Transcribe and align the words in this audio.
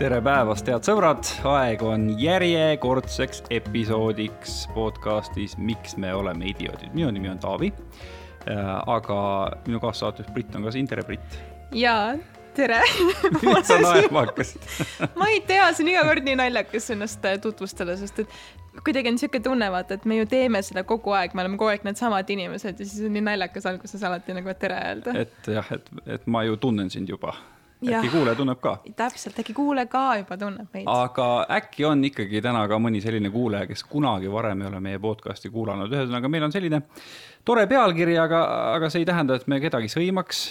tere 0.00 0.16
päevast, 0.24 0.64
head 0.70 0.86
sõbrad, 0.86 1.28
aeg 1.44 1.82
on 1.84 2.06
järjekordseks 2.16 3.42
episoodiks 3.52 4.62
podcastis 4.72 5.58
Miks 5.60 5.98
me 6.00 6.14
oleme 6.16 6.46
idioodid. 6.48 6.94
minu 6.94 7.10
nimi 7.12 7.28
on 7.28 7.38
Taavi. 7.42 7.68
aga 8.86 9.18
minu 9.66 9.80
kaassaates 9.80 10.30
Brit 10.32 10.56
on 10.56 10.64
ka 10.64 10.72
siin, 10.72 10.88
tere 10.88 11.04
Brit. 11.04 11.36
jaa, 11.76 12.16
tere 12.56 12.80
miks 13.42 13.68
sa 13.68 13.76
naerma 13.76 14.24
hakkasid 14.24 14.64
ma 15.20 15.28
ei 15.28 15.44
tea, 15.44 15.68
see 15.74 15.84
on 15.84 15.92
iga 15.92 16.06
kord 16.08 16.24
nii 16.24 16.38
naljakas 16.46 16.90
ennast 16.96 17.30
tutvustada, 17.44 18.00
sest 18.00 18.24
et 18.24 18.40
kuidagi 18.80 19.12
on 19.12 19.20
niisugune 19.20 19.44
tunne, 19.50 19.68
vaata, 19.76 20.00
et 20.00 20.08
me 20.08 20.22
ju 20.22 20.32
teeme 20.32 20.64
seda 20.64 20.88
kogu 20.88 21.12
aeg, 21.12 21.36
me 21.36 21.44
oleme 21.44 21.60
kogu 21.60 21.74
aeg 21.74 21.84
needsamad 21.84 22.36
inimesed 22.38 22.80
ja 22.80 22.88
siis 22.88 23.04
on 23.04 23.12
nii 23.20 23.28
naljakas 23.28 23.68
alguses 23.68 24.08
alati 24.08 24.40
nagu 24.40 24.56
tere 24.64 24.80
öelda. 24.80 25.18
et 25.28 25.56
jah, 25.60 25.74
et, 25.76 25.96
et 26.08 26.24
ma 26.24 26.48
ju 26.48 26.56
tunnen 26.56 26.88
sind 26.88 27.12
juba 27.12 27.36
äkki 27.88 28.08
kuulaja 28.12 28.36
tunneb 28.36 28.60
ka. 28.60 28.76
täpselt, 28.96 29.38
äkki 29.38 29.54
kuulaja 29.56 29.86
ka 29.90 30.04
juba 30.20 30.36
tunneb 30.36 30.68
meid. 30.74 30.88
aga 30.90 31.28
äkki 31.56 31.84
on 31.88 32.04
ikkagi 32.04 32.42
täna 32.44 32.66
ka 32.68 32.78
mõni 32.78 33.02
selline 33.02 33.30
kuulaja, 33.30 33.66
kes 33.70 33.84
kunagi 33.88 34.30
varem 34.32 34.62
ei 34.62 34.68
ole 34.68 34.80
meie 34.80 34.98
podcast'i 35.02 35.50
kuulanud, 35.50 35.92
ühesõnaga 35.92 36.28
meil 36.28 36.48
on 36.48 36.52
selline 36.52 36.82
tore 37.44 37.66
pealkiri, 37.70 38.18
aga, 38.18 38.42
aga 38.76 38.90
see 38.90 39.04
ei 39.04 39.08
tähenda, 39.08 39.38
et 39.40 39.48
me 39.48 39.60
kedagi 39.60 39.88
sõimaks 39.92 40.48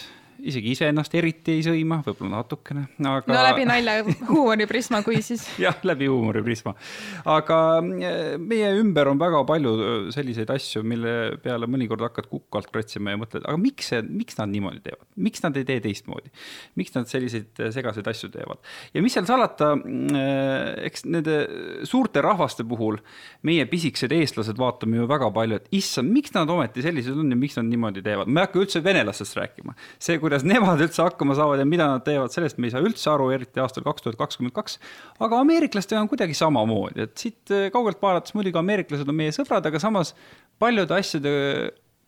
isegi 0.48 0.74
iseennast 0.76 1.14
eriti 1.20 1.56
ei 1.58 1.64
sõima, 1.66 2.00
võib-olla 2.06 2.40
natukene, 2.40 2.86
aga. 3.00 3.32
no 3.32 3.42
läbi 3.44 3.66
nalja 3.68 3.96
huumoriprisma, 4.30 5.02
kui 5.06 5.20
siis. 5.26 5.46
jah, 5.66 5.78
läbi 5.88 6.08
huumoriprisma. 6.10 6.74
aga 7.30 7.60
eh, 8.00 8.36
meie 8.42 8.72
ümber 8.80 9.12
on 9.12 9.20
väga 9.22 9.42
palju 9.50 9.74
eh, 9.76 9.98
selliseid 10.16 10.52
asju, 10.54 10.84
mille 10.88 11.16
peale 11.44 11.70
mõnikord 11.70 12.04
hakkad 12.08 12.30
kukalt 12.32 12.70
kratsima 12.72 13.16
ja 13.16 13.22
mõtled, 13.22 13.46
aga 13.46 13.60
miks 13.62 13.92
see, 13.92 14.04
miks 14.06 14.40
nad 14.40 14.52
niimoodi 14.54 14.84
teevad, 14.86 15.06
miks 15.20 15.44
nad 15.46 15.58
ei 15.60 15.68
tee 15.68 15.84
teistmoodi? 15.84 16.32
miks 16.80 16.96
nad 16.96 17.10
selliseid 17.12 17.64
eh, 17.64 17.72
segaseid 17.76 18.08
asju 18.12 18.32
teevad? 18.34 18.64
ja 18.96 19.04
mis 19.04 19.18
seal 19.18 19.28
salata, 19.30 19.74
eks 20.86 21.06
nende 21.10 21.40
suurte 21.88 22.24
rahvaste 22.24 22.66
puhul 22.68 23.00
meie 23.48 23.66
pisikesed 23.70 24.14
eestlased 24.16 24.60
vaatame 24.60 25.00
ju 25.00 25.10
väga 25.10 25.30
palju, 25.36 25.60
et 25.60 25.80
issand, 25.80 26.12
miks 26.14 26.34
nad 26.36 26.50
ometi 26.52 26.84
sellised 26.86 27.18
on 27.18 27.34
ja 27.34 27.40
miks 27.40 27.58
nad 27.60 27.68
niimoodi 27.70 28.04
teevad, 28.06 28.30
ma 28.30 28.44
ei 28.44 28.50
hakka 28.50 28.64
üldse 28.64 28.84
venelastest 28.86 29.38
rääkima. 29.40 29.76
see, 29.98 30.20
kuidas 30.30 30.46
nemad 30.46 30.82
üldse 30.86 31.02
hakkama 31.02 31.34
saavad 31.38 31.64
ja 31.64 31.66
mida 31.66 31.88
nad 31.90 32.04
teevad, 32.06 32.30
sellest 32.34 32.60
me 32.62 32.70
ei 32.70 32.74
saa 32.76 32.84
üldse 32.86 33.10
aru, 33.10 33.32
eriti 33.34 33.62
aastal 33.64 33.86
kaks 33.88 34.06
tuhat 34.06 34.20
kakskümmend 34.20 34.54
kaks. 34.54 34.78
aga 35.26 35.42
ameeriklastega 35.42 36.04
on 36.04 36.12
kuidagi 36.12 36.38
samamoodi, 36.38 37.08
et 37.08 37.18
siit 37.18 37.56
eh, 37.56 37.68
kaugelt 37.74 38.02
vaadates 38.04 38.36
muidugi 38.38 38.62
ameeriklased 38.62 39.10
on 39.10 39.18
meie 39.18 39.34
sõbrad, 39.36 39.66
aga 39.66 39.82
samas 39.82 40.14
paljude 40.62 40.94
asjade 40.94 41.34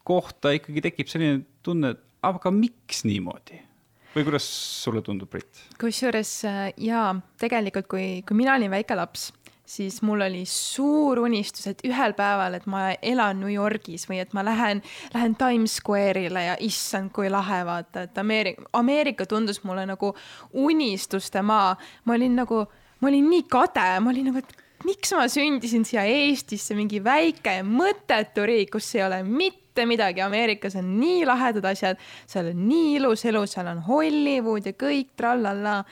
kohta 0.05 0.53
ikkagi 0.57 0.85
tekib 0.85 1.09
selline 1.09 1.41
tunne, 1.65 1.95
et 1.95 2.07
aga 2.29 2.53
miks 2.53 3.03
niimoodi 3.09 3.63
või 4.11 4.25
kuidas 4.27 4.45
sulle 4.83 5.01
tundub, 5.05 5.31
Brit? 5.31 5.65
kusjuures 5.81 6.37
eh, 6.45 6.63
jaa, 6.85 7.15
tegelikult 7.41 7.89
kui, 7.89 8.07
kui 8.27 8.37
mina 8.37 8.53
olin 8.59 8.73
väike 8.73 8.97
laps 8.99 9.31
siis 9.71 10.01
mul 10.01 10.21
oli 10.25 10.43
suur 10.49 11.21
unistus, 11.23 11.67
et 11.71 11.81
ühel 11.87 12.15
päeval, 12.17 12.57
et 12.57 12.67
ma 12.69 12.89
elan 13.01 13.39
New 13.39 13.51
Yorgis 13.51 14.07
või 14.09 14.19
et 14.23 14.33
ma 14.35 14.43
lähen, 14.43 14.81
lähen 15.13 15.37
Times 15.39 15.77
Square'ile 15.79 16.43
ja 16.49 16.57
issand, 16.59 17.13
kui 17.15 17.29
lahe 17.31 17.61
vaata, 17.67 18.07
et 18.07 18.19
Ameerika, 18.19 18.67
Ameerika 18.77 19.27
tundus 19.29 19.61
mulle 19.63 19.85
nagu 19.87 20.11
unistuste 20.51 21.41
maa. 21.41 21.75
ma 22.05 22.17
olin 22.17 22.35
nagu, 22.43 22.65
ma 22.99 23.07
olin 23.07 23.29
nii 23.31 23.47
kade, 23.51 23.87
ma 24.03 24.11
olin 24.11 24.31
nagu, 24.31 24.43
et 24.43 24.85
miks 24.85 25.13
ma 25.15 25.27
sündisin 25.31 25.87
siia 25.87 26.03
Eestisse, 26.09 26.75
mingi 26.75 26.99
väike 27.03 27.61
mõttetu 27.63 28.45
riik, 28.47 28.73
kus 28.75 28.91
ei 28.97 29.05
ole 29.07 29.21
mitte 29.23 29.85
midagi, 29.87 30.23
Ameerikas 30.25 30.75
on 30.81 30.97
nii 30.99 31.23
lahedad 31.29 31.71
asjad, 31.71 32.01
seal 32.27 32.51
on 32.51 32.65
nii 32.67 32.97
ilus 32.99 33.23
elu, 33.29 33.45
seal 33.47 33.71
on 33.71 33.85
Hollywood 33.87 34.67
ja 34.67 34.75
kõik 34.75 35.13
trallallaa 35.15 35.85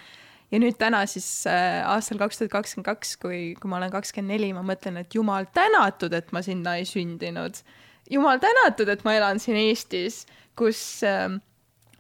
ja 0.52 0.62
nüüd 0.62 0.78
täna 0.82 1.04
siis 1.10 1.28
äh, 1.50 1.82
aastal 1.86 2.22
kaks 2.22 2.40
tuhat 2.40 2.54
kakskümmend 2.54 2.88
kaks, 2.88 3.16
kui, 3.22 3.42
kui 3.60 3.70
ma 3.72 3.78
olen 3.78 3.92
kakskümmend 3.94 4.34
neli, 4.34 4.54
ma 4.54 4.64
mõtlen, 4.66 5.02
et 5.04 5.16
jumal 5.16 5.50
tänatud, 5.54 6.14
et 6.14 6.32
ma 6.36 6.42
sinna 6.46 6.78
ei 6.80 6.88
sündinud. 6.90 7.62
jumal 8.10 8.42
tänatud, 8.42 8.90
et 8.90 9.04
ma 9.06 9.14
elan 9.18 9.40
siin 9.40 9.60
Eestis, 9.60 10.24
kus 10.58 11.04
äh, 11.06 11.30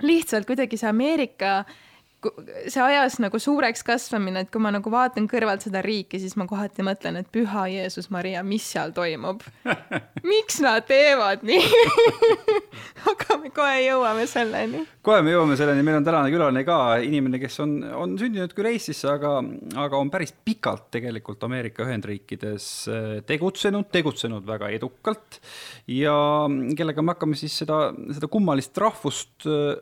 lihtsalt 0.01 0.49
kuidagi 0.49 0.77
see 0.79 0.89
Ameerika 0.89 1.59
äh, 1.59 1.77
see 2.19 2.81
ajas 2.83 3.15
nagu 3.23 3.39
suureks 3.39 3.83
kasvamine, 3.87 4.43
et 4.43 4.49
kui 4.51 4.59
ma 4.61 4.73
nagu 4.75 4.91
vaatan 4.91 5.27
kõrvalt 5.31 5.63
seda 5.63 5.79
riiki, 5.83 6.19
siis 6.19 6.35
ma 6.39 6.45
kohati 6.49 6.83
mõtlen, 6.83 7.21
et 7.21 7.29
püha 7.31 7.63
Jeesus 7.71 8.09
Maria, 8.11 8.41
mis 8.43 8.65
seal 8.67 8.91
toimub? 8.95 9.45
miks 10.31 10.59
nad 10.63 10.83
teevad 10.89 11.45
nii 11.47 11.63
aga 13.11 13.37
me 13.39 13.51
kohe 13.55 13.77
jõuame 13.85 14.25
selleni. 14.29 14.83
kohe 15.05 15.23
me 15.23 15.31
jõuame 15.31 15.55
selleni, 15.59 15.85
meil 15.85 16.01
on 16.01 16.07
tänane 16.07 16.33
külaline 16.33 16.65
ka 16.67 16.79
inimene, 17.05 17.39
kes 17.41 17.59
on, 17.63 17.77
on 17.95 18.17
sündinud 18.19 18.53
küll 18.57 18.71
Eestisse, 18.73 19.07
aga, 19.13 19.37
aga 19.85 19.99
on 19.99 20.11
päris 20.11 20.35
pikalt 20.35 20.89
tegelikult 20.91 21.47
Ameerika 21.47 21.87
Ühendriikides 21.87 22.69
äh, 22.91 23.07
tegutsenud, 23.27 23.87
tegutsenud 23.95 24.43
väga 24.47 24.73
edukalt 24.75 25.39
ja 25.87 26.17
kellega 26.75 27.05
me 27.05 27.15
hakkame 27.15 27.39
siis 27.39 27.55
seda, 27.63 27.89
seda 28.11 28.27
kummalist 28.31 28.75
rahvust 28.83 29.47
äh, 29.47 29.79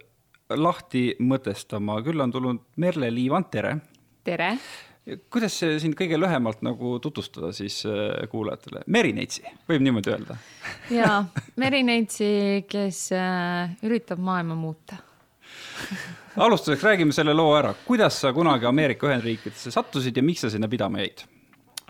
lahti 0.56 1.12
mõtestama, 1.20 2.00
küll 2.06 2.22
on 2.24 2.32
tulnud 2.32 2.62
Merle 2.80 3.10
Liivand, 3.12 3.50
tere! 3.52 3.78
tere! 4.24 4.54
kuidas 5.32 5.54
sind 5.80 5.96
kõige 5.96 6.18
lühemalt 6.20 6.60
nagu 6.68 6.98
tutvustada 7.00 7.54
siis 7.56 7.80
äh, 7.88 8.26
kuulajatele, 8.28 8.82
Merineitsi, 8.92 9.46
võib 9.70 9.84
niimoodi 9.86 10.12
öelda? 10.12 10.36
jaa, 10.92 11.22
Merineitsi, 11.64 12.30
kes 12.68 13.06
äh, 13.16 13.76
üritab 13.88 14.20
maailma 14.24 14.56
muuta 14.60 15.00
alustuseks 16.44 16.84
räägime 16.84 17.16
selle 17.16 17.36
loo 17.36 17.54
ära, 17.56 17.74
kuidas 17.88 18.20
sa 18.24 18.34
kunagi 18.36 18.68
Ameerika 18.68 19.08
Ühendriikidesse 19.08 19.72
sattusid 19.72 20.20
ja 20.20 20.24
miks 20.24 20.44
sa 20.44 20.52
sinna 20.52 20.68
pidama 20.72 21.04
jäid? 21.04 21.24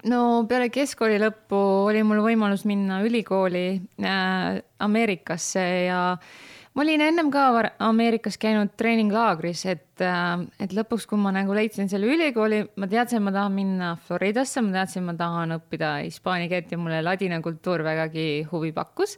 no 0.09 0.45
peale 0.49 0.69
keskkooli 0.73 1.17
lõppu 1.21 1.63
oli 1.87 2.05
mul 2.05 2.21
võimalus 2.25 2.67
minna 2.69 3.01
ülikooli 3.05 3.65
äh, 4.01 4.61
Ameerikasse 4.85 5.65
ja 5.87 6.03
äh, 6.13 6.37
ma 6.77 6.83
olin 6.85 7.01
ennem 7.01 7.31
ka 7.33 7.47
Ameerikas 7.81 8.35
käinud 8.37 8.75
treeninglaagris, 8.77 9.63
et, 9.65 10.01
äh, 10.05 10.43
et 10.61 10.73
lõpuks, 10.77 11.07
kui 11.09 11.17
ma 11.17 11.31
nagu 11.33 11.55
leidsin 11.57 11.89
selle 11.89 12.05
ülikooli, 12.13 12.61
ma 12.77 12.89
teadsin, 12.91 13.23
ma 13.25 13.33
tahan 13.33 13.55
minna 13.55 13.95
Floridasse, 14.05 14.61
ma 14.61 14.75
teadsin, 14.75 15.07
ma 15.07 15.15
tahan 15.17 15.55
õppida 15.57 15.95
hispaania 16.03 16.51
keelt 16.51 16.71
ja 16.71 16.77
mulle 16.77 17.01
ladina 17.01 17.41
kultuur 17.41 17.81
vägagi 17.87 18.45
huvi 18.51 18.71
pakkus. 18.77 19.17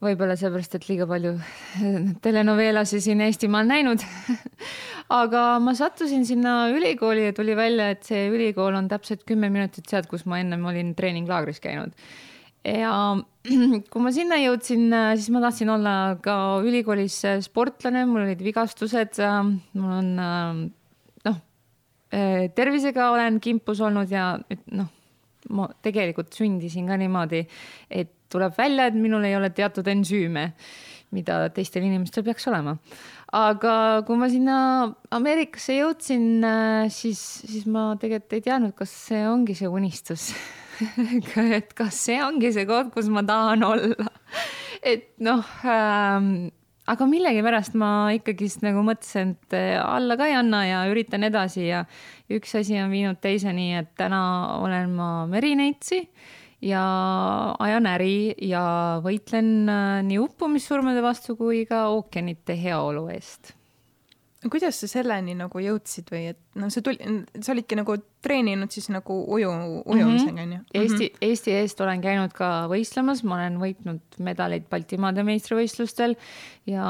võib-olla 0.00 0.32
sellepärast, 0.34 0.74
et 0.74 0.88
liiga 0.88 1.06
palju 1.06 1.34
telenoveelasi 2.24 3.02
siin 3.04 3.20
Eestimaal 3.20 3.68
näinud 3.68 4.02
aga 5.22 5.42
ma 5.60 5.74
sattusin 5.76 6.24
sinna 6.26 6.70
ülikooli 6.72 7.26
ja 7.28 7.36
tuli 7.36 7.54
välja, 7.54 7.90
et 7.92 8.02
see 8.08 8.26
ülikool 8.32 8.74
on 8.74 8.88
täpselt 8.88 9.22
kümme 9.28 9.52
minutit 9.52 9.86
sealt, 9.86 10.08
kus 10.10 10.24
ma 10.26 10.40
ennem 10.40 10.64
olin 10.72 10.94
treeninglaagris 10.96 11.60
käinud 11.60 11.94
ja 12.66 12.92
kui 13.90 14.02
ma 14.04 14.12
sinna 14.12 14.36
jõudsin, 14.40 14.88
äh, 14.92 15.14
siis 15.16 15.30
ma 15.32 15.40
tahtsin 15.44 15.72
olla 15.72 15.94
ka 16.22 16.34
ülikoolis 16.66 17.16
äh, 17.28 17.40
sportlane, 17.44 18.04
mul 18.08 18.26
olid 18.26 18.42
vigastused, 18.44 19.20
äh, 19.24 19.40
mul 19.80 19.96
on 19.96 20.10
noh, 21.24 21.40
tervisega 22.56 23.10
olen 23.14 23.38
kimpus 23.40 23.80
olnud 23.86 24.10
ja 24.12 24.34
noh, 24.76 24.90
ma 25.56 25.68
tegelikult 25.82 26.34
sündisin 26.36 26.90
ka 26.90 26.98
niimoodi, 27.00 27.44
et 27.88 28.12
tuleb 28.30 28.54
välja, 28.58 28.90
et 28.90 28.98
minul 28.98 29.24
ei 29.26 29.36
ole 29.38 29.50
teatud 29.54 29.86
ensüüme, 29.90 30.50
mida 31.14 31.40
teistel 31.54 31.86
inimestel 31.86 32.26
peaks 32.26 32.46
olema. 32.50 32.76
aga 33.34 33.74
kui 34.06 34.18
ma 34.18 34.28
sinna 34.30 34.56
Ameerikasse 35.14 35.78
jõudsin, 35.78 36.42
siis, 36.92 37.22
siis 37.46 37.66
ma 37.66 37.92
tegelikult 37.98 38.36
ei 38.36 38.48
teadnud, 38.50 38.74
kas 38.78 38.92
see 39.08 39.22
ongi 39.30 39.56
see 39.58 39.70
unistus 39.70 40.32
et 41.58 41.74
kas 41.76 41.98
see 42.06 42.20
ongi 42.24 42.52
see 42.54 42.66
koht, 42.68 42.92
kus 42.94 43.10
ma 43.12 43.24
tahan 43.26 43.64
olla. 43.66 44.08
et 44.82 45.12
noh 45.22 45.44
ähm,, 45.68 46.50
aga 46.90 47.06
millegipärast 47.06 47.76
ma 47.78 48.10
ikkagist 48.16 48.64
nagu 48.66 48.82
mõtlesin, 48.86 49.36
et 49.36 49.56
äh, 49.56 49.78
alla 49.82 50.16
ka 50.18 50.28
ei 50.30 50.36
anna 50.38 50.64
ja 50.66 50.82
üritan 50.90 51.26
edasi 51.28 51.68
ja 51.68 51.84
üks 52.32 52.56
asi 52.58 52.78
on 52.80 52.92
viinud 52.94 53.20
teiseni, 53.22 53.72
et 53.78 53.94
täna 53.98 54.22
olen 54.58 54.94
ma 54.96 55.10
merineitsi 55.30 56.02
ja 56.64 56.82
ajan 57.58 57.88
äri 57.94 58.34
ja 58.50 58.64
võitlen 59.04 59.54
äh, 59.70 59.94
nii 60.08 60.20
uppumissurmade 60.24 61.04
vastu 61.04 61.38
kui 61.38 61.64
ka 61.68 61.86
ookeanite 61.94 62.58
heaolu 62.58 63.08
eest 63.14 63.54
kuidas 64.48 64.78
sa 64.80 64.88
selleni 64.88 65.34
nagu 65.36 65.60
jõudsid 65.60 66.08
või 66.12 66.30
et 66.30 66.38
noh, 66.56 66.70
see 66.72 66.84
tuli, 66.84 66.96
sa 67.44 67.52
olidki 67.52 67.76
nagu 67.76 67.96
treeninud 68.24 68.72
siis 68.72 68.88
nagu 68.92 69.18
uju, 69.36 69.50
ujumisega 69.84 70.32
mhm. 70.32 70.44
onju 70.44 70.60
mm 70.60 70.62
-hmm.? 70.62 70.80
Eesti, 70.80 71.10
Eesti 71.20 71.56
eest 71.58 71.80
olen 71.84 72.00
käinud 72.00 72.32
ka 72.36 72.48
võistlemas, 72.72 73.20
ma 73.24 73.36
olen 73.36 73.58
võitnud 73.60 74.20
medaleid 74.24 74.64
Baltimaade 74.70 75.26
meistrivõistlustel 75.28 76.16
ja 76.66 76.86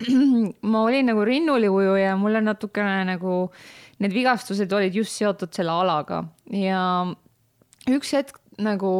ma 0.72 0.82
olin 0.82 1.12
nagu 1.12 1.24
rinnuliujuja 1.24 2.10
ja 2.10 2.16
mulle 2.16 2.42
natukene 2.42 3.04
nagu 3.12 3.52
need 4.00 4.16
vigastused 4.16 4.72
olid 4.72 4.94
just 4.96 5.14
seotud 5.14 5.52
selle 5.54 5.70
alaga 5.70 6.24
ja 6.50 7.06
üks 7.90 8.16
hetk 8.16 8.40
nagu 8.60 8.90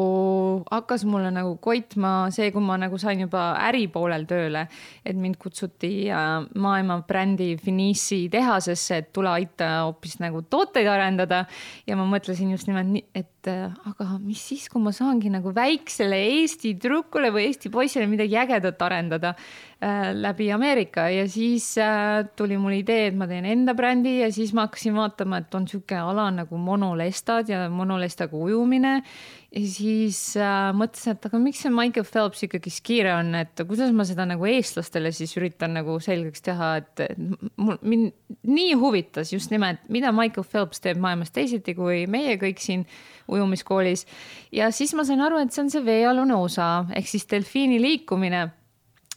hakkas 0.71 1.05
mulle 1.09 1.31
nagu 1.35 1.57
koitma 1.63 2.31
see, 2.35 2.51
kui 2.55 2.63
ma 2.65 2.77
nagu 2.81 2.99
sain 3.01 3.23
juba 3.25 3.51
äripoolel 3.69 4.27
tööle, 4.31 4.67
et 5.05 5.19
mind 5.19 5.39
kutsuti 5.41 5.93
maailma 6.11 7.01
brändi 7.09 7.53
Finissi 7.61 8.25
tehasesse, 8.33 9.01
et 9.03 9.11
tule 9.17 9.33
aita 9.33 9.71
hoopis 9.87 10.19
nagu 10.23 10.43
tooteid 10.43 10.89
arendada. 10.91 11.45
ja 11.87 11.97
ma 11.97 12.07
mõtlesin 12.09 12.51
just 12.53 12.69
nimelt 12.69 12.91
nii, 12.91 13.05
et 13.15 13.49
äh, 13.51 13.73
aga 13.91 14.19
mis 14.21 14.43
siis, 14.51 14.69
kui 14.69 14.83
ma 14.83 14.93
saangi 14.93 15.31
nagu 15.33 15.55
väiksele 15.55 16.19
Eesti 16.41 16.75
tüdrukule 16.75 17.31
või 17.35 17.49
Eesti 17.49 17.71
poisile 17.73 18.07
midagi 18.11 18.39
ägedat 18.41 18.83
arendada 18.83 19.35
läbi 20.13 20.51
Ameerika 20.53 21.09
ja 21.09 21.25
siis 21.29 21.79
äh, 21.79 22.27
tuli 22.37 22.59
mul 22.61 22.75
idee, 22.77 23.07
et 23.09 23.15
ma 23.17 23.25
teen 23.29 23.47
enda 23.49 23.73
brändi 23.75 24.19
ja 24.19 24.27
siis 24.33 24.53
ma 24.53 24.67
hakkasin 24.67 24.93
vaatama, 24.93 25.41
et 25.41 25.55
on 25.57 25.65
sihuke 25.69 25.97
ala 25.97 26.27
nagu 26.35 26.59
monolestad 26.61 27.49
ja 27.49 27.63
monolestaga 27.73 28.37
ujumine 28.37 28.99
ja 29.01 29.63
siis 29.65 30.19
äh, 30.37 30.69
mõtlesin, 30.77 31.17
et 31.17 31.25
aga 31.31 31.41
miks 31.41 31.65
see 31.65 31.73
Michael 31.73 32.05
Phelps 32.05 32.45
ikkagi 32.45 32.75
skiire 32.75 33.15
on, 33.17 33.33
et 33.41 33.65
kuidas 33.65 33.95
ma 33.97 34.05
seda 34.05 34.29
nagu 34.29 34.51
eestlastele 34.53 35.15
siis 35.17 35.33
üritan 35.41 35.73
nagu 35.79 35.97
selgeks 36.05 36.45
teha, 36.45 36.71
et 36.83 37.07
mul 37.57 37.81
mind 37.81 38.13
nii 38.53 38.77
huvitas 38.85 39.33
just 39.33 39.49
nimelt, 39.55 39.81
mida 39.89 40.13
Michael 40.13 40.45
Phelps 40.45 40.85
teeb 40.85 41.01
maailmas 41.01 41.33
teisiti 41.33 41.73
kui 41.79 42.05
meie 42.05 42.37
kõik 42.43 42.61
siin 42.61 42.85
ujumiskoolis. 43.33 44.05
ja 44.53 44.69
siis 44.77 44.93
ma 44.93 45.09
sain 45.09 45.25
aru, 45.25 45.41
et 45.41 45.57
see 45.57 45.65
on 45.65 45.73
see 45.73 45.89
veealune 45.89 46.37
osa 46.37 46.85
ehk 46.93 47.09
siis 47.09 47.25
delfiini 47.33 47.81
liikumine 47.81 48.51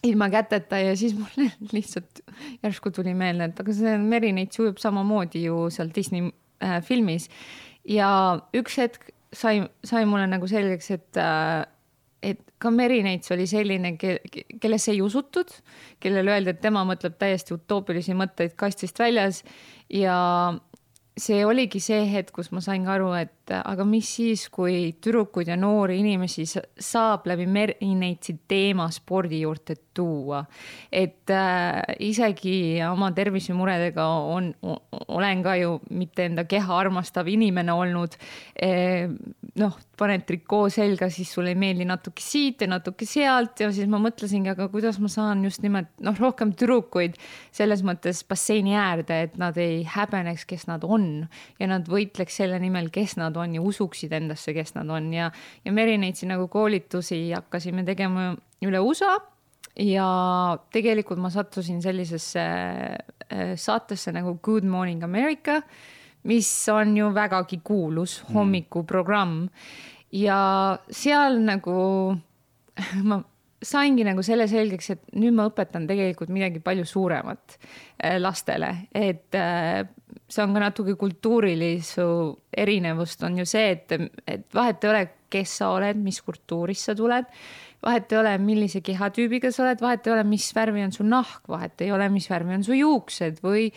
ilma 0.04 0.30
käteta 0.30 0.80
ja 0.80 0.96
siis 0.98 1.16
mul 1.18 1.50
lihtsalt 1.76 2.24
järsku 2.64 2.92
tuli 2.92 3.14
meelde, 3.18 3.50
et 3.50 3.60
aga 3.64 3.76
see 3.76 3.98
Merineits 4.02 4.60
ujub 4.60 4.82
samamoodi 4.82 5.46
ju 5.48 5.68
seal 5.74 5.92
Disney 5.96 6.30
äh, 6.64 6.80
filmis. 6.84 7.30
Ja 7.88 8.10
üks 8.56 8.78
hetk 8.80 9.12
sai, 9.36 9.62
sai 9.84 10.06
mulle 10.10 10.28
nagu 10.32 10.48
selgeks, 10.50 10.92
et, 10.96 11.20
äh, 11.20 11.64
et 12.24 12.44
ka 12.64 12.72
Merineits 12.72 13.32
oli 13.36 13.48
selline, 13.50 13.96
kellesse 14.00 14.94
ei 14.94 15.02
usutud, 15.04 15.52
kellele 16.04 16.36
öeldi, 16.36 16.54
et 16.54 16.62
tema 16.64 16.84
mõtleb 16.88 17.18
täiesti 17.20 17.56
utoopilisi 17.56 18.16
mõtteid 18.18 18.56
kastist 18.60 19.00
väljas. 19.00 19.44
Ja 19.92 20.18
see 21.18 21.44
oligi 21.46 21.80
see 21.84 22.06
hetk, 22.10 22.32
kus 22.34 22.50
ma 22.56 22.62
sain 22.64 22.86
ka 22.86 22.96
aru, 22.96 23.12
et 23.18 23.52
aga 23.54 23.86
mis 23.86 24.08
siis, 24.18 24.48
kui 24.54 24.96
tüdrukuid 25.04 25.52
ja 25.52 25.58
noori 25.60 26.00
inimesi 26.02 26.46
saab 26.48 27.28
läbi 27.30 27.46
Merineitsi 27.50 28.38
teema 28.50 28.88
spordi 28.94 29.44
juurde 29.44 29.76
tuua. 29.94 30.44
et 30.92 31.30
äh, 31.30 31.82
isegi 32.00 32.82
oma 32.88 33.12
tervisemuredega 33.12 34.06
on, 34.34 34.54
olen 35.08 35.44
ka 35.44 35.56
ju 35.56 35.80
mitte 35.92 36.26
enda 36.26 36.46
keha 36.46 36.80
armastav 36.80 37.28
inimene 37.28 37.74
olnud 37.74 38.18
e,. 38.56 39.08
noh, 39.62 39.74
paned 40.00 40.24
trikoo 40.26 40.66
selga, 40.74 41.10
siis 41.14 41.30
sulle 41.36 41.52
ei 41.54 41.58
meeldi 41.60 41.86
natuke 41.86 42.24
siit 42.24 42.64
ja 42.66 42.68
natuke 42.72 43.06
sealt 43.06 43.62
ja 43.62 43.70
siis 43.74 43.90
ma 43.92 44.00
mõtlesingi, 44.02 44.50
aga 44.54 44.66
kuidas 44.74 44.98
ma 45.04 45.12
saan 45.12 45.44
just 45.46 45.62
nimelt 45.66 45.92
noh, 46.04 46.18
rohkem 46.18 46.56
tüdrukuid 46.58 47.20
selles 47.54 47.84
mõttes 47.86 48.24
basseini 48.28 48.74
äärde, 48.80 49.20
et 49.28 49.38
nad 49.42 49.58
ei 49.62 49.84
häbeneks, 49.86 50.48
kes 50.50 50.66
nad 50.72 50.86
on. 50.88 51.28
Ja 51.62 51.70
nad 51.70 51.90
võitleks 51.90 52.40
selle 52.42 52.58
nimel, 52.64 52.90
kes 52.94 53.18
nad 53.22 53.38
on 53.38 53.54
ja 53.58 53.62
usuksid 53.62 54.16
endasse, 54.18 54.56
kes 54.58 54.74
nad 54.78 54.90
on. 54.90 55.12
Ja, 55.14 55.30
ja 55.66 55.76
Merineitsi 55.76 56.30
nagu 56.30 56.50
koolitusi 56.52 57.28
hakkasime 57.36 57.86
tegema 57.86 58.32
üle 58.64 58.82
USA 58.82 59.20
ja 59.80 60.08
tegelikult 60.74 61.22
ma 61.22 61.32
sattusin 61.34 61.82
sellisesse 61.82 62.44
äh, 62.44 63.54
saatesse 63.58 64.14
nagu 64.14 64.38
Good 64.42 64.66
Morning 64.70 65.04
America, 65.06 65.62
mis 66.30 66.50
on 66.72 66.98
ju 66.98 67.10
vägagi 67.14 67.60
kuulus 67.64 68.22
mm. 68.22 68.34
hommikuprogramm 68.36 69.48
ja 70.14 70.40
seal 70.92 71.40
nagu 71.44 71.78
ma 73.10 73.22
saingi 73.64 74.04
nagu 74.04 74.24
selle 74.26 74.44
selgeks, 74.52 74.90
et 74.92 75.04
nüüd 75.16 75.36
ma 75.38 75.48
õpetan 75.48 75.88
tegelikult 75.88 76.32
midagi 76.34 76.60
palju 76.64 76.84
suuremat 76.88 77.58
äh, 77.58 78.18
lastele, 78.20 78.74
et 78.92 79.36
äh, 79.40 79.84
see 80.28 80.44
on 80.44 80.56
ka 80.56 80.64
natuke 80.66 80.98
kultuurilise 81.00 82.04
erinevust 82.60 83.24
on 83.24 83.40
ju 83.40 83.48
see, 83.48 83.70
et, 83.78 83.96
et 84.28 84.48
vahet 84.54 84.84
ei 84.84 84.92
ole, 84.92 85.04
kes 85.34 85.60
sa 85.62 85.72
oled, 85.78 86.02
mis 86.04 86.20
kultuurist 86.22 86.92
sa 86.92 86.98
tuled 86.98 87.30
vahet 87.84 88.12
ei 88.14 88.20
ole, 88.20 88.34
millise 88.40 88.82
kehatüübiga 88.86 89.52
sa 89.52 89.66
oled, 89.66 89.82
vahet 89.84 90.08
ei 90.08 90.14
ole, 90.16 90.24
mis 90.28 90.48
värvi 90.56 90.84
on 90.86 90.94
su 90.96 91.06
nahk, 91.08 91.44
vahet 91.52 91.82
ei 91.84 91.92
ole, 91.92 92.08
mis 92.14 92.30
värvi 92.32 92.56
on 92.58 92.66
su 92.66 92.78
juuksed 92.78 93.42
või, 93.44 93.70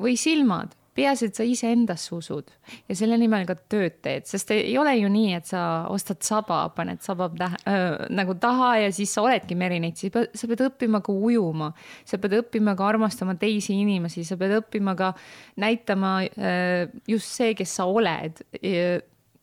või 0.00 0.16
silmad. 0.18 0.74
Peaasi, 0.96 1.28
et 1.30 1.38
sa 1.38 1.46
iseendasse 1.46 2.12
usud 2.14 2.50
ja 2.88 2.96
selle 2.98 3.18
nimel 3.20 3.46
ka 3.48 3.56
tööd 3.56 4.00
teed, 4.04 4.26
sest 4.28 4.50
ei 4.54 4.74
ole 4.80 4.94
ju 4.98 5.10
nii, 5.12 5.36
et 5.38 5.48
sa 5.48 5.62
ostad 5.92 6.22
saba, 6.26 6.64
paned 6.76 7.02
saba 7.04 7.30
tähe, 7.36 7.60
äh, 7.68 7.86
nagu 8.12 8.36
taha 8.40 8.74
ja 8.84 8.90
siis 8.94 9.14
sa 9.14 9.24
oledki 9.26 9.56
merineits, 9.58 10.04
sa 10.04 10.50
pead 10.50 10.66
õppima 10.68 11.02
ka 11.04 11.14
ujuma. 11.14 11.72
sa 12.04 12.18
pead 12.18 12.38
õppima 12.42 12.76
ka 12.76 12.88
armastama 12.88 13.36
teisi 13.40 13.78
inimesi, 13.80 14.24
sa 14.24 14.36
pead 14.40 14.58
õppima 14.60 14.96
ka 14.98 15.14
näitama 15.62 16.12
äh, 16.24 16.90
just 17.08 17.32
see, 17.32 17.54
kes 17.58 17.78
sa 17.80 17.88
oled 17.88 18.42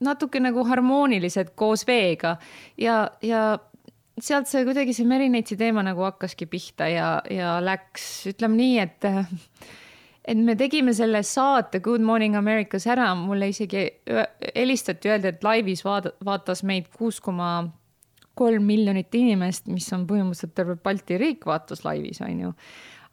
natuke 0.00 0.40
nagu 0.40 0.64
harmoonilised 0.64 1.52
koos 1.58 1.84
veega 1.88 2.36
ja, 2.80 3.02
ja 3.24 3.58
sealt 4.20 4.48
see 4.50 4.64
kuidagi 4.68 4.94
see 4.96 5.08
Merineitsi 5.08 5.58
teema 5.60 5.84
nagu 5.84 6.04
hakkaski 6.06 6.48
pihta 6.50 6.88
ja, 6.90 7.10
ja 7.30 7.58
läks, 7.64 8.08
ütleme 8.32 8.58
nii, 8.60 8.78
et 8.84 9.08
et 10.24 10.38
me 10.38 10.56
tegime 10.58 10.94
selle 10.96 11.22
saate 11.26 11.80
Good 11.84 12.04
Morning 12.04 12.36
Americas 12.36 12.86
ära, 12.90 13.10
mulle 13.18 13.50
isegi 13.52 13.86
helistati, 14.54 15.10
öeldi, 15.10 15.34
et 15.34 15.44
laivis 15.44 15.84
vaada, 15.86 16.14
vaatas 16.24 16.64
meid 16.66 16.90
kuus 16.96 17.20
koma 17.24 17.52
kolm 18.40 18.64
miljonit 18.64 19.14
inimest, 19.14 19.66
mis 19.68 19.88
on 19.92 20.06
põhimõtteliselt 20.08 20.56
terve 20.56 20.78
Balti 20.80 21.18
riik 21.20 21.44
vaatas 21.48 21.84
laivis, 21.84 22.22
on 22.24 22.46
ju 22.46 22.54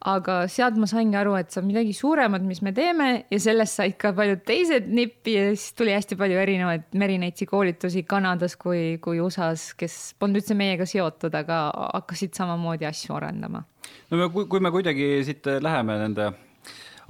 aga 0.05 0.43
sealt 0.51 0.77
ma 0.77 0.85
saingi 0.89 1.17
aru, 1.17 1.33
et 1.39 1.49
see 1.49 1.61
on 1.61 1.67
midagi 1.71 1.93
suuremat, 1.97 2.43
mis 2.45 2.61
me 2.61 2.71
teeme 2.75 3.07
ja 3.33 3.39
sellest 3.41 3.79
said 3.79 3.95
ka 3.99 4.11
paljud 4.17 4.43
teised 4.45 4.89
nippi 4.93 5.33
ja 5.33 5.45
siis 5.55 5.73
tuli 5.77 5.95
hästi 5.95 6.17
palju 6.19 6.37
erinevaid 6.37 6.85
Merineitsi 7.01 7.47
koolitusi 7.49 8.03
Kanadas 8.07 8.55
kui, 8.61 8.99
kui 9.01 9.21
USA-s, 9.23 9.73
kes 9.79 9.97
polnud 10.19 10.43
üldse 10.43 10.57
meiega 10.57 10.85
seotud, 10.87 11.33
aga 11.33 11.63
hakkasid 11.95 12.37
samamoodi 12.37 12.85
asju 12.89 13.17
arendama. 13.17 13.63
no 14.11 14.21
me, 14.21 14.29
kui 14.29 14.61
me 14.61 14.71
kuidagi 14.71 15.09
siit 15.25 15.49
läheme 15.65 15.97
nende 16.03 16.29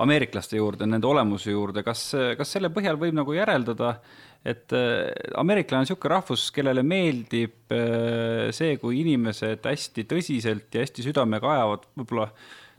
ameeriklaste 0.04 0.60
juurde, 0.60 0.88
nende 0.90 1.08
olemuse 1.10 1.52
juurde, 1.54 1.84
kas, 1.86 2.10
kas 2.38 2.54
selle 2.54 2.70
põhjal 2.74 3.00
võib 3.02 3.18
nagu 3.18 3.34
järeldada, 3.34 3.96
et 4.48 4.74
äh, 4.76 5.10
ameeriklane 5.42 5.82
on 5.82 5.88
niisugune 5.88 6.14
rahvus, 6.14 6.48
kellele 6.56 6.84
meeldib 6.86 7.74
äh, 7.74 8.48
see, 8.56 8.78
kui 8.82 9.02
inimesed 9.02 9.66
hästi 9.66 10.06
tõsiselt 10.10 10.78
ja 10.78 10.86
hästi 10.86 11.08
südamega 11.10 11.54
ajavad 11.56 11.90
võib-olla 11.98 12.30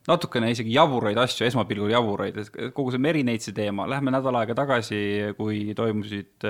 natukene 0.09 0.51
isegi 0.53 0.73
jaburaid 0.75 1.19
asju, 1.21 1.47
esmapilgul 1.49 1.93
jaburaid, 1.93 2.39
et 2.43 2.75
kogu 2.77 2.93
see 2.95 3.03
Merineitsi 3.03 3.53
teema, 3.57 3.87
lähme 3.91 4.13
nädal 4.15 4.39
aega 4.41 4.57
tagasi, 4.59 5.01
kui 5.39 5.61
toimusid, 5.79 6.47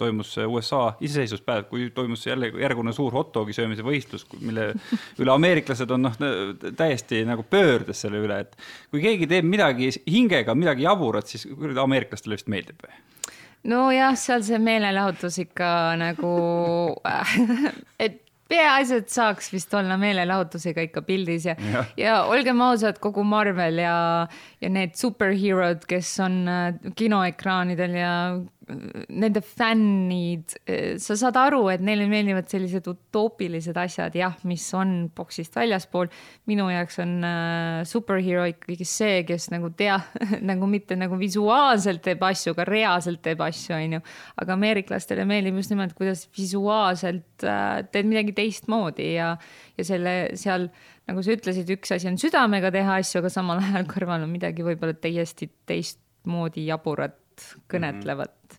toimus 0.00 0.32
USA 0.46 0.82
iseseisvuspäev, 1.00 1.68
kui 1.70 1.90
toimus 1.96 2.26
jälle 2.26 2.50
järgune 2.62 2.94
suur 2.96 3.14
hot 3.16 3.32
dogi 3.34 3.56
söömise 3.56 3.84
võistlus, 3.86 4.26
mille 4.40 4.70
üle 5.20 5.34
ameeriklased 5.34 5.92
on 5.96 6.08
noh, 6.08 6.20
täiesti 6.66 7.22
nagu 7.28 7.44
pöördes 7.50 8.04
selle 8.06 8.22
üle, 8.24 8.40
et 8.46 8.56
kui 8.90 9.04
keegi 9.04 9.28
teeb 9.30 9.48
midagi 9.48 9.92
hingega, 10.10 10.56
midagi 10.58 10.86
jaburat, 10.88 11.28
siis 11.28 11.46
ameeriklastele 11.86 12.38
vist 12.38 12.50
meeldib 12.52 12.80
või? 12.84 13.02
nojah, 13.66 14.14
seal 14.18 14.44
see 14.46 14.58
meelelahutus 14.62 15.40
ikka 15.42 15.68
nagu 15.98 16.36
et 18.04 18.22
peaasi, 18.48 19.00
et 19.02 19.12
saaks 19.12 19.50
vist 19.52 19.72
olla 19.74 19.96
meelelahutusega 20.00 20.86
ikka 20.88 21.02
pildis 21.06 21.48
ja, 21.48 21.56
ja., 21.72 21.84
ja 21.98 22.16
olgem 22.30 22.60
ausad, 22.66 23.00
kogu 23.02 23.24
Marvel 23.26 23.80
ja, 23.82 23.96
ja 24.62 24.72
need 24.72 24.94
superhero'd, 24.98 25.86
kes 25.90 26.12
on 26.24 26.42
äh, 26.50 26.68
kinoekraanidel 26.98 27.98
ja 27.98 28.12
nende 28.66 29.40
fännid, 29.46 30.56
sa 30.98 31.14
saad 31.18 31.36
aru, 31.38 31.60
et 31.70 31.82
neile 31.86 32.08
meeldivad 32.10 32.48
sellised 32.50 32.88
utoopilised 32.90 33.76
asjad, 33.78 34.16
jah, 34.18 34.34
mis 34.48 34.64
on 34.74 34.94
boksist 35.14 35.54
väljaspool. 35.54 36.10
minu 36.50 36.66
jaoks 36.72 36.98
on 37.02 37.12
äh, 37.26 37.84
superhero 37.86 38.46
ikkagi 38.50 38.86
see, 38.88 39.20
kes 39.28 39.48
nagu 39.54 39.70
tea 39.78 40.00
nagu 40.50 40.66
mitte 40.70 40.98
nagu 40.98 41.18
visuaalselt 41.20 42.02
teeb 42.08 42.24
asju, 42.26 42.56
aga 42.56 42.66
reaalselt 42.66 43.22
teeb 43.22 43.44
asju, 43.46 43.76
onju. 43.78 44.02
aga 44.42 44.58
ameeriklastele 44.58 45.28
meeldib 45.30 45.62
just 45.62 45.70
nimelt, 45.70 45.94
kuidas 45.94 46.26
visuaalselt 46.34 47.46
äh, 47.46 47.86
teed 47.92 48.10
midagi 48.10 48.34
teistmoodi 48.34 49.12
ja, 49.14 49.36
ja 49.78 49.86
selle 49.86 50.16
seal 50.34 50.66
nagu 51.06 51.22
sa 51.22 51.38
ütlesid, 51.38 51.70
üks 51.76 51.94
asi 51.94 52.10
on 52.10 52.18
südamega 52.18 52.74
teha 52.74 52.98
asju, 52.98 53.22
aga 53.22 53.30
samal 53.30 53.62
ajal 53.62 53.86
kõrval 53.94 54.26
on 54.26 54.34
midagi 54.34 54.66
võib-olla 54.66 54.98
täiesti 54.98 55.52
teistmoodi 55.70 56.66
jaburat 56.66 57.22
kõnetlevat. 57.70 58.34
-hmm 58.34 58.55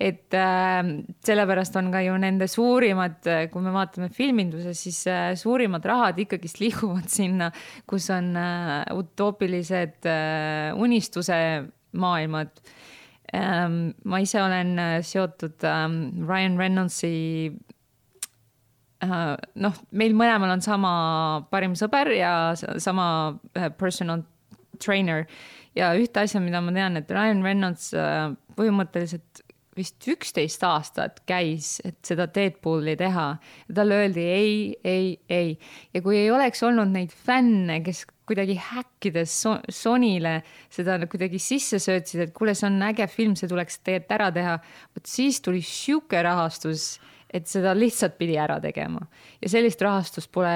et 0.00 0.32
äh, 0.32 0.80
sellepärast 1.26 1.76
on 1.76 1.90
ka 1.92 2.00
ju 2.00 2.14
nende 2.20 2.48
suurimad, 2.48 3.18
kui 3.52 3.64
me 3.64 3.72
vaatame 3.74 4.08
filminduses, 4.14 4.80
siis 4.86 5.00
äh, 5.10 5.32
suurimad 5.36 5.84
rahad 5.84 6.20
ikkagist 6.24 6.60
liiguvad 6.64 7.10
sinna, 7.12 7.50
kus 7.88 8.08
on 8.14 8.32
äh, 8.40 8.84
utoopilised 8.96 10.08
äh, 10.08 10.70
unistuse 10.76 11.40
maailmad 11.92 12.54
ähm,. 13.34 13.92
ma 14.04 14.20
ise 14.22 14.42
olen 14.42 14.78
äh, 14.78 15.02
seotud 15.02 15.64
ähm, 15.64 16.26
Ryan 16.28 16.56
Reynoldsi 16.58 17.12
äh, 19.04 19.36
noh, 19.54 19.78
meil 19.90 20.16
mõlemal 20.16 20.54
on 20.56 20.64
sama 20.64 20.92
parim 21.50 21.76
sõber 21.78 22.12
ja 22.16 22.54
sama 22.56 23.06
äh, 23.54 23.70
personal 23.70 24.24
trainer 24.80 25.26
ja 25.76 25.92
ühte 25.98 26.24
asja, 26.24 26.40
mida 26.42 26.62
ma 26.64 26.72
tean, 26.74 26.98
et 26.98 27.10
Ryan 27.10 27.44
Reynolds 27.46 27.92
äh, 27.94 28.32
põhimõtteliselt 28.56 29.44
vist 29.76 30.06
üksteist 30.10 30.64
aastat 30.66 31.20
käis, 31.28 31.78
et 31.86 31.98
seda 32.06 32.26
Deadpooli 32.34 32.96
teha. 32.98 33.26
Talle 33.74 34.00
öeldi 34.02 34.24
ei, 34.26 34.56
ei, 34.84 35.12
ei. 35.30 35.52
ja 35.94 36.02
kui 36.02 36.18
ei 36.18 36.30
oleks 36.34 36.62
olnud 36.66 36.90
neid 36.90 37.14
fänne, 37.14 37.80
kes 37.86 38.04
kuidagi 38.30 38.56
häkkides 38.62 39.36
Sonyle 39.74 40.34
seda 40.70 40.98
kuidagi 41.10 41.40
sisse 41.42 41.80
söötsid, 41.82 42.26
et 42.26 42.34
kuule, 42.34 42.54
see 42.58 42.68
on 42.68 42.82
äge 42.90 43.06
film, 43.10 43.36
see 43.38 43.50
tuleks 43.50 43.80
tegelikult 43.84 44.18
ära 44.18 44.28
teha, 44.34 44.58
vot 44.96 45.08
siis 45.10 45.40
tuli 45.44 45.62
sihuke 45.66 46.22
rahastus 46.26 46.92
et 47.30 47.46
seda 47.46 47.76
lihtsalt 47.78 48.16
pidi 48.18 48.34
ära 48.42 48.56
tegema. 48.62 49.04
Ja 49.38 49.50
sellist 49.52 49.82
rahastust 49.86 50.32
pole, 50.34 50.50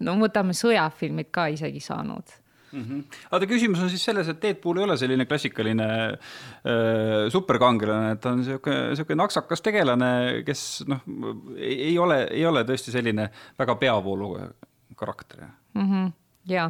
no 0.00 0.14
võtame 0.22 0.56
sõjafilmid 0.56 1.28
ka 1.34 1.50
isegi 1.52 1.82
saanud 1.84 2.32
mm. 2.72 2.84
-hmm. 2.84 3.18
aga 3.30 3.46
küsimus 3.50 3.82
on 3.82 3.90
siis 3.90 4.04
selles, 4.04 4.28
et 4.28 4.42
Deadpool 4.42 4.78
ei 4.78 4.84
ole 4.84 4.96
selline 4.96 5.26
klassikaline 5.26 5.88
äh, 6.12 7.28
superkangelane, 7.32 8.12
et 8.12 8.20
ta 8.20 8.32
on 8.36 8.44
sihuke, 8.44 8.78
sihuke 8.94 9.18
naksakas 9.18 9.62
tegelane, 9.64 10.42
kes 10.46 10.84
noh, 10.88 11.02
ei 11.56 11.98
ole, 11.98 12.24
ei 12.30 12.46
ole 12.46 12.64
tõesti 12.68 12.94
selline 12.94 13.30
väga 13.58 13.76
peavoolu 13.76 14.32
karakter 14.96 15.46
mm. 15.74 15.84
-hmm 15.84 16.16
jaa 16.48 16.68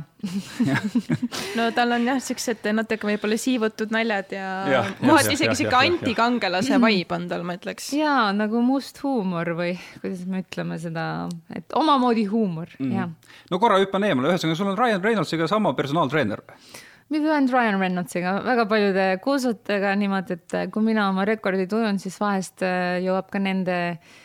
no 1.58 1.68
tal 1.76 1.94
on 1.94 2.06
jah, 2.08 2.18
siuksed 2.22 2.66
natuke 2.74 3.08
võib-olla 3.08 3.38
siivutud 3.40 3.92
naljad 3.94 4.34
ja, 4.34 4.48
ja 4.72 4.82
kohati 5.00 5.36
isegi 5.36 5.56
sihuke 5.60 5.78
antikangelase 5.78 6.80
vibe 6.82 7.16
on 7.16 7.28
tal, 7.30 7.46
ma 7.46 7.56
ütleks. 7.58 7.92
jaa, 7.96 8.28
nagu 8.36 8.62
must 8.64 9.00
huumor 9.04 9.52
või 9.58 9.72
kuidas 10.02 10.26
me 10.30 10.42
ütleme 10.44 10.80
seda, 10.82 11.06
et 11.54 11.78
omamoodi 11.78 12.26
huumor 12.30 12.74
mm., 12.78 12.92
jah. 12.98 13.40
no 13.52 13.62
korra 13.62 13.80
hüppan 13.82 14.08
eemale, 14.10 14.34
ühesõnaga 14.34 14.58
sul 14.58 14.72
on 14.74 14.78
Ryan 14.78 15.04
Reynoldsiga 15.04 15.50
sama 15.50 15.74
personaaltreener 15.78 16.44
või? 16.44 16.70
mitte 17.08 17.32
ainult 17.32 17.54
Ryan 17.54 17.80
Reynoldsiga, 17.80 18.38
väga 18.44 18.68
paljude 18.68 19.10
kuulsatega 19.24 19.94
niimoodi, 19.96 20.36
et 20.36 20.56
kui 20.74 20.84
mina 20.84 21.08
oma 21.08 21.24
rekordi 21.28 21.64
tujun, 21.70 22.02
siis 22.02 22.18
vahest 22.20 22.66
äh, 22.66 22.98
jõuab 23.04 23.30
ka 23.32 23.40
nende 23.40 23.78
äh, 23.94 24.16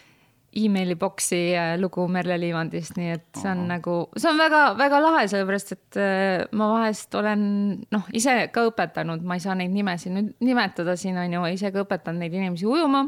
emaili 0.56 0.96
boksi 1.00 1.40
äh, 1.58 1.74
lugu 1.80 2.06
Merle 2.12 2.38
Liivandist, 2.40 2.98
nii 2.98 3.12
et 3.16 3.26
see 3.38 3.50
on 3.50 3.64
Aha. 3.64 3.70
nagu, 3.76 3.96
see 4.18 4.30
on 4.30 4.40
väga-väga 4.42 5.00
lahe, 5.04 5.24
sellepärast 5.32 5.74
et 5.76 6.00
äh, 6.02 6.44
ma 6.58 6.70
vahest 6.74 7.16
olen 7.18 7.46
noh, 7.94 8.10
ise 8.16 8.36
ka 8.54 8.66
õpetanud, 8.70 9.24
ma 9.28 9.38
ei 9.38 9.44
saa 9.44 9.56
neid 9.60 9.74
nimesid 9.74 10.14
nüüd 10.16 10.34
nimetada 10.46 10.96
siin 11.00 11.18
on 11.22 11.38
ju, 11.38 11.46
ise 11.56 11.74
ka 11.74 11.84
õpetan 11.86 12.20
neid 12.22 12.36
inimesi 12.38 12.68
ujuma. 12.70 13.06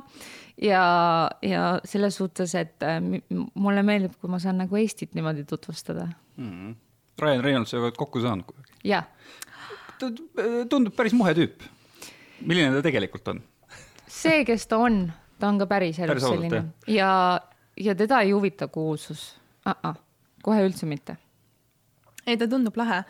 ja, 0.61 0.85
ja 1.45 1.65
selles 1.87 2.17
suhtes, 2.21 2.55
et 2.59 2.85
äh, 2.85 2.99
mulle 3.53 3.83
meeldib, 3.85 4.15
kui 4.21 4.31
ma 4.31 4.39
saan 4.41 4.61
nagu 4.63 4.79
Eestit 4.79 5.15
niimoodi 5.15 5.45
tutvustada 5.45 6.07
mm. 6.37 6.51
-hmm. 6.51 6.75
Ryan 7.21 7.43
Reynolds'iga 7.43 7.83
oled 7.83 7.97
kokku 7.97 8.21
saanud 8.21 8.45
kuidagi? 8.45 8.73
jah. 8.83 9.05
ta 9.99 10.11
tundub 10.69 10.95
päris 10.95 11.13
muhe 11.13 11.33
tüüp. 11.33 11.61
milline 12.41 12.73
ta 12.75 12.81
tegelikult 12.81 13.27
on? 13.27 13.43
see, 14.07 14.45
kes 14.45 14.67
ta 14.67 14.77
on 14.77 15.11
ta 15.39 15.49
on 15.51 15.59
ka 15.59 15.67
päriselus 15.69 16.15
päris 16.15 16.27
selline 16.27 16.63
ja, 16.87 17.11
ja 17.77 17.95
teda 17.95 18.21
ei 18.25 18.31
huvita 18.31 18.67
kuulsus 18.67 19.35
uh. 19.65 19.73
-uh. 19.73 19.95
kohe 20.43 20.65
üldse 20.67 20.85
mitte. 20.85 21.17
ei, 22.27 22.37
ta 22.37 22.47
tundub 22.47 22.77
lahe. 22.77 23.03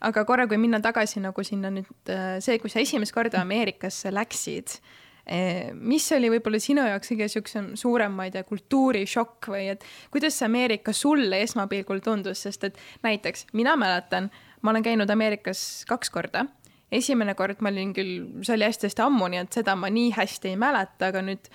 aga 0.00 0.24
korra, 0.24 0.46
kui 0.46 0.58
minna 0.58 0.80
tagasi 0.80 1.20
nagu 1.20 1.44
sinna 1.44 1.70
nüüd 1.70 2.10
äh, 2.10 2.40
see, 2.40 2.58
kui 2.58 2.70
sa 2.70 2.80
esimest 2.80 3.12
korda 3.12 3.40
Ameerikasse 3.40 4.12
läksid 4.14 4.78
äh, 5.26 5.72
mis 5.74 6.10
oli 6.12 6.30
võib-olla 6.30 6.60
sinu 6.60 6.86
jaoks 6.86 7.12
kõige 7.12 7.28
siuksem 7.28 7.70
suurem, 7.76 8.12
ma 8.12 8.24
ei 8.28 8.34
tea, 8.34 8.44
kultuurishokk 8.44 9.48
või 9.48 9.68
et 9.76 9.84
kuidas 10.10 10.38
see 10.38 10.46
Ameerika 10.46 10.92
sulle 10.92 11.42
esmapilgul 11.42 12.04
tundus, 12.04 12.42
sest 12.42 12.64
et 12.64 12.78
näiteks 13.02 13.46
mina 13.52 13.76
mäletan, 13.76 14.30
ma 14.62 14.70
olen 14.70 14.82
käinud 14.82 15.10
Ameerikas 15.10 15.84
kaks 15.88 16.10
korda 16.10 16.46
esimene 16.92 17.34
kord 17.34 17.62
ma 17.64 17.72
olin 17.72 17.92
küll, 17.96 18.16
see 18.42 18.56
oli 18.56 18.68
hästi-hästi 18.68 19.04
ammu, 19.04 19.28
nii 19.32 19.44
et 19.44 19.60
seda 19.60 19.76
ma 19.78 19.90
nii 19.92 20.12
hästi 20.16 20.52
ei 20.52 20.58
mäleta, 20.60 21.10
aga 21.10 21.22
nüüd 21.24 21.50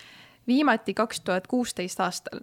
viimati 0.49 0.95
kaks 0.97 1.21
tuhat 1.21 1.47
kuusteist 1.47 1.99
aastal. 1.99 2.41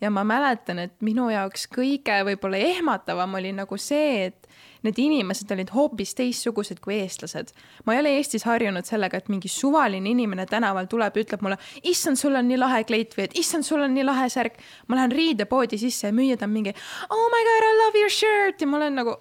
ja 0.00 0.10
ma 0.10 0.24
mäletan, 0.28 0.78
et 0.78 0.92
minu 1.00 1.30
jaoks 1.32 1.64
kõige 1.72 2.18
võib-olla 2.28 2.58
ehmatavam 2.60 3.38
oli 3.38 3.54
nagu 3.56 3.78
see, 3.80 4.26
et 4.26 4.48
need 4.84 4.98
inimesed 5.00 5.50
olid 5.54 5.70
hoopis 5.74 6.12
teistsugused 6.18 6.80
kui 6.84 6.98
eestlased. 7.00 7.52
ma 7.84 7.94
ei 7.94 8.02
ole 8.02 8.12
Eestis 8.18 8.44
harjunud 8.44 8.86
sellega, 8.86 9.16
et 9.16 9.30
mingi 9.32 9.48
suvaline 9.48 10.10
inimene 10.10 10.46
tänaval 10.50 10.88
tuleb 10.90 11.16
ja 11.16 11.24
ütleb 11.24 11.44
mulle, 11.44 11.58
issand, 11.82 12.20
sul 12.20 12.36
on 12.36 12.48
nii 12.48 12.60
lahe 12.60 12.82
kleit 12.88 13.16
või 13.16 13.26
et 13.26 13.38
issand, 13.40 13.66
sul 13.66 13.82
on 13.82 13.94
nii 13.94 14.04
lahe 14.04 14.28
särk. 14.32 14.60
ma 14.88 15.00
lähen 15.00 15.16
riidepoodi 15.16 15.78
sisse 15.80 16.10
ja 16.10 16.16
müüjad 16.16 16.44
on 16.44 16.52
mingi 16.52 16.74
oh 17.10 17.26
my 17.32 17.46
god, 17.48 17.70
I 17.70 17.78
love 17.84 18.04
your 18.04 18.12
shirt 18.12 18.60
ja 18.60 18.66
ma 18.66 18.82
olen 18.82 19.00
nagu 19.02 19.16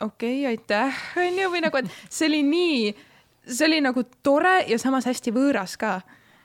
okei 0.00 0.44
okay,, 0.44 0.52
aitäh, 0.52 1.02
onju, 1.26 1.50
või 1.54 1.64
nagu, 1.64 1.82
et 1.82 1.90
see 2.08 2.28
oli 2.30 2.44
nii, 2.46 2.94
see 3.48 3.66
oli 3.68 3.82
nagu 3.84 4.04
tore 4.22 4.60
ja 4.68 4.78
samas 4.80 5.08
hästi 5.08 5.34
võõras 5.34 5.78
ka 5.80 5.98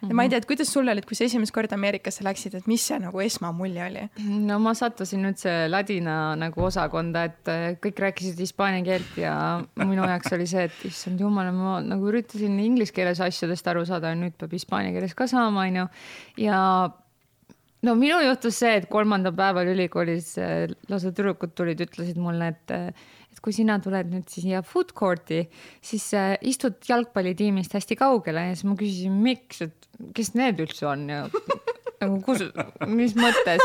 ja 0.09 0.15
ma 0.15 0.25
ei 0.25 0.31
tea, 0.31 0.41
et 0.41 0.47
kuidas 0.47 0.71
sul 0.71 0.87
oli, 0.89 1.01
et 1.01 1.07
kui 1.07 1.17
sa 1.17 1.25
esimest 1.27 1.53
korda 1.55 1.77
Ameerikasse 1.77 2.25
läksid, 2.25 2.57
et 2.59 2.67
mis 2.69 2.83
see 2.89 2.97
nagu 3.01 3.21
esmamulje 3.23 3.83
oli? 3.85 4.03
no 4.47 4.59
ma 4.63 4.73
sattusin 4.77 5.23
üldse 5.29 5.53
ladina 5.69 6.17
nagu 6.39 6.65
osakonda, 6.67 7.25
et 7.29 7.51
äh, 7.51 7.65
kõik 7.83 8.01
rääkisid 8.07 8.41
hispaania 8.43 8.83
keelt 8.85 9.19
ja 9.19 9.35
minu 9.79 10.07
jaoks 10.09 10.35
oli 10.35 10.47
see, 10.49 10.67
et 10.69 10.83
issand 10.89 11.23
jumal, 11.23 11.51
ma 11.55 11.77
nagu 11.85 12.11
üritasin 12.11 12.57
inglise 12.63 12.95
keeles 12.95 13.21
asjadest 13.23 13.71
aru 13.71 13.85
saada 13.89 14.11
ja 14.11 14.19
nüüd 14.19 14.35
peab 14.39 14.55
hispaania 14.55 14.93
keeles 14.95 15.15
ka 15.17 15.29
saama, 15.31 15.67
onju. 15.69 15.87
ja 16.43 16.59
no 17.87 17.97
minul 17.99 18.27
juhtus 18.27 18.59
see, 18.63 18.75
et 18.81 18.89
kolmandal 18.91 19.35
päeval 19.37 19.71
ülikoolis 19.73 20.35
äh, 20.41 20.67
lausa 20.91 21.13
tüdrukud 21.15 21.55
tulid, 21.55 21.83
ütlesid 21.87 22.19
mulle, 22.21 22.53
et 22.55 22.75
äh, 22.75 23.11
kui 23.43 23.55
sina 23.55 23.77
tuled 23.83 24.09
nüüd 24.13 24.31
siia 24.31 24.63
food 24.65 24.93
court'i, 24.95 25.43
siis 25.83 26.05
äh, 26.15 26.35
istud 26.47 26.79
jalgpallitiimist 26.87 27.75
hästi 27.75 27.97
kaugele 27.99 28.47
ja 28.49 28.55
siis 28.55 28.67
ma 28.69 28.77
küsisin, 28.79 29.17
miks, 29.23 29.63
et 29.65 29.89
kes 30.15 30.33
need 30.39 30.61
üldse 30.63 30.87
on 30.89 31.07
ja 31.11 31.25
nagu 32.03 32.19
kus, 32.23 32.45
mis 32.89 33.15
mõttes. 33.19 33.63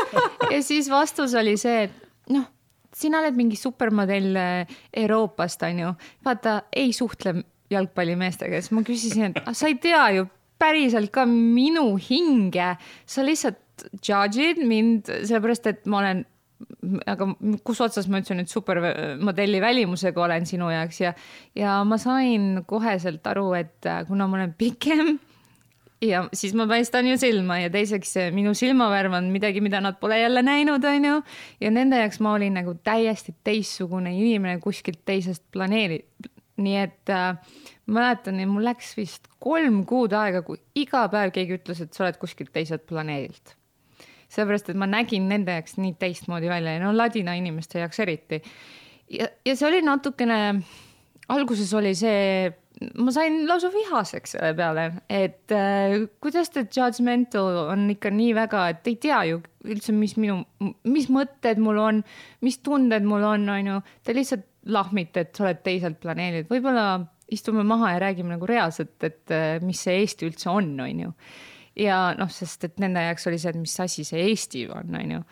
ja 0.52 0.62
siis 0.64 0.90
vastus 0.90 1.36
oli 1.38 1.56
see, 1.60 1.86
et 1.86 2.32
noh, 2.34 2.48
sina 2.94 3.22
oled 3.22 3.38
mingi 3.38 3.58
supermodell 3.60 4.38
äh, 4.38 4.80
Euroopast, 5.04 5.62
onju. 5.68 5.94
vaata, 6.26 6.62
ei 6.74 6.92
suhtle 6.96 7.38
jalgpallimeestega, 7.70 8.62
siis 8.62 8.74
ma 8.74 8.82
küsisin, 8.86 9.30
et 9.30 9.54
sa 9.54 9.70
ei 9.70 9.78
tea 9.82 10.04
ju 10.16 10.26
päriselt 10.58 11.12
ka 11.14 11.26
minu 11.28 11.92
hinge, 12.02 12.72
sa 13.06 13.22
lihtsalt 13.22 13.86
judge'id 14.02 14.58
mind 14.66 15.06
sellepärast, 15.06 15.68
et 15.70 15.86
ma 15.86 16.02
olen 16.02 16.24
aga 17.06 17.28
kus 17.66 17.80
otsas 17.84 18.08
ma 18.10 18.20
üldse 18.20 18.34
nüüd 18.36 18.50
supermodelli 18.50 19.60
välimusega 19.62 20.22
olen 20.24 20.46
sinu 20.48 20.70
jaoks 20.72 21.00
ja, 21.02 21.14
ja 21.58 21.78
ma 21.86 21.98
sain 22.02 22.64
koheselt 22.66 23.26
aru, 23.30 23.52
et 23.58 23.86
äh, 23.86 24.04
kuna 24.08 24.26
ma 24.30 24.40
olen 24.40 24.54
pikem 24.58 25.18
ja 26.12 26.24
siis 26.32 26.54
ma 26.58 26.66
paistan 26.70 27.06
ju 27.10 27.18
silma 27.20 27.60
ja 27.62 27.70
teiseks 27.74 28.16
minu 28.34 28.54
silmavärv 28.58 29.18
on 29.20 29.30
midagi, 29.34 29.62
mida 29.64 29.80
nad 29.84 29.98
pole 30.00 30.20
jälle 30.20 30.42
näinud, 30.42 30.84
onju. 30.84 31.20
ja 31.60 31.70
nende 31.74 32.02
jaoks 32.02 32.20
ma 32.24 32.34
olin 32.38 32.58
nagu 32.60 32.74
täiesti 32.84 33.36
teistsugune 33.44 34.14
inimene 34.16 34.58
kuskilt 34.62 35.04
teisest 35.04 35.44
planeedi. 35.52 36.04
nii 36.58 36.76
et 36.76 37.10
äh, 37.14 37.36
mäletan, 37.86 38.40
mul 38.50 38.66
läks 38.66 38.96
vist 38.98 39.30
kolm 39.38 39.84
kuud 39.86 40.12
aega, 40.18 40.42
kui 40.42 40.58
iga 40.74 41.04
päev 41.08 41.30
keegi 41.34 41.60
ütles, 41.60 41.84
et 41.84 41.94
sa 41.94 42.02
oled 42.04 42.18
kuskilt 42.18 42.50
teiselt 42.52 42.82
planeedilt 42.90 43.57
sellepärast 44.32 44.72
et 44.72 44.78
ma 44.78 44.88
nägin 44.88 45.28
nende 45.30 45.56
jaoks 45.56 45.78
nii 45.80 45.96
teistmoodi 46.00 46.50
välja 46.50 46.76
ja 46.76 46.84
no 46.84 46.92
ladina 46.96 47.34
inimeste 47.38 47.82
jaoks 47.82 48.00
eriti. 48.04 48.42
ja, 49.10 49.28
ja 49.44 49.56
see 49.56 49.68
oli 49.68 49.82
natukene, 49.84 50.38
alguses 51.32 51.72
oli 51.76 51.94
see, 51.96 52.50
ma 53.00 53.14
sain 53.14 53.40
lausa 53.48 53.70
vihaseks 53.72 54.36
selle 54.36 54.52
peale, 54.58 54.86
et 55.08 55.54
äh, 55.56 55.96
kuidas 56.20 56.52
te 56.54 56.66
judgmental 56.66 57.64
on 57.72 57.88
ikka 57.94 58.12
nii 58.14 58.34
väga, 58.36 58.68
et 58.74 58.92
ei 58.92 58.98
tea 59.00 59.22
ju 59.32 59.42
üldse, 59.68 59.96
mis 59.96 60.16
minu, 60.20 60.42
mis 60.88 61.08
mõtted 61.12 61.60
mul 61.62 61.80
on, 61.82 62.04
mis 62.44 62.60
tunded 62.64 63.08
mul 63.08 63.24
on, 63.26 63.48
on 63.52 63.72
ju, 63.72 63.82
te 64.04 64.16
lihtsalt 64.16 64.46
lahmite, 64.68 65.24
et 65.24 65.36
sa 65.36 65.46
oled 65.46 65.62
teiselt 65.64 65.96
planeedilt, 66.02 66.50
võib-olla 66.52 66.98
istume 67.32 67.64
maha 67.64 67.94
ja 67.94 68.00
räägime 68.04 68.36
nagu 68.36 68.48
reaalselt, 68.48 68.96
et 69.04 69.32
äh, 69.32 69.56
mis 69.64 69.80
see 69.84 70.02
Eesti 70.02 70.28
üldse 70.28 70.52
on, 70.52 70.74
on 70.84 71.06
ju 71.06 71.14
ja 71.78 71.98
noh, 72.18 72.30
sest 72.32 72.68
et 72.68 72.78
nende 72.82 73.02
jaoks 73.08 73.28
oli 73.30 73.40
see, 73.40 73.54
et 73.54 73.60
mis 73.60 73.78
asi 73.84 74.04
see 74.06 74.28
Eesti 74.30 74.66
on, 74.74 74.94
on 74.98 75.16
ju. 75.16 75.24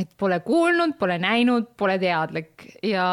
et 0.00 0.10
pole 0.18 0.40
kuulnud, 0.46 0.96
pole 0.98 1.18
näinud, 1.22 1.72
pole 1.78 1.98
teadlik 2.02 2.68
ja 2.82 3.06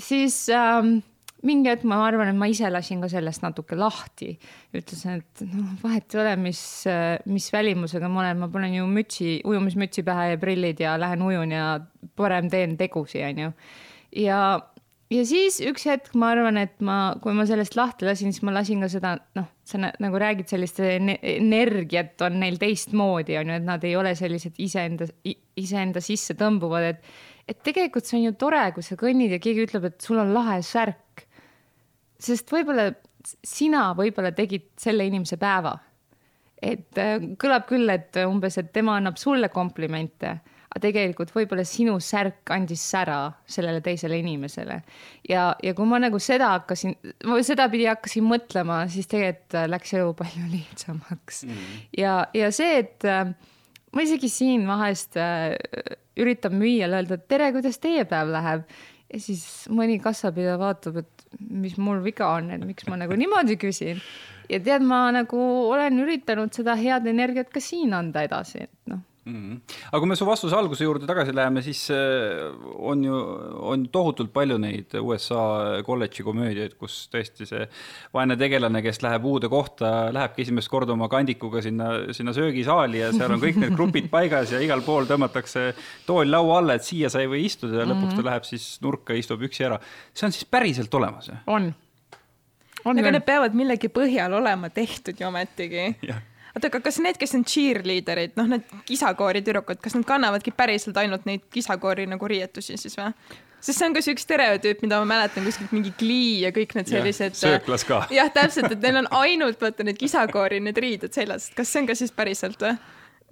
siis 0.00 0.44
ähm, 0.54 0.98
mingi 1.46 1.70
hetk 1.70 1.84
ma 1.88 2.00
arvan, 2.04 2.30
et 2.30 2.38
ma 2.38 2.48
ise 2.50 2.68
lasin 2.70 3.00
ka 3.02 3.08
sellest 3.10 3.44
natuke 3.44 3.78
lahti. 3.78 4.32
ütlesin, 4.76 5.20
et 5.20 5.44
noh, 5.48 5.74
vahet 5.82 6.14
ei 6.14 6.22
ole, 6.22 6.34
mis, 6.40 6.62
mis 7.30 7.48
välimusega 7.52 8.10
ma 8.12 8.24
olen, 8.24 8.42
ma 8.42 8.50
panen 8.52 8.76
ju 8.76 8.88
mütsi, 8.90 9.38
ujumismütsi 9.48 10.04
pähe 10.06 10.32
ja 10.34 10.40
prillid 10.40 10.82
ja 10.82 10.96
lähen 11.00 11.24
ujun 11.24 11.54
ja 11.56 11.70
parem 12.16 12.50
teen 12.52 12.76
tegusi, 12.80 13.22
onju. 13.24 13.52
ja 14.20 14.40
ja 15.10 15.24
siis 15.26 15.58
üks 15.66 15.84
hetk 15.90 16.14
ma 16.18 16.30
arvan, 16.34 16.58
et 16.60 16.76
ma, 16.86 17.16
kui 17.22 17.34
ma 17.36 17.46
sellest 17.48 17.74
lahti 17.78 18.06
lasin, 18.06 18.32
siis 18.34 18.44
ma 18.46 18.54
lasin 18.54 18.84
ka 18.84 18.90
seda, 18.92 19.16
noh, 19.38 19.48
sa 19.66 19.80
nagu 19.82 20.20
räägid, 20.22 20.48
sellist 20.50 20.80
energiat 20.82 22.22
on 22.26 22.38
neil 22.42 22.58
teistmoodi, 22.60 23.36
on 23.40 23.52
ju, 23.52 23.58
et 23.58 23.66
nad 23.66 23.84
ei 23.86 23.96
ole 23.98 24.14
sellised 24.18 24.60
iseenda, 24.62 25.08
iseenda 25.60 26.02
sisse 26.04 26.36
tõmbuvad, 26.38 26.88
et, 26.92 27.12
et 27.50 27.62
tegelikult 27.66 28.06
see 28.06 28.20
on 28.20 28.28
ju 28.28 28.36
tore, 28.38 28.62
kui 28.76 28.86
sa 28.86 28.98
kõnnid 29.00 29.34
ja 29.34 29.42
keegi 29.42 29.66
ütleb, 29.66 29.90
et 29.90 30.06
sul 30.06 30.22
on 30.22 30.34
lahe 30.36 30.60
särk. 30.66 31.26
sest 32.20 32.50
võib-olla 32.52 32.90
sina 33.44 33.90
võib-olla 33.96 34.32
tegid 34.36 34.70
selle 34.80 35.06
inimese 35.08 35.36
päeva. 35.40 35.78
et 36.60 36.98
äh, 37.00 37.16
kõlab 37.40 37.66
küll, 37.66 37.88
et 37.88 38.16
umbes, 38.26 38.58
et 38.60 38.72
tema 38.72 38.98
annab 39.00 39.16
sulle 39.16 39.48
komplimente 39.48 40.34
aga 40.70 40.82
tegelikult 40.84 41.32
võib-olla 41.34 41.64
sinu 41.66 41.96
särk 42.02 42.50
andis 42.54 42.82
sära 42.92 43.32
sellele 43.50 43.82
teisele 43.82 44.20
inimesele. 44.22 44.80
ja, 45.28 45.50
ja 45.62 45.74
kui 45.74 45.88
ma 45.90 45.98
nagu 46.02 46.20
seda 46.22 46.52
hakkasin, 46.54 46.94
sedapidi 47.46 47.88
hakkasin 47.90 48.26
mõtlema, 48.26 48.84
siis 48.92 49.10
tegelikult 49.10 49.58
läks 49.72 49.94
elu 49.98 50.14
palju 50.18 50.50
lihtsamaks 50.56 51.42
mm. 51.44 51.50
-hmm. 51.50 51.82
ja, 51.98 52.14
ja 52.34 52.52
see, 52.54 52.78
et 52.84 53.04
äh, 53.04 53.34
ma 53.92 54.06
isegi 54.06 54.30
siin 54.30 54.66
vahest 54.70 55.18
äh, 55.18 55.56
üritan 56.20 56.54
müüjale 56.54 57.02
öelda, 57.02 57.18
et 57.18 57.28
tere, 57.28 57.50
kuidas 57.56 57.82
teie 57.82 58.06
päev 58.06 58.30
läheb 58.30 58.62
ja 59.10 59.18
siis 59.18 59.66
mõni 59.74 59.98
kassapidaja 60.02 60.58
vaatab, 60.60 61.02
et 61.02 61.28
mis 61.50 61.76
mul 61.82 61.98
viga 62.04 62.30
on, 62.36 62.50
et 62.54 62.62
miks 62.62 62.86
ma 62.86 62.98
nagu 63.00 63.18
niimoodi 63.18 63.58
küsin. 63.58 63.98
ja 64.48 64.62
tead, 64.62 64.86
ma 64.86 65.08
nagu 65.10 65.38
olen 65.66 65.98
üritanud 65.98 66.54
seda 66.54 66.78
head 66.78 67.10
energiat 67.10 67.50
ka 67.50 67.58
siin 67.58 67.94
anda 67.94 68.22
edasi, 68.22 68.68
et 68.70 68.92
noh 68.92 69.02
mm. 69.30 69.40
-hmm. 69.40 69.76
aga 69.90 70.00
kui 70.02 70.08
me 70.10 70.16
su 70.16 70.26
vastuse 70.26 70.56
alguse 70.56 70.84
juurde 70.84 71.06
tagasi 71.06 71.34
läheme, 71.34 71.62
siis 71.62 71.82
äh, 71.90 72.50
on 72.76 73.04
ju, 73.04 73.20
on 73.72 73.88
tohutult 73.88 74.32
palju 74.32 74.58
neid 74.58 74.94
USA 75.00 75.82
kolledži 75.86 76.24
komöödiaid, 76.26 76.76
kus 76.78 77.08
tõesti 77.12 77.46
see 77.48 77.66
vaene 78.14 78.36
tegelane, 78.36 78.82
kes 78.82 79.02
läheb 79.02 79.24
uude 79.24 79.48
kohta, 79.48 80.12
lähebki 80.12 80.42
esimest 80.46 80.68
korda 80.68 80.92
oma 80.92 81.08
kandikuga 81.08 81.62
sinna, 81.62 81.90
sinna 82.16 82.34
söögisaali 82.36 83.04
ja 83.04 83.12
seal 83.12 83.36
on 83.36 83.42
kõik 83.42 83.60
need 83.62 83.76
grupid 83.78 84.10
paigas 84.10 84.52
ja 84.52 84.60
igal 84.60 84.82
pool 84.86 85.08
tõmmatakse 85.10 85.70
tool 86.06 86.30
laua 86.30 86.58
alla, 86.60 86.78
et 86.78 86.86
siia 86.86 87.10
sa 87.12 87.22
ei 87.22 87.30
või 87.30 87.44
istuda 87.46 87.82
ja 87.82 87.86
lõpuks 87.88 88.16
ta 88.16 88.20
mhm. 88.20 88.30
läheb 88.30 88.48
siis 88.48 88.72
nurka, 88.84 89.14
istub 89.14 89.42
üksi 89.46 89.68
ära. 89.68 89.80
see 90.14 90.26
on 90.26 90.36
siis 90.36 90.44
päriselt 90.44 90.94
olemas? 90.94 91.30
on 91.46 91.72
on 92.84 92.98
aga 92.98 93.12
need 93.14 93.26
peavad 93.26 93.56
millegi 93.56 93.90
põhjal 93.92 94.34
olema 94.40 94.70
tehtud 94.72 95.18
ju 95.20 95.28
ometigi 95.28 95.90
oota, 96.60 96.70
aga 96.70 96.82
kas 96.84 97.00
need, 97.02 97.18
kes 97.20 97.36
on 97.38 97.44
cheerleader'id, 97.48 98.36
noh, 98.38 98.48
need 98.54 98.66
kisakoori 98.88 99.42
tüdrukud, 99.46 99.80
kas 99.82 99.96
nad 99.96 100.06
kannavadki 100.08 100.52
päriselt 100.56 100.98
ainult 101.00 101.24
neid 101.28 101.46
kisakoori 101.52 102.06
nagu 102.10 102.28
riietusi 102.30 102.78
siis 102.80 102.98
või? 102.98 103.12
sest 103.60 103.76
see 103.76 103.88
on 103.90 103.96
ka 103.96 104.00
siuke 104.04 104.22
stereotüüp, 104.22 104.80
mida 104.84 105.00
ma 105.02 105.08
mäletan 105.08 105.44
kuskilt 105.44 105.74
mingi 105.76 105.92
Glee 106.00 106.38
ja 106.46 106.52
kõik 106.56 106.72
need 106.78 106.88
sellised. 106.88 107.36
sööklas 107.36 107.84
ka. 107.88 108.06
jah, 108.12 108.30
täpselt, 108.32 108.72
et 108.72 108.80
neil 108.86 109.02
on 109.02 109.10
ainult 109.20 109.60
vaata 109.60 109.84
need 109.84 110.00
kisakoori, 110.00 110.62
need 110.64 110.80
riided 110.80 111.12
seljas, 111.16 111.50
kas 111.56 111.72
see 111.72 111.82
on 111.82 111.90
ka 111.90 111.98
siis 111.98 112.14
päriselt 112.16 112.62
või? 112.64 112.72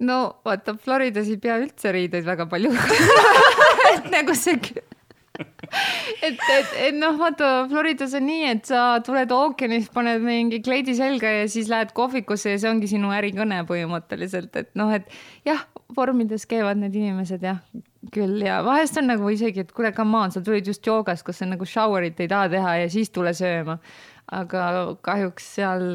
no 0.05 0.19
vaata, 0.45 0.77
Floridas 0.79 1.31
ei 1.31 1.41
pea 1.41 1.57
üldse 1.61 1.93
riideid 1.95 2.27
väga 2.29 2.45
palju 2.51 2.71
et 3.95 4.09
nagu 4.13 4.37
see 4.37 4.61
et, 5.39 6.37
et, 6.37 6.71
et 6.87 6.95
noh, 6.97 7.15
vaata 7.19 7.49
Floridas 7.69 8.13
on 8.17 8.25
nii, 8.27 8.45
et 8.53 8.69
sa 8.69 8.83
tuled 9.05 9.31
ookeanist, 9.33 9.91
paned 9.95 10.23
mingi 10.23 10.61
kleidi 10.65 10.95
selga 10.97 11.31
ja 11.41 11.47
siis 11.51 11.69
lähed 11.71 11.93
kohvikusse 11.97 12.55
ja 12.55 12.61
see 12.61 12.71
ongi 12.71 12.89
sinu 12.91 13.13
ärikõne 13.15 13.61
põhimõtteliselt, 13.69 14.55
et 14.59 14.71
noh, 14.79 14.91
et 14.95 15.07
jah, 15.47 15.63
vormides 15.95 16.45
käivad 16.49 16.81
need 16.81 16.97
inimesed 16.99 17.43
jah, 17.45 17.61
küll. 18.13 18.39
Ja 18.45 18.59
vahest 18.65 18.99
on 19.01 19.09
nagu 19.11 19.31
isegi, 19.33 19.65
et 19.65 19.73
kuule, 19.75 19.93
come 19.95 20.17
on, 20.19 20.35
sa 20.35 20.43
tulid 20.45 20.67
just 20.69 20.85
joogast, 20.85 21.25
kas 21.27 21.41
sa 21.41 21.49
nagu 21.49 21.67
shower'it 21.67 22.19
ei 22.21 22.31
taha 22.31 22.51
teha 22.53 22.75
ja 22.83 22.93
siis 22.93 23.13
tule 23.15 23.33
sööma. 23.37 23.79
aga 24.29 24.63
kahjuks 25.01 25.45
seal, 25.55 25.85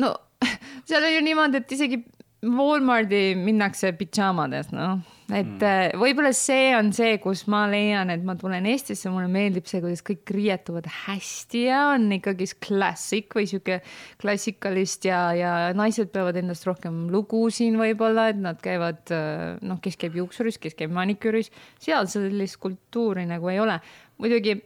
no 0.00 0.14
seal 0.88 1.04
on 1.04 1.14
ju 1.14 1.24
niimoodi, 1.26 1.60
et 1.60 1.76
isegi 1.76 2.02
Walmarti 2.40 3.34
minnakse 3.36 3.90
pidžaamades, 3.98 4.70
noh 4.72 5.02
et 5.30 5.62
mm. 5.62 5.98
võib-olla 6.00 6.32
see 6.36 6.70
on 6.76 6.90
see, 6.94 7.16
kus 7.22 7.44
ma 7.50 7.62
leian, 7.70 8.10
et 8.12 8.22
ma 8.26 8.34
tulen 8.38 8.66
Eestisse, 8.70 9.10
mulle 9.12 9.30
meeldib 9.32 9.68
see, 9.70 9.82
kuidas 9.82 10.02
kõik 10.06 10.32
riietuvad 10.34 10.88
hästi 11.06 11.64
ja 11.66 11.82
on 11.94 12.08
ikkagi 12.16 12.48
klassik 12.62 13.36
või 13.38 13.46
sihuke 13.50 13.80
klassikalist 14.20 15.06
ja, 15.08 15.20
ja 15.36 15.52
naised 15.76 16.12
peavad 16.14 16.40
endast 16.40 16.66
rohkem 16.68 17.06
lugu 17.12 17.44
siin 17.54 17.78
võib-olla, 17.80 18.30
et 18.32 18.40
nad 18.40 18.60
käivad 18.62 19.14
äh, 19.14 19.60
noh, 19.66 19.80
kes 19.82 19.98
käib 20.00 20.18
juuksuris, 20.20 20.60
kes 20.62 20.78
käib 20.78 20.94
maniküüris, 20.96 21.52
seal 21.82 22.10
sellist 22.10 22.60
kultuuri 22.62 23.26
nagu 23.30 23.52
ei 23.52 23.62
ole. 23.62 23.78
muidugi 24.20 24.58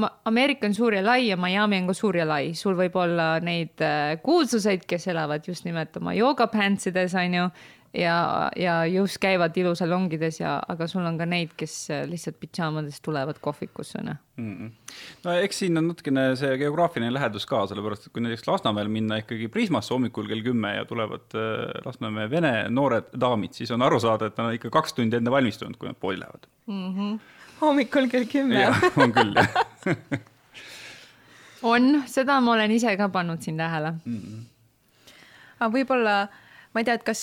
ma, 0.00 0.08
Ameerika 0.24 0.66
on 0.66 0.74
suur 0.74 0.94
ja 0.96 1.02
lai 1.04 1.28
ja 1.28 1.36
Miami 1.36 1.82
on 1.82 1.90
ka 1.90 1.96
suur 1.96 2.16
ja 2.16 2.26
lai, 2.28 2.52
sul 2.58 2.76
võib 2.78 2.96
olla 2.98 3.36
neid 3.44 3.82
äh, 3.84 4.16
kuulsuseid, 4.22 4.86
kes 4.88 5.08
elavad 5.12 5.46
just 5.48 5.66
nimelt 5.68 5.96
oma 6.00 6.14
joogapantsides, 6.16 7.16
on 7.20 7.38
ju 7.38 7.46
ja, 7.94 8.50
ja 8.56 8.86
just 8.86 9.18
käivad 9.20 9.56
ilusalongides 9.56 10.40
ja, 10.40 10.56
aga 10.68 10.86
sul 10.88 11.04
on 11.06 11.18
ka 11.20 11.26
neid, 11.28 11.52
kes 11.56 11.74
lihtsalt 12.08 12.38
pidžaamades 12.40 13.00
tulevad 13.04 13.40
kohvikusse, 13.40 14.00
noh 14.04 14.16
mm 14.36 14.54
-mm. 14.54 14.70
no 15.24 15.32
eks 15.32 15.58
siin 15.58 15.78
on 15.78 15.88
natukene 15.88 16.36
see 16.36 16.56
geograafiline 16.58 17.12
lähedus 17.14 17.46
ka, 17.46 17.66
sellepärast 17.66 18.06
et 18.06 18.12
kui 18.12 18.22
näiteks 18.22 18.48
Lasnamäel 18.48 18.88
minna 18.88 19.20
ikkagi 19.20 19.48
Prismasse 19.48 19.94
hommikul 19.94 20.28
kell 20.28 20.42
kümme 20.42 20.74
ja 20.76 20.84
tulevad 20.84 21.36
äh, 21.36 21.84
Lasnamäe 21.84 22.30
vene 22.30 22.68
noored 22.68 23.12
daamid, 23.20 23.52
siis 23.52 23.70
on 23.70 23.82
aru 23.82 24.00
saada, 24.00 24.26
et 24.26 24.36
nad 24.36 24.46
on 24.46 24.54
ikka 24.54 24.70
kaks 24.70 24.92
tundi 24.92 25.16
enne 25.16 25.30
valmistunud, 25.30 25.76
kui 25.76 25.88
nad 25.88 25.96
poodi 26.00 26.20
lähevad 26.20 26.46
mm. 26.66 26.92
-hmm. 26.96 27.18
hommikul 27.60 28.08
kell 28.08 28.24
kümme 28.24 28.68
on 28.96 29.12
küll, 29.12 29.34
jah 29.36 29.50
on, 31.62 32.02
seda 32.06 32.40
ma 32.40 32.52
olen 32.52 32.70
ise 32.70 32.96
ka 32.96 33.08
pannud 33.08 33.42
siin 33.42 33.56
tähele 33.56 33.92
mm. 34.04 34.20
-hmm. 34.20 34.40
aga 35.60 35.72
võib-olla 35.76 36.28
ma 36.72 36.80
ei 36.80 36.86
tea, 36.88 36.96
et 36.96 37.04
kas, 37.06 37.22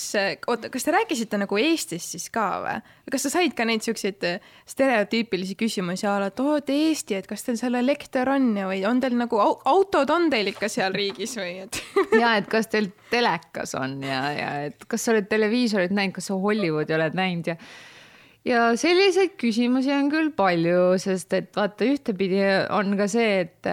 oota, 0.50 0.70
kas 0.72 0.86
te 0.86 0.94
rääkisite 0.94 1.40
nagu 1.40 1.58
Eestist 1.60 2.14
siis 2.14 2.28
ka 2.32 2.46
või? 2.64 2.76
kas 3.10 3.26
sa 3.26 3.32
said 3.32 3.54
ka 3.58 3.66
neid 3.66 3.84
siukseid 3.84 4.22
stereotüüpilisi 4.70 5.56
küsimusi 5.58 6.06
a 6.06 6.16
la, 6.22 6.30
et 6.30 6.42
oo, 6.42 6.56
et 6.60 6.70
Eesti, 6.74 7.18
et 7.18 7.28
kas 7.30 7.42
teil 7.46 7.58
seal 7.60 7.78
elekter 7.80 8.30
on 8.30 8.50
ja, 8.58 8.68
või 8.70 8.84
on 8.88 9.02
teil 9.02 9.16
nagu 9.18 9.40
autod 9.42 10.14
on 10.14 10.28
teil 10.32 10.52
ikka 10.52 10.70
seal 10.70 10.94
riigis 10.96 11.34
või 11.40 11.64
et 11.66 11.80
ja 12.22 12.36
et 12.38 12.50
kas 12.50 12.70
teil 12.70 12.92
telekas 13.10 13.74
on 13.78 13.98
ja, 14.06 14.20
ja 14.36 14.50
et 14.70 14.86
kas 14.90 15.06
sa 15.06 15.14
oled 15.14 15.30
televiisorit 15.30 15.94
näinud, 15.94 16.18
kas 16.18 16.30
sa 16.30 16.38
Hollywoodi 16.38 16.96
oled 16.98 17.18
näinud 17.18 17.54
ja 17.54 17.58
ja 18.46 18.70
selliseid 18.78 19.34
küsimusi 19.40 19.92
on 19.94 20.08
küll 20.12 20.30
palju, 20.36 20.94
sest 21.02 21.34
et 21.36 21.50
vaata, 21.56 21.84
ühtepidi 21.84 22.40
on 22.72 22.94
ka 22.96 23.08
see, 23.10 23.42
et 23.44 23.68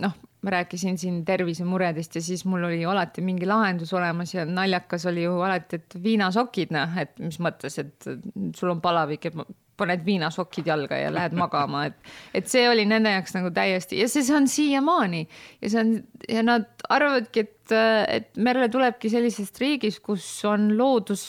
noh, 0.00 0.16
ma 0.42 0.52
rääkisin 0.54 0.98
siin 0.98 1.22
tervisemuredest 1.26 2.18
ja 2.18 2.22
siis 2.22 2.44
mul 2.46 2.68
oli 2.68 2.84
alati 2.86 3.24
mingi 3.26 3.46
lahendus 3.46 3.92
olemas 3.92 4.34
ja 4.34 4.44
naljakas 4.46 5.06
oli 5.10 5.24
ju 5.24 5.38
alati, 5.42 5.80
et 5.80 5.96
viinasokid, 6.02 6.74
noh, 6.74 6.98
et 7.00 7.16
mis 7.22 7.40
mõttes, 7.42 7.78
et 7.82 8.10
sul 8.56 8.70
on 8.70 8.82
palavik, 8.84 9.26
et 9.26 9.40
paned 9.78 10.02
viinasokid 10.06 10.66
jalga 10.66 10.98
ja 10.98 11.10
lähed 11.14 11.34
magama, 11.38 11.84
et, 11.88 11.98
et 12.34 12.50
see 12.50 12.64
oli 12.70 12.84
nende 12.88 13.12
jaoks 13.12 13.36
nagu 13.36 13.52
täiesti 13.54 14.00
ja 14.00 14.08
see, 14.10 14.24
see 14.26 14.36
on 14.36 14.48
siiamaani 14.50 15.22
ja 15.62 15.70
see 15.70 15.82
on 15.82 15.92
ja 16.28 16.42
nad 16.46 16.86
arvavadki, 16.90 17.44
et, 17.46 17.74
et 18.14 18.40
Merle 18.42 18.70
tulebki 18.72 19.10
sellisest 19.12 19.60
riigist, 19.62 20.02
kus 20.06 20.26
on 20.48 20.72
loodus, 20.78 21.22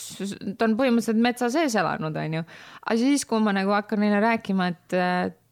ta 0.58 0.70
on 0.70 0.78
põhimõtteliselt 0.80 1.22
metsa 1.22 1.52
sees 1.54 1.78
elanud, 1.80 2.18
onju. 2.18 2.46
aga 2.86 2.98
siis, 3.02 3.26
kui 3.30 3.42
ma 3.44 3.54
nagu 3.58 3.74
hakkan 3.76 4.02
neile 4.06 4.22
rääkima, 4.24 4.72
et 4.74 5.00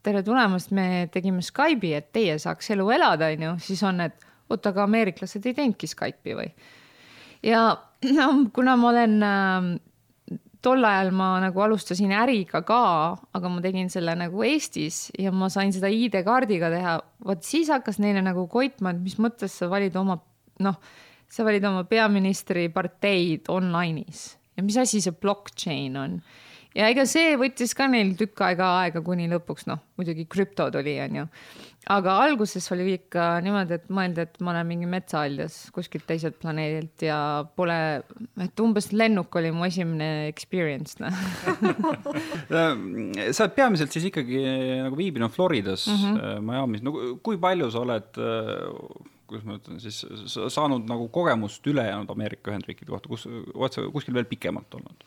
tere 0.07 0.23
tulemast, 0.23 0.71
me 0.75 1.07
tegime 1.11 1.43
Skype'i, 1.43 1.93
et 1.97 2.11
teie 2.15 2.37
saaks 2.39 2.71
elu 2.75 2.87
elada, 2.95 3.31
onju, 3.33 3.57
siis 3.63 3.83
on, 3.87 3.99
et 4.05 4.27
oot, 4.47 4.69
aga 4.69 4.85
ameeriklased 4.85 5.43
ei 5.45 5.57
teinudki 5.57 5.89
Skype'i 5.91 6.37
või? 6.37 6.47
ja 7.45 7.67
no 8.15 8.29
kuna 8.55 8.77
ma 8.79 8.89
olen 8.93 9.17
äh, 9.27 9.67
tol 10.63 10.85
ajal 10.87 11.11
ma 11.15 11.27
nagu 11.43 11.61
alustasin 11.63 12.13
äriga 12.15 12.63
ka, 12.67 12.79
aga 13.37 13.51
ma 13.51 13.61
tegin 13.63 13.91
selle 13.93 14.15
nagu 14.17 14.43
Eestis 14.47 15.07
ja 15.19 15.31
ma 15.35 15.51
sain 15.53 15.73
seda 15.75 15.91
ID-kaardiga 15.91 16.71
teha, 16.73 16.97
vot 17.27 17.45
siis 17.45 17.71
hakkas 17.73 18.01
neile 18.03 18.23
nagu 18.25 18.47
koitma, 18.51 18.95
et 18.95 19.03
mis 19.03 19.19
mõttes 19.21 19.59
sa 19.59 19.69
valid 19.71 19.95
oma 19.99 20.17
noh, 20.63 20.79
sa 21.29 21.45
valid 21.45 21.65
oma 21.67 21.83
peaministri 21.87 22.67
parteid 22.73 23.51
online'is. 23.51 24.31
Ja 24.57 24.63
mis 24.65 24.77
asi 24.81 25.03
see 25.03 25.13
blockchain 25.13 25.97
on 26.01 26.17
ja 26.75 26.89
ega 26.91 27.05
see 27.09 27.35
võttis 27.39 27.73
ka 27.77 27.87
neil 27.91 28.15
tükk 28.19 28.43
aega 28.49 28.73
aega, 28.81 29.03
kuni 29.05 29.27
lõpuks 29.31 29.67
noh, 29.69 29.81
muidugi 29.99 30.27
krüpto 30.29 30.67
tuli, 30.73 30.97
onju. 31.03 31.25
aga 31.93 32.15
alguses 32.25 32.67
oli 32.75 32.89
ikka 32.97 33.27
niimoodi, 33.45 33.77
et 33.79 33.89
mõeldi, 33.93 34.25
et 34.27 34.39
ma 34.43 34.53
olen 34.53 34.69
mingi 34.71 34.89
metsahaljas 34.91 35.57
kuskilt 35.75 36.07
teiselt 36.09 36.39
planeedilt 36.41 37.07
ja 37.07 37.19
pole, 37.57 37.79
et 38.43 38.63
umbes 38.63 38.91
lennuk 38.91 39.35
oli 39.39 39.53
mu 39.55 39.67
esimene 39.67 40.27
experience 40.27 40.99
noh 41.03 41.13
sa 43.35 43.45
oled 43.45 43.55
peamiselt 43.55 43.93
siis 43.93 44.09
ikkagi 44.11 44.41
nagu 44.83 44.97
viibinud 44.99 45.33
Floridas 45.33 45.87
mm, 45.87 46.01
-hmm. 46.03 46.49
Miami's, 46.49 46.83
no 46.83 47.19
kui 47.23 47.39
palju 47.41 47.71
sa 47.71 47.85
oled 47.85 48.25
kuidas 49.27 49.47
ma 49.47 49.57
ütlen 49.59 49.79
siis, 49.83 50.03
saanud 50.53 50.87
nagu 50.87 51.09
kogemust 51.13 51.65
ülejäänud 51.67 52.09
Ameerika 52.13 52.51
Ühendriikide 52.51 52.93
kohta, 52.93 53.11
kus 53.11 53.27
oled 53.27 53.75
sa 53.75 53.83
kuskil 53.91 54.15
veel 54.15 54.29
pikemalt 54.29 54.77
olnud? 54.79 55.03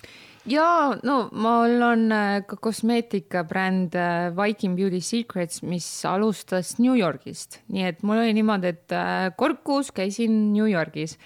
Ja 0.49 0.97
no 1.03 1.17
mul 1.33 1.83
on 1.85 2.07
äh, 2.13 2.41
ka 2.47 2.57
kosmeetikabränd 2.57 3.95
äh, 3.95 4.31
Viking 4.37 4.77
Beauty 4.77 5.01
Secrets, 5.01 5.63
mis 5.63 5.87
alustas 6.09 6.79
New 6.79 6.97
Yorgist, 6.97 7.61
nii 7.69 7.87
et 7.91 8.03
mul 8.03 8.23
oli 8.23 8.35
niimoodi, 8.37 8.75
et 8.75 8.97
äh, 8.97 9.31
kord 9.37 9.63
kuus 9.65 9.93
käisin 9.93 10.53
New 10.55 10.69
Yorgis. 10.71 11.19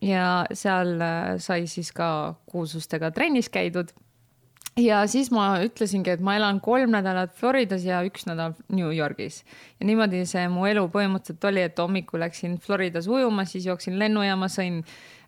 Ja 0.00 0.46
seal 0.54 0.92
sai 1.42 1.64
siis 1.66 1.88
ka 1.90 2.36
kuulsustega 2.46 3.10
trennis 3.10 3.48
käidud. 3.50 3.88
Ja 4.78 5.00
siis 5.10 5.32
ma 5.34 5.56
ütlesingi, 5.64 6.12
et 6.14 6.20
ma 6.22 6.36
elan 6.38 6.60
kolm 6.62 6.92
nädalat 6.94 7.32
Floridas 7.34 7.82
ja 7.82 7.98
üks 8.06 8.28
nädal 8.28 8.54
New 8.70 8.92
Yorgis. 8.94 9.42
ja 9.80 9.86
niimoodi 9.86 10.22
see 10.26 10.44
mu 10.48 10.68
elu 10.70 10.84
põhimõtteliselt 10.92 11.48
oli, 11.50 11.64
et 11.66 11.82
hommikul 11.82 12.22
läksin 12.22 12.54
Floridas 12.62 13.08
ujuma, 13.10 13.42
siis 13.44 13.66
jooksin 13.66 13.98
lennujaama, 13.98 14.46
sõin 14.46 14.84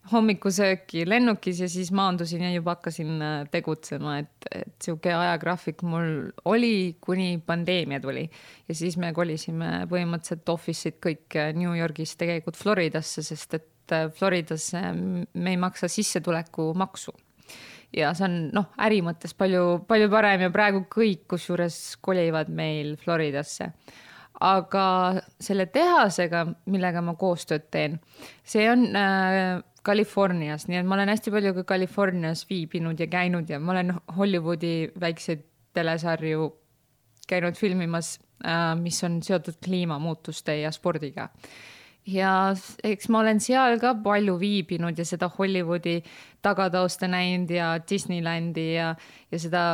hommikusööki 0.08 1.04
lennukis 1.08 1.60
ja 1.60 1.68
siis 1.68 1.90
maandusin 1.92 2.42
ja 2.46 2.50
juba 2.54 2.74
hakkasin 2.76 3.22
äh, 3.22 3.34
tegutsema, 3.52 4.16
et, 4.22 4.48
et 4.50 4.72
sihuke 4.82 5.12
ajagraafik 5.14 5.84
mul 5.86 6.30
oli, 6.48 6.96
kuni 7.00 7.34
pandeemia 7.46 8.00
tuli. 8.00 8.24
ja 8.68 8.74
siis 8.74 8.96
me 8.96 9.12
kolisime 9.12 9.86
põhimõtteliselt 9.90 10.48
office'id 10.48 11.00
kõik 11.04 11.36
äh, 11.36 11.52
New 11.56 11.76
Yorgis 11.76 12.16
tegelikult 12.20 12.56
Floridasse, 12.56 13.22
sest 13.22 13.58
et 13.60 13.96
äh, 13.96 14.08
Floridas 14.10 14.72
me 14.72 15.52
ei 15.52 15.60
maksa 15.60 15.88
sissetulekumaksu 15.88 17.14
ja 17.96 18.12
see 18.14 18.26
on 18.26 18.36
noh, 18.56 18.70
äri 18.82 19.00
mõttes 19.04 19.34
palju, 19.36 19.82
palju 19.88 20.10
parem 20.12 20.46
ja 20.46 20.52
praegu 20.54 20.84
kõik, 20.90 21.26
kusjuures 21.34 21.98
kolivad 22.02 22.48
meil 22.48 22.96
Floridasse. 23.00 23.72
aga 24.40 25.20
selle 25.36 25.66
tehasega, 25.68 26.46
millega 26.72 27.02
ma 27.04 27.12
koostööd 27.12 27.66
teen, 27.70 27.98
see 28.40 28.64
on 28.70 28.86
äh, 28.96 29.58
Californias, 29.86 30.66
nii 30.68 30.80
et 30.80 30.86
ma 30.86 30.98
olen 30.98 31.08
hästi 31.08 31.32
palju 31.32 31.54
ka 31.60 31.64
Californias 31.74 32.44
viibinud 32.50 33.00
ja 33.00 33.06
käinud 33.08 33.48
ja 33.48 33.60
ma 33.60 33.72
olen 33.72 33.94
Hollywoodi 34.16 34.90
väikseid 35.00 35.46
telesarju 35.74 36.50
käinud 37.28 37.56
filmimas 37.56 38.18
äh,, 38.44 38.74
mis 38.76 38.98
on 39.04 39.22
seotud 39.22 39.60
kliimamuutuste 39.64 40.58
ja 40.60 40.72
spordiga 40.74 41.30
ja 42.08 42.32
eks 42.84 43.08
ma 43.12 43.22
olen 43.22 43.40
seal 43.42 43.78
ka 43.80 43.94
palju 44.04 44.36
viibinud 44.40 44.98
ja 44.98 45.06
seda 45.06 45.30
Hollywoodi 45.32 46.00
tagatausta 46.42 47.08
näinud 47.10 47.50
ja 47.54 47.74
Disneylandi 47.90 48.66
ja, 48.74 48.94
ja 49.30 49.40
seda, 49.40 49.64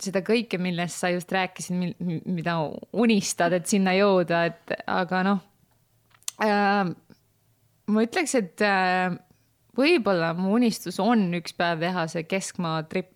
seda 0.00 0.22
kõike, 0.26 0.58
millest 0.62 1.02
sa 1.02 1.10
just 1.14 1.32
rääkisid, 1.34 1.96
mida 2.26 2.58
unistad, 2.92 3.56
et 3.56 3.70
sinna 3.70 3.94
jõuda, 3.98 4.44
et 4.50 4.74
aga 4.86 5.22
noh 5.26 5.44
äh,. 6.42 6.94
ma 7.86 8.06
ütleks, 8.06 8.34
et 8.38 8.64
äh, 8.64 9.14
võib-olla 9.76 10.32
mu 10.38 10.54
unistus 10.56 11.00
on 11.02 11.28
üks 11.38 11.56
päev 11.58 11.82
teha 11.84 12.06
see 12.10 12.26
keskmaa 12.28 12.82
trip 12.90 13.12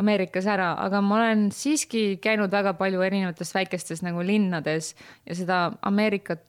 Ameerikas 0.00 0.46
ära, 0.48 0.70
aga 0.80 1.02
ma 1.04 1.18
olen 1.18 1.48
siiski 1.52 2.14
käinud 2.22 2.52
väga 2.54 2.72
palju 2.78 3.02
erinevates 3.04 3.50
väikestes 3.52 4.00
nagu 4.06 4.22
linnades 4.24 4.94
ja 5.28 5.36
seda 5.36 5.58
Ameerikat 5.84 6.46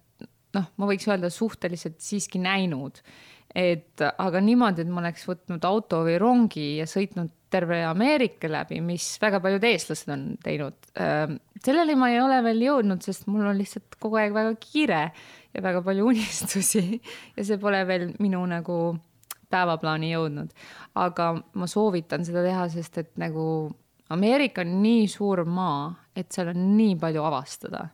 noh, 0.55 0.71
ma 0.79 0.89
võiks 0.89 1.07
öelda 1.09 1.31
suhteliselt 1.33 1.99
siiski 2.03 2.41
näinud. 2.41 3.01
et 3.51 3.99
aga 3.99 4.39
niimoodi, 4.39 4.85
et 4.85 4.87
ma 4.87 5.01
oleks 5.01 5.25
võtnud 5.27 5.65
auto 5.67 6.05
või 6.05 6.15
rongi 6.21 6.77
ja 6.77 6.85
sõitnud 6.87 7.33
terve 7.51 7.81
Ameerika 7.83 8.47
läbi, 8.47 8.77
mis 8.79 9.17
väga 9.19 9.41
paljud 9.43 9.65
eestlased 9.67 10.13
on 10.13 10.21
teinud. 10.39 10.77
Ähm, 10.95 11.35
selleni 11.59 11.97
ma 11.99 12.07
ei 12.13 12.21
ole 12.23 12.37
veel 12.45 12.63
jõudnud, 12.63 13.03
sest 13.03 13.27
mul 13.27 13.49
on 13.49 13.59
lihtsalt 13.59 13.97
kogu 13.99 14.21
aeg 14.21 14.31
väga 14.37 14.55
kiire 14.63 15.01
ja 15.51 15.63
väga 15.65 15.83
palju 15.83 16.07
unistusi 16.13 16.85
ja 17.35 17.43
see 17.43 17.59
pole 17.59 17.83
veel 17.89 18.13
minu 18.23 18.39
nagu 18.47 18.77
päevaplaani 19.51 20.11
jõudnud. 20.13 20.51
aga 20.95 21.31
ma 21.53 21.67
soovitan 21.67 22.25
seda 22.25 22.43
teha, 22.43 22.67
sest 22.69 22.97
et 22.97 23.11
nagu 23.21 23.45
Ameerika 24.11 24.65
on 24.65 24.81
nii 24.81 25.07
suur 25.07 25.45
maa, 25.47 25.91
et 26.15 26.31
seal 26.31 26.51
on 26.51 26.63
nii 26.75 26.97
palju 26.99 27.23
avastada 27.23 27.85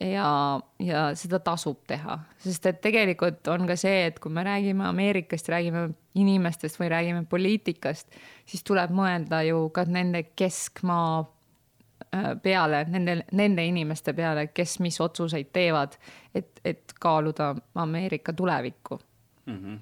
ja, 0.00 0.60
ja 0.78 1.02
seda 1.18 1.40
tasub 1.44 1.82
teha, 1.88 2.16
sest 2.40 2.66
et 2.70 2.80
tegelikult 2.84 3.48
on 3.52 3.66
ka 3.68 3.76
see, 3.80 4.06
et 4.08 4.20
kui 4.22 4.32
me 4.32 4.44
räägime 4.46 4.86
Ameerikast, 4.88 5.50
räägime 5.52 5.90
inimestest 6.18 6.80
või 6.80 6.88
räägime 6.92 7.26
poliitikast, 7.30 8.16
siis 8.48 8.64
tuleb 8.66 8.94
mõelda 8.96 9.42
ju 9.46 9.66
ka 9.74 9.84
nende 9.88 10.24
keskmaa 10.38 11.20
äh, 11.20 12.32
peale, 12.42 12.84
nende, 12.88 13.20
nende 13.36 13.66
inimeste 13.68 14.14
peale, 14.16 14.48
kes 14.54 14.78
mis 14.84 15.00
otsuseid 15.00 15.52
teevad, 15.52 15.98
et, 16.34 16.64
et 16.64 16.96
kaaluda 17.00 17.54
Ameerika 17.74 18.32
tulevikku 18.32 19.00
mm. 19.46 19.56
-hmm 19.56 19.78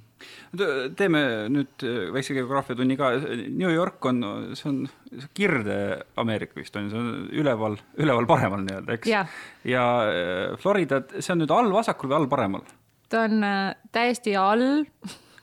teeme 0.98 1.22
nüüd 1.52 1.84
äh, 1.86 2.08
väikse 2.14 2.36
geograafiatunni 2.36 2.96
ka, 2.98 3.12
New 3.48 3.70
York 3.72 4.04
on, 4.10 4.22
see 4.58 4.70
on 4.70 4.80
Kirde-Ameerika 5.36 6.58
vist 6.58 6.76
on 6.78 6.88
ju, 6.88 6.92
see 6.92 7.02
on 7.02 7.28
üleval, 7.42 7.78
üleval 8.00 8.28
paremal 8.30 8.64
nii-öelda, 8.64 8.98
eks 8.98 9.12
ja, 9.12 9.24
ja 9.68 9.86
äh, 10.08 10.58
Florida, 10.60 11.02
see 11.18 11.34
on 11.34 11.42
nüüd 11.44 11.54
all 11.54 11.72
vasakul 11.74 12.12
või 12.12 12.20
all 12.20 12.30
paremal? 12.30 12.66
ta 13.08 13.24
on 13.28 13.44
äh, 13.46 13.76
täiesti 13.94 14.36
all 14.38 14.66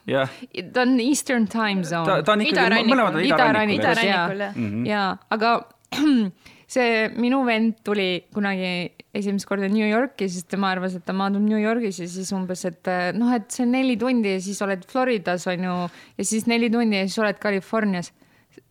jah. 0.10 0.34
ta 0.74 0.86
on 0.86 1.00
Eastern 1.00 1.48
time 1.52 1.84
zone. 1.84 2.10
ta, 2.10 2.20
ta 2.26 2.36
on 2.36 2.46
ikkagi, 2.46 2.84
mõlemad 2.90 3.20
on 3.22 3.26
idarannikul, 3.26 3.86
idarannikul, 3.86 4.44
jah. 4.44 4.60
ja, 4.60 4.84
ja, 4.90 5.06
aga 5.34 5.56
see 6.76 7.08
minu 7.22 7.44
vend 7.48 7.80
tuli 7.86 8.26
kunagi 8.34 8.95
esimest 9.16 9.48
korda 9.48 9.70
New 9.72 9.86
Yorki, 9.88 10.28
siis 10.32 10.48
tema 10.50 10.72
arvas, 10.76 10.98
et 10.98 11.06
ta 11.08 11.14
maandub 11.16 11.44
New 11.46 11.60
Yorgis 11.60 12.02
ja 12.02 12.08
siis 12.12 12.32
umbes, 12.36 12.66
et 12.68 12.92
noh, 13.16 13.32
et 13.36 13.48
see 13.54 13.66
on 13.66 13.74
neli 13.76 13.96
tundi 14.00 14.36
ja 14.36 14.44
siis 14.44 14.62
oled 14.66 14.86
Floridas 14.90 15.48
on 15.52 15.66
ju 15.68 15.76
ja 16.20 16.28
siis 16.28 16.48
neli 16.52 16.70
tundi 16.74 17.00
ja 17.00 17.08
siis 17.08 17.20
oled 17.24 17.40
Californias. 17.42 18.12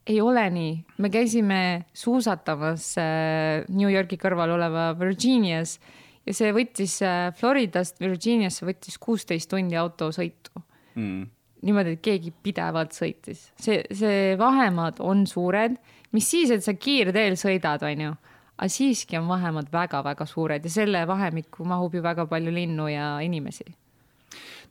ei 0.06 0.20
ole 0.20 0.42
nii, 0.52 0.72
me 1.00 1.08
käisime 1.08 1.60
suusatamas 1.96 2.90
äh, 3.00 3.64
New 3.72 3.88
Yorgi 3.88 4.18
kõrval 4.20 4.52
oleva 4.52 4.90
Virginias 5.00 5.78
ja 6.26 6.34
see 6.36 6.52
võttis 6.52 6.98
äh, 7.02 7.30
Floridast 7.36 8.00
Virginiasse 8.00 8.66
võttis 8.68 8.98
kuusteist 9.00 9.48
tundi 9.50 9.76
autosõitu 9.80 10.60
mm. 10.94 11.24
niimoodi, 11.64 11.96
et 11.96 12.04
keegi 12.04 12.34
pidevalt 12.44 12.92
sõitis, 12.92 13.48
see, 13.56 13.80
see 13.92 14.36
vahemaad 14.40 15.00
on 15.00 15.24
suured 15.26 15.80
mis 16.14 16.30
siis, 16.30 16.52
et 16.54 16.64
sa 16.64 16.74
kiirteel 16.78 17.36
sõidad, 17.38 17.82
onju, 17.84 18.14
aga 18.58 18.70
siiski 18.70 19.18
on 19.18 19.28
vahemaad 19.28 19.70
väga-väga 19.72 20.26
suured 20.26 20.64
ja 20.64 20.70
selle 20.70 21.06
vahemikku 21.10 21.64
mahub 21.66 21.94
ju 21.94 22.02
väga 22.02 22.26
palju 22.30 22.52
linnu 22.54 22.88
ja 22.92 23.16
inimesi 23.20 23.66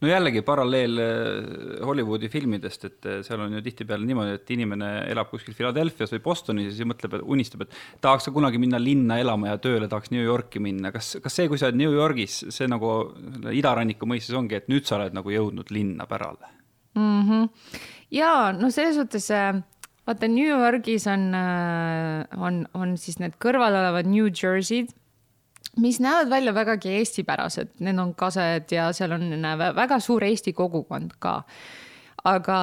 no 0.04 0.10
jällegi 0.10 0.42
paralleel 0.44 1.00
äh, 1.00 1.86
Hollywoodi 1.86 2.30
filmidest, 2.32 2.86
et 2.90 3.08
äh, 3.08 3.20
seal 3.26 3.44
on 3.44 3.58
ju 3.58 3.62
tihtipeale 3.64 4.06
niimoodi, 4.08 4.38
et 4.40 4.54
inimene 4.56 4.90
elab 5.12 5.30
kuskil 5.32 5.56
Philadelphia's 5.58 6.12
või 6.16 6.24
Bostonis 6.26 6.70
ja 6.70 6.76
siis 6.76 6.90
mõtleb, 6.90 7.18
et 7.18 7.26
unistab, 7.36 7.66
et 7.66 7.78
tahaks 8.04 8.28
ka 8.28 8.36
kunagi 8.36 8.62
minna 8.62 8.82
linna 8.82 9.20
elama 9.22 9.54
ja 9.54 9.60
tööle 9.64 9.88
tahaks 9.92 10.12
New 10.14 10.24
Yorki 10.24 10.64
minna. 10.64 10.92
kas, 10.96 11.16
kas 11.24 11.40
see, 11.40 11.48
kui 11.52 11.62
sa 11.62 11.70
oled 11.70 11.80
New 11.80 11.96
Yorgis, 11.96 12.42
see 12.56 12.70
nagu 12.72 12.94
idaranniku 13.52 14.10
mõistes 14.10 14.36
ongi, 14.38 14.60
et 14.60 14.72
nüüd 14.72 14.88
sa 14.90 14.98
oled 15.00 15.16
nagu 15.16 15.36
jõudnud 15.36 15.72
linna 15.76 16.08
pärale 16.10 16.52
mm? 16.96 17.22
-hmm. 17.30 17.78
ja 18.12 18.34
no 18.58 18.72
selles 18.72 19.00
suhtes 19.00 19.32
äh 19.32 19.62
vaata 20.08 20.28
New 20.28 20.48
Yorgis 20.48 21.08
on, 21.08 21.30
äh, 21.38 22.26
on, 22.38 22.66
on 22.74 22.98
siis 23.00 23.20
need 23.22 23.38
kõrval 23.42 23.76
olevad 23.80 24.10
New 24.10 24.28
Jersey'd, 24.30 24.92
mis 25.82 26.00
näevad 26.04 26.30
välja 26.30 26.54
vägagi 26.54 26.92
eestipärased, 27.00 27.72
need 27.82 28.02
on 28.02 28.14
kased 28.18 28.72
ja 28.76 28.92
seal 28.94 29.16
on 29.16 29.32
väga 29.78 30.00
suur 30.04 30.24
eesti 30.28 30.54
kogukond 30.54 31.16
ka. 31.24 31.42
aga 32.24 32.60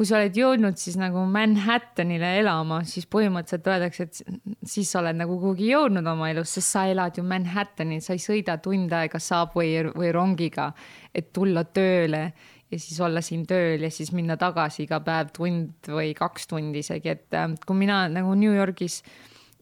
kui 0.00 0.06
sa 0.08 0.16
oled 0.16 0.36
jõudnud 0.38 0.78
siis 0.80 0.94
nagu 0.96 1.20
Manhattanile 1.28 2.30
elama, 2.40 2.80
siis 2.88 3.04
põhimõtteliselt 3.10 3.66
öeldakse, 3.68 4.06
et 4.06 4.70
siis 4.72 4.88
sa 4.88 5.02
oled 5.02 5.18
nagu 5.18 5.36
kuhugi 5.42 5.68
jõudnud 5.74 6.06
oma 6.08 6.30
elus, 6.32 6.54
sest 6.56 6.72
sa 6.72 6.86
elad 6.88 7.18
ju 7.18 7.24
Manhattanil, 7.28 8.00
sa 8.00 8.16
ei 8.16 8.22
sõida 8.22 8.56
tund 8.64 8.94
aega 8.96 9.20
subway 9.20 9.90
või 9.92 10.08
rongiga, 10.16 10.70
et 11.12 11.28
tulla 11.36 11.66
tööle 11.68 12.30
ja 12.70 12.78
siis 12.78 13.00
olla 13.02 13.22
siin 13.24 13.42
tööl 13.50 13.82
ja 13.82 13.90
siis 13.90 14.12
minna 14.14 14.36
tagasi 14.40 14.84
iga 14.86 15.00
päev 15.04 15.32
tund 15.36 15.90
või 15.90 16.12
kaks 16.18 16.46
tundi 16.50 16.84
isegi, 16.84 17.16
et 17.16 17.36
äh, 17.36 17.50
kui 17.66 17.78
mina 17.78 18.04
nagu 18.12 18.34
New 18.38 18.54
Yorgis 18.54 19.00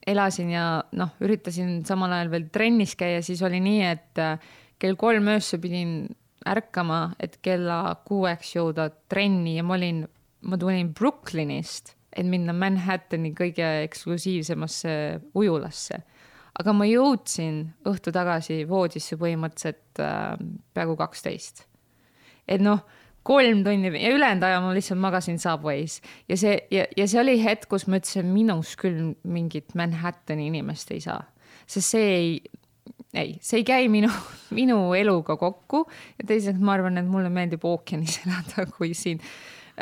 elasin 0.08 0.52
ja 0.52 0.64
noh, 0.96 1.14
üritasin 1.24 1.82
samal 1.88 2.12
ajal 2.16 2.32
veel 2.32 2.48
trennis 2.52 2.94
käia, 2.98 3.22
siis 3.24 3.42
oli 3.46 3.60
nii, 3.64 3.82
et 3.88 4.22
äh, 4.22 4.50
kell 4.80 4.98
kolm 5.00 5.28
öösel 5.34 5.60
pidin 5.62 6.00
ärkama, 6.48 7.14
et 7.20 7.38
kella 7.44 7.96
kuueks 8.08 8.54
jõuda 8.56 8.88
trenni 9.10 9.56
ja 9.56 9.64
ma 9.66 9.76
olin, 9.76 10.04
ma 10.48 10.58
tulin 10.60 10.92
Brooklynist, 10.96 11.94
et 12.12 12.28
minna 12.28 12.54
Manhattani 12.56 13.34
kõige 13.36 13.66
eksklusiivsemasse 13.88 14.92
ujulasse. 15.36 16.02
aga 16.58 16.72
ma 16.74 16.86
jõudsin 16.88 17.58
õhtu 17.86 18.10
tagasi 18.10 18.64
voodisse 18.68 19.16
põhimõtteliselt 19.16 20.00
äh, 20.02 20.38
peaaegu 20.74 20.96
kaksteist. 20.96 21.66
et 22.48 22.60
noh 22.60 22.84
kolm 23.28 23.64
tundi 23.64 23.90
ja 24.00 24.12
ülejäänud 24.14 24.46
aja 24.46 24.60
ma 24.64 24.72
lihtsalt 24.74 25.00
magasin 25.00 25.36
Subway's 25.40 25.98
ja 26.28 26.36
see 26.40 26.54
ja, 26.72 26.86
ja 26.96 27.06
see 27.08 27.20
oli 27.20 27.36
hetk, 27.42 27.68
kus 27.70 27.86
ma 27.88 28.00
ütlesin, 28.00 28.30
minus 28.32 28.74
küll 28.80 29.12
mingit 29.28 29.74
Manhattani 29.78 30.48
inimest 30.48 30.92
ei 30.96 31.02
saa, 31.04 31.20
sest 31.68 31.92
see 31.92 32.06
ei, 32.14 32.30
ei, 33.12 33.34
see 33.44 33.60
ei 33.60 33.66
käi 33.68 33.90
minu, 33.92 34.10
minu 34.58 34.80
eluga 34.96 35.36
kokku 35.40 35.84
ja 36.18 36.28
teiseks 36.30 36.62
ma 36.62 36.78
arvan, 36.78 37.00
et 37.00 37.08
mulle 37.08 37.32
meeldib 37.32 37.66
ookeanis 37.68 38.20
elada 38.24 38.68
kui 38.72 38.94
siin 38.96 39.20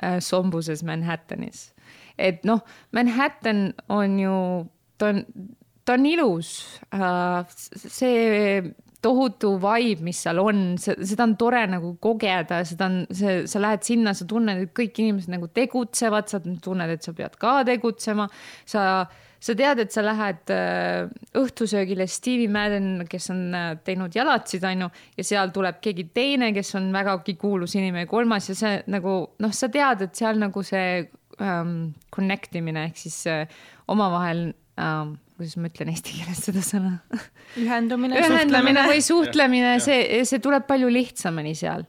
äh, 0.02 0.18
sombuses 0.24 0.82
Manhattanis. 0.86 1.68
et 2.18 2.42
noh, 2.48 2.64
Manhattan 2.96 3.68
on 3.88 4.18
ju, 4.20 4.40
ta 4.98 5.12
on, 5.14 5.22
ta 5.86 5.94
on 5.94 6.10
ilus 6.10 6.56
äh,. 6.90 7.46
see 7.76 8.74
tohutu 9.06 9.54
vibe, 9.62 10.04
mis 10.06 10.22
seal 10.26 10.40
on, 10.42 10.64
seda 10.80 11.26
on 11.26 11.36
tore 11.38 11.62
nagu 11.70 11.94
kogeda, 12.02 12.62
seda 12.66 12.90
on, 12.90 12.98
see, 13.14 13.44
sa 13.50 13.62
lähed 13.62 13.86
sinna, 13.86 14.14
sa 14.16 14.26
tunned, 14.28 14.66
et 14.66 14.74
kõik 14.76 14.98
inimesed 15.04 15.32
nagu 15.32 15.50
tegutsevad, 15.54 16.26
sa 16.30 16.42
tunned, 16.42 16.96
et 16.96 17.06
sa 17.06 17.14
pead 17.16 17.38
ka 17.40 17.60
tegutsema. 17.68 18.26
sa, 18.66 19.06
sa 19.46 19.54
tead, 19.54 19.82
et 19.84 19.94
sa 19.94 20.02
lähed 20.02 20.52
äh, 20.54 21.06
õhtusöögile 21.38 22.08
Stevie 22.10 22.50
Madden, 22.50 23.04
kes 23.10 23.30
on 23.34 23.42
äh, 23.54 23.68
teinud 23.86 24.16
jalatsid, 24.16 24.64
onju, 24.66 24.90
ja 25.18 25.26
seal 25.26 25.52
tuleb 25.54 25.78
keegi 25.84 26.08
teine, 26.16 26.50
kes 26.56 26.74
on 26.80 26.90
vägagi 26.94 27.36
kuulus 27.40 27.76
inimene, 27.78 28.08
kolmas 28.10 28.50
ja 28.50 28.58
see 28.58 28.74
nagu 28.90 29.18
noh, 29.42 29.54
sa 29.54 29.70
tead, 29.72 30.08
et 30.08 30.18
seal 30.18 30.40
nagu 30.42 30.64
see 30.66 31.04
um, 31.38 31.92
connect 32.14 32.56
imine 32.58 32.88
ehk 32.88 33.04
siis 33.06 33.22
uh, 33.30 33.44
omavahel 33.92 34.48
um, 34.80 35.14
kuidas 35.36 35.56
ma 35.60 35.70
ütlen 35.70 35.92
eesti 35.92 36.16
keeles 36.18 36.42
seda 36.48 36.62
sõna? 36.64 36.96
ühendumine, 37.60 38.18
ühendamine 38.20 38.86
või 38.88 39.02
suhtlemine, 39.04 39.76
see, 39.84 40.24
see 40.28 40.42
tuleb 40.42 40.66
palju 40.68 40.90
lihtsamini 40.92 41.54
seal. 41.58 41.86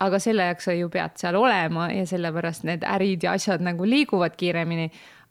aga 0.00 0.20
selle 0.20 0.50
jaoks 0.50 0.68
sa 0.68 0.76
ju 0.76 0.90
pead 0.92 1.16
seal 1.20 1.38
olema 1.40 1.88
ja 1.92 2.04
sellepärast 2.08 2.66
need 2.68 2.84
ärid 2.84 3.24
ja 3.24 3.36
asjad 3.38 3.64
nagu 3.64 3.88
liiguvad 3.88 4.36
kiiremini. 4.40 4.90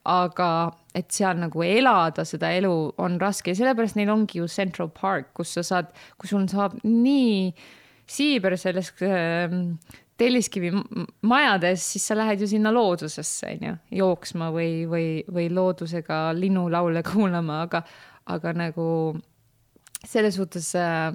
aga 0.09 0.49
et 0.95 1.11
seal 1.13 1.37
nagu 1.37 1.63
elada 1.63 2.23
seda 2.25 2.49
elu 2.55 2.73
on 2.97 3.19
raske 3.21 3.51
ja 3.51 3.59
sellepärast 3.59 3.97
neil 3.99 4.09
ongi 4.09 4.39
ju 4.39 4.47
Central 4.47 4.89
Park, 4.89 5.33
kus 5.33 5.53
sa 5.57 5.63
saad, 5.63 5.91
kus 6.17 6.33
sul 6.33 6.47
saab 6.49 6.79
nii 6.83 7.53
siiber 8.09 8.55
selles 8.57 8.89
äh, 9.05 9.53
Telliskivi 10.19 10.73
majades, 11.27 11.85
siis 11.93 12.09
sa 12.09 12.17
lähed 12.17 12.43
ju 12.43 12.49
sinna 12.51 12.73
loodusesse, 12.75 13.53
on 13.53 13.65
ju, 13.69 13.77
jooksma 14.01 14.49
või, 14.55 14.83
või, 14.89 15.07
või 15.31 15.47
loodusega 15.53 16.29
linnulaule 16.37 17.03
kuulama, 17.11 17.63
aga, 17.67 17.83
aga 18.35 18.53
nagu 18.57 18.85
selles 20.05 20.35
suhtes 20.39 20.71
äh, 20.79 21.09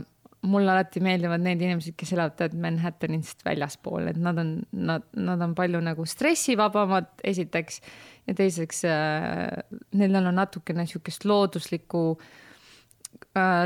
mulle 0.45 0.73
alati 0.73 1.01
meeldivad 1.05 1.43
need 1.45 1.63
inimesed, 1.65 1.97
kes 1.97 2.15
elavad 2.17 2.57
Manhattanist 2.61 3.45
väljaspool, 3.47 4.09
et 4.13 4.21
nad 4.21 4.41
on, 4.41 4.55
nad, 4.77 5.05
nad 5.17 5.45
on 5.45 5.55
palju 5.57 5.81
nagu 5.85 6.09
stressivabamad, 6.09 7.13
esiteks. 7.25 7.81
ja 8.29 8.35
teiseks 8.37 8.85
äh,, 8.89 9.63
neil 10.01 10.17
on 10.21 10.33
natukene 10.33 10.85
niisugust 10.85 11.25
looduslikku 11.29 12.07
äh, 12.15 12.44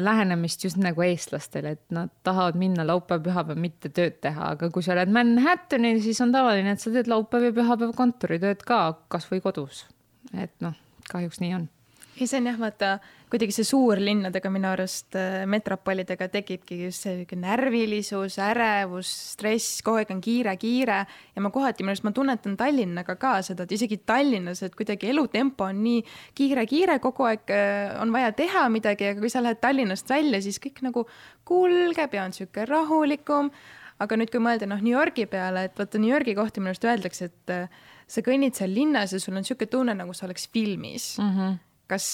lähenemist 0.00 0.64
just 0.64 0.78
nagu 0.80 1.02
eestlastele, 1.04 1.76
et 1.76 1.94
nad 1.94 2.12
tahavad 2.24 2.58
minna 2.58 2.86
laupäev, 2.86 3.22
pühapäev 3.26 3.60
mitte 3.60 3.92
tööd 3.94 4.18
teha, 4.24 4.52
aga 4.56 4.70
kui 4.74 4.84
sa 4.84 4.94
oled 4.94 5.12
Manhattanil, 5.12 6.02
siis 6.04 6.20
on 6.24 6.32
tavaline, 6.34 6.74
et 6.74 6.84
sa 6.84 6.92
teed 6.94 7.10
laupäev 7.10 7.50
ja 7.50 7.56
pühapäev 7.60 7.96
kontoritööd 7.96 8.64
ka, 8.68 8.82
kasvõi 9.12 9.42
kodus. 9.44 9.86
et 10.36 10.52
noh, 10.60 10.76
kahjuks 11.08 11.40
nii 11.40 11.54
on 11.56 11.68
ei, 12.24 12.30
see 12.30 12.40
on 12.40 12.48
jah, 12.50 12.58
vaata 12.60 12.90
kuidagi 13.28 13.52
see 13.52 13.66
suurlinnadega 13.68 14.50
minu 14.52 14.70
arust 14.70 15.16
äh, 15.18 15.42
metropolidega 15.50 16.28
tekibki 16.32 16.78
just 16.84 17.04
see 17.04 17.38
närvilisus, 17.38 18.38
ärevus, 18.42 19.10
stress, 19.34 19.82
kogu 19.84 20.00
aeg 20.00 20.12
on 20.14 20.22
kiire, 20.24 20.54
kiire 20.60 20.98
ja 21.04 21.44
ma 21.44 21.52
kohati 21.54 21.84
minu 21.84 21.92
arust 21.92 22.06
ma 22.06 22.14
tunnetan 22.16 22.56
Tallinnaga 22.60 23.18
ka 23.20 23.34
seda, 23.46 23.66
et 23.66 23.74
isegi 23.76 24.00
Tallinnas, 24.08 24.62
et 24.64 24.76
kuidagi 24.78 25.10
elutempo 25.12 25.68
on 25.68 25.82
nii 25.84 26.04
kiire-kiire, 26.38 26.98
kogu 27.04 27.28
aeg 27.28 27.52
äh, 27.54 27.98
on 28.00 28.14
vaja 28.14 28.32
teha 28.38 28.64
midagi, 28.72 29.12
aga 29.12 29.24
kui 29.24 29.32
sa 29.32 29.44
lähed 29.44 29.60
Tallinnast 29.64 30.08
välja, 30.10 30.40
siis 30.44 30.60
kõik 30.62 30.80
nagu 30.86 31.04
kulgeb 31.48 32.16
ja 32.16 32.24
on 32.24 32.36
sihuke 32.36 32.64
rahulikum. 32.68 33.52
aga 33.98 34.14
nüüd, 34.14 34.30
kui 34.30 34.38
mõelda 34.38 34.66
noh, 34.70 34.78
New 34.78 34.94
Yorgi 34.94 35.24
peale, 35.26 35.64
et 35.66 35.78
vaata 35.78 35.98
New 35.98 36.12
Yorgi 36.12 36.36
kohta 36.38 36.62
minu 36.62 36.70
arust 36.70 36.84
öeldakse, 36.86 37.32
et 37.32 37.50
äh, 37.50 37.80
sa 38.08 38.22
kõnnid 38.24 38.54
seal 38.56 38.70
linnas 38.72 39.12
ja 39.12 39.20
sul 39.20 39.36
on 39.36 39.44
sihuke 39.44 39.66
tunne, 39.66 39.92
nagu 39.98 40.14
sa 40.14 40.28
oleks 40.28 40.48
filmis 40.48 41.16
mm. 41.18 41.32
-hmm 41.34 41.56
kas 41.88 42.08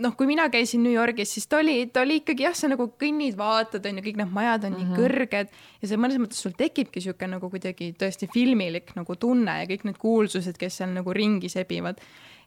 noh, 0.00 0.14
kui 0.16 0.26
mina 0.28 0.46
käisin 0.52 0.82
New 0.84 0.92
Yorgis, 0.94 1.34
siis 1.36 1.46
ta 1.50 1.58
oli, 1.60 1.76
ta 1.92 2.02
oli 2.04 2.18
ikkagi 2.22 2.46
jah, 2.46 2.56
sa 2.56 2.68
nagu 2.70 2.86
kõnnid, 3.00 3.36
vaatad, 3.38 3.84
on 3.88 4.00
ju, 4.00 4.04
kõik 4.06 4.20
need 4.20 4.32
majad 4.34 4.66
on 4.68 4.72
mm 4.72 4.78
-hmm. 4.78 4.84
nii 4.84 4.90
mhm. 4.90 5.00
kõrged 5.00 5.48
ja 5.82 5.88
see 5.88 6.00
mõnes 6.00 6.20
mõttes 6.22 6.40
sul 6.40 6.54
tekibki 6.56 7.00
niisugune 7.00 7.36
nagu 7.36 7.50
kuidagi 7.50 7.92
tõesti 8.00 8.28
filmilik 8.32 8.94
nagu 8.96 9.16
tunne 9.16 9.58
ja 9.60 9.66
kõik 9.70 9.84
need 9.84 9.98
kuulsused, 9.98 10.58
kes 10.58 10.80
seal 10.80 10.94
nagu 10.94 11.12
ringi 11.12 11.48
sebivad. 11.48 12.00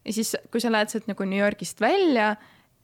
ja 0.06 0.14
siis, 0.14 0.36
kui 0.52 0.62
sa 0.62 0.72
lähed 0.72 0.90
sealt 0.90 1.08
nagu 1.08 1.24
New 1.26 1.40
Yorgist 1.40 1.82
välja, 1.82 2.36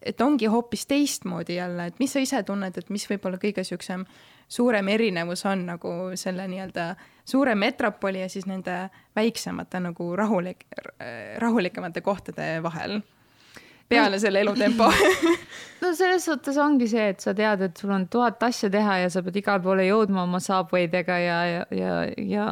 et 0.02 0.22
ongi 0.22 0.46
hoopis 0.46 0.86
teistmoodi 0.86 1.56
jälle, 1.56 1.88
et 1.88 2.00
mis 2.00 2.14
sa 2.14 2.20
ise 2.20 2.44
tunned, 2.44 2.78
et 2.78 2.90
mis 2.90 3.10
võib-olla 3.10 3.38
kõige 3.38 3.64
niisugusem 3.64 4.06
suurem 4.54 4.92
erinevus 4.94 5.46
on 5.50 5.66
nagu 5.72 5.94
selle 6.20 6.46
nii-öelda 6.52 6.92
suure 7.26 7.56
metropoli 7.56 8.22
ja 8.22 8.30
siis 8.30 8.46
nende 8.50 8.86
väiksemate 9.16 9.82
nagu 9.82 10.14
rahulik, 10.20 10.68
rahulikumate 11.42 12.02
kohtade 12.06 12.56
vahel 12.64 13.02
peale 13.94 14.20
selle 14.20 14.42
elutempo 14.44 14.88
no 15.82 15.92
selles 15.98 16.26
suhtes 16.26 16.58
ongi 16.62 16.88
see, 16.90 17.10
et 17.14 17.24
sa 17.24 17.34
tead, 17.38 17.66
et 17.68 17.80
sul 17.80 17.92
on 17.94 18.06
tuhat 18.12 18.42
asja 18.48 18.70
teha 18.74 19.00
ja 19.04 19.10
sa 19.14 19.24
pead 19.26 19.40
igale 19.42 19.64
poole 19.64 19.86
jõudma 19.88 20.24
oma 20.24 20.40
Subwaydega 20.44 21.18
ja, 21.22 21.40
ja, 21.50 21.64
ja, 21.76 21.96
ja 22.18 22.46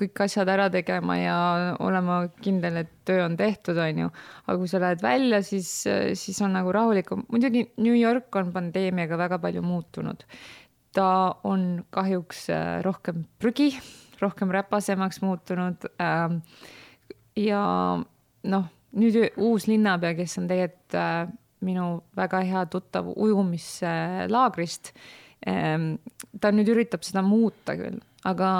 kõik 0.00 0.24
asjad 0.26 0.50
ära 0.52 0.68
tegema 0.72 1.16
ja 1.18 1.36
olema 1.84 2.20
kindel, 2.44 2.82
et 2.84 2.92
töö 3.08 3.24
on 3.26 3.36
tehtud, 3.36 3.78
on 3.80 4.04
ju. 4.04 4.10
aga 4.46 4.58
kui 4.60 4.70
sa 4.70 4.80
lähed 4.82 5.02
välja, 5.04 5.40
siis, 5.44 5.70
siis 6.20 6.42
on 6.44 6.54
nagu 6.56 6.72
rahulikum. 6.72 7.26
muidugi 7.32 7.66
New 7.84 7.96
York 7.96 8.36
on 8.40 8.52
pandeemiaga 8.54 9.18
väga 9.20 9.40
palju 9.42 9.64
muutunud 9.64 10.24
ta 10.94 11.08
on 11.44 11.84
kahjuks 11.94 12.48
äh, 12.54 12.78
rohkem 12.86 13.24
prügi, 13.42 13.72
rohkem 14.22 14.52
räpasemaks 14.54 15.20
muutunud. 15.24 15.88
Ähm, 16.02 16.40
ja 17.36 17.64
noh, 18.44 18.68
nüüd 18.94 19.18
uus 19.42 19.66
linnapea, 19.70 20.14
kes 20.18 20.38
on 20.40 20.48
tegelikult 20.50 20.98
äh, 20.98 21.26
minu 21.64 21.88
väga 22.16 22.42
hea 22.44 22.64
tuttav 22.70 23.10
ujumislaagrist. 23.14 24.92
Ähm, 25.48 25.94
ta 26.40 26.52
nüüd 26.54 26.70
üritab 26.72 27.04
seda 27.04 27.20
muuta 27.24 27.74
küll, 27.76 27.98
aga 28.24 28.50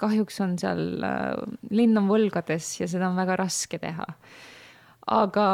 kahjuks 0.00 0.40
on 0.44 0.58
seal, 0.60 0.84
äh, 1.06 1.34
linn 1.72 1.96
on 2.00 2.10
võlgades 2.10 2.74
ja 2.80 2.88
seda 2.90 3.08
on 3.12 3.20
väga 3.20 3.38
raske 3.40 3.80
teha. 3.80 4.08
aga 5.04 5.46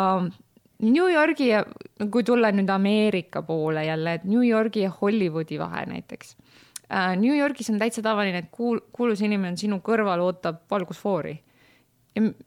New 0.83 1.09
Yorgi 1.12 1.51
ja 1.51 1.64
kui 2.11 2.25
tulla 2.25 2.51
nüüd 2.55 2.71
Ameerika 2.73 3.43
poole 3.45 3.85
jälle, 3.85 4.14
et 4.14 4.25
New 4.25 4.43
Yorgi 4.47 4.87
ja 4.87 4.93
Hollywoodi 5.01 5.59
vahe 5.61 5.85
näiteks 5.87 6.37
uh,. 6.37 7.16
New 7.21 7.37
Yorgis 7.37 7.71
on 7.71 7.79
täitsa 7.79 8.03
tavaline, 8.03 8.38
et 8.38 8.51
kuul-, 8.51 8.81
kuulus 8.93 9.21
inimene 9.21 9.53
on 9.55 9.59
sinu 9.61 9.81
kõrval, 9.85 10.23
ootab 10.25 10.64
valgusfoori. 10.71 11.37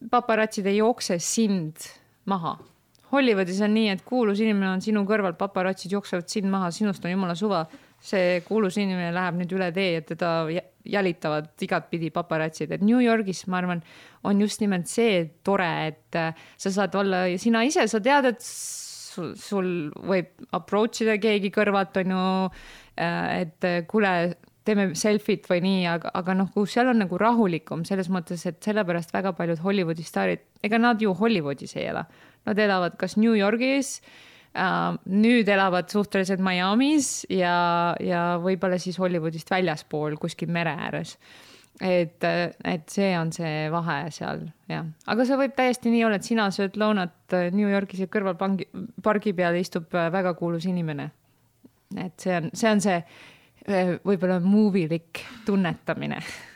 paparatsid 0.10 0.66
ei 0.68 0.78
jookse 0.78 1.20
sind 1.20 1.86
maha. 2.26 2.58
Hollywoodis 3.12 3.62
on 3.62 3.74
nii, 3.74 3.90
et 3.94 4.02
kuulus 4.06 4.40
inimene 4.42 4.72
on 4.72 4.82
sinu 4.82 5.06
kõrval, 5.06 5.38
paparatsid 5.38 5.92
jooksevad 5.94 6.28
sind 6.28 6.50
maha, 6.50 6.72
sinust 6.72 7.06
on 7.06 7.12
jumala 7.12 7.36
suva. 7.36 7.66
See 8.04 8.42
kuulus 8.48 8.78
inimene 8.82 9.14
läheb 9.16 9.40
nüüd 9.40 9.54
üle 9.56 9.70
tee 9.76 9.94
ja 9.96 10.04
teda 10.06 10.32
jälitavad 10.84 11.52
igatpidi 11.64 12.10
paparatsid, 12.12 12.74
et 12.76 12.84
New 12.84 13.00
Yorgis, 13.00 13.46
ma 13.48 13.62
arvan, 13.62 13.84
on 14.28 14.42
just 14.44 14.60
nimelt 14.64 14.90
see 14.92 15.22
tore, 15.48 15.70
et 15.88 16.18
äh, 16.20 16.34
sa 16.60 16.72
saad 16.76 16.96
olla 17.00 17.26
sina 17.40 17.64
ise, 17.64 17.86
sa 17.88 18.02
tead, 18.04 18.28
et 18.34 18.44
sul, 18.44 19.32
sul 19.40 19.70
võib 19.96 20.34
approach 20.58 21.06
ida 21.06 21.16
keegi 21.22 21.54
kõrvalt, 21.56 22.02
on 22.04 22.16
ju, 22.16 22.26
äh, 22.98 23.46
et 23.46 23.70
äh, 23.70 23.86
kuule, 23.88 24.12
teeme 24.68 24.90
selfit 24.96 25.48
või 25.52 25.64
nii, 25.64 25.80
aga, 25.92 26.12
aga 26.20 26.36
noh, 26.40 26.52
kus 26.52 26.76
seal 26.76 26.92
on 26.92 27.02
nagu 27.04 27.18
rahulikum 27.20 27.82
selles 27.88 28.12
mõttes, 28.12 28.46
et 28.48 28.60
sellepärast 28.64 29.16
väga 29.16 29.34
paljud 29.36 29.64
Hollywoodi 29.64 30.04
staarid, 30.08 30.44
ega 30.64 30.80
nad 30.80 31.02
ju 31.04 31.16
Hollywoodis 31.20 31.76
ei 31.80 31.90
ela, 31.92 32.06
nad 32.48 32.60
elavad 32.60 33.00
kas 33.00 33.18
New 33.20 33.36
Yorgis 33.36 33.98
Uh, 34.04 34.33
nüüd 34.54 35.50
elavad 35.50 35.90
suhteliselt 35.90 36.42
Miami's 36.44 37.24
ja, 37.32 37.96
ja 38.04 38.22
võib-olla 38.42 38.78
siis 38.82 39.00
Hollywoodist 39.02 39.50
väljaspool 39.50 40.20
kuskil 40.22 40.52
mere 40.54 40.76
ääres. 40.78 41.16
et, 41.82 42.22
et 42.22 42.86
see 42.94 43.10
on 43.18 43.32
see 43.34 43.66
vahe 43.74 43.98
seal, 44.14 44.46
jah. 44.70 44.86
aga 45.10 45.26
see 45.26 45.40
võib 45.42 45.58
täiesti 45.58 45.90
nii 45.90 46.06
olla, 46.06 46.22
et 46.22 46.30
sina 46.30 46.52
sööd 46.54 46.78
lõunat 46.78 47.38
New 47.56 47.70
Yorgis 47.70 48.06
ja 48.06 48.12
kõrval 48.14 48.38
pangi, 48.38 48.70
pargi 49.04 49.34
peal 49.34 49.58
istub 49.58 49.90
väga 49.90 50.36
kuulus 50.38 50.70
inimene. 50.70 51.10
et 51.98 52.14
see 52.22 52.38
on, 52.38 52.54
see 52.54 52.72
on 52.72 52.86
see 52.86 53.02
võib-olla 54.06 54.38
movie-lik 54.44 55.26
tunnetamine 55.48 56.22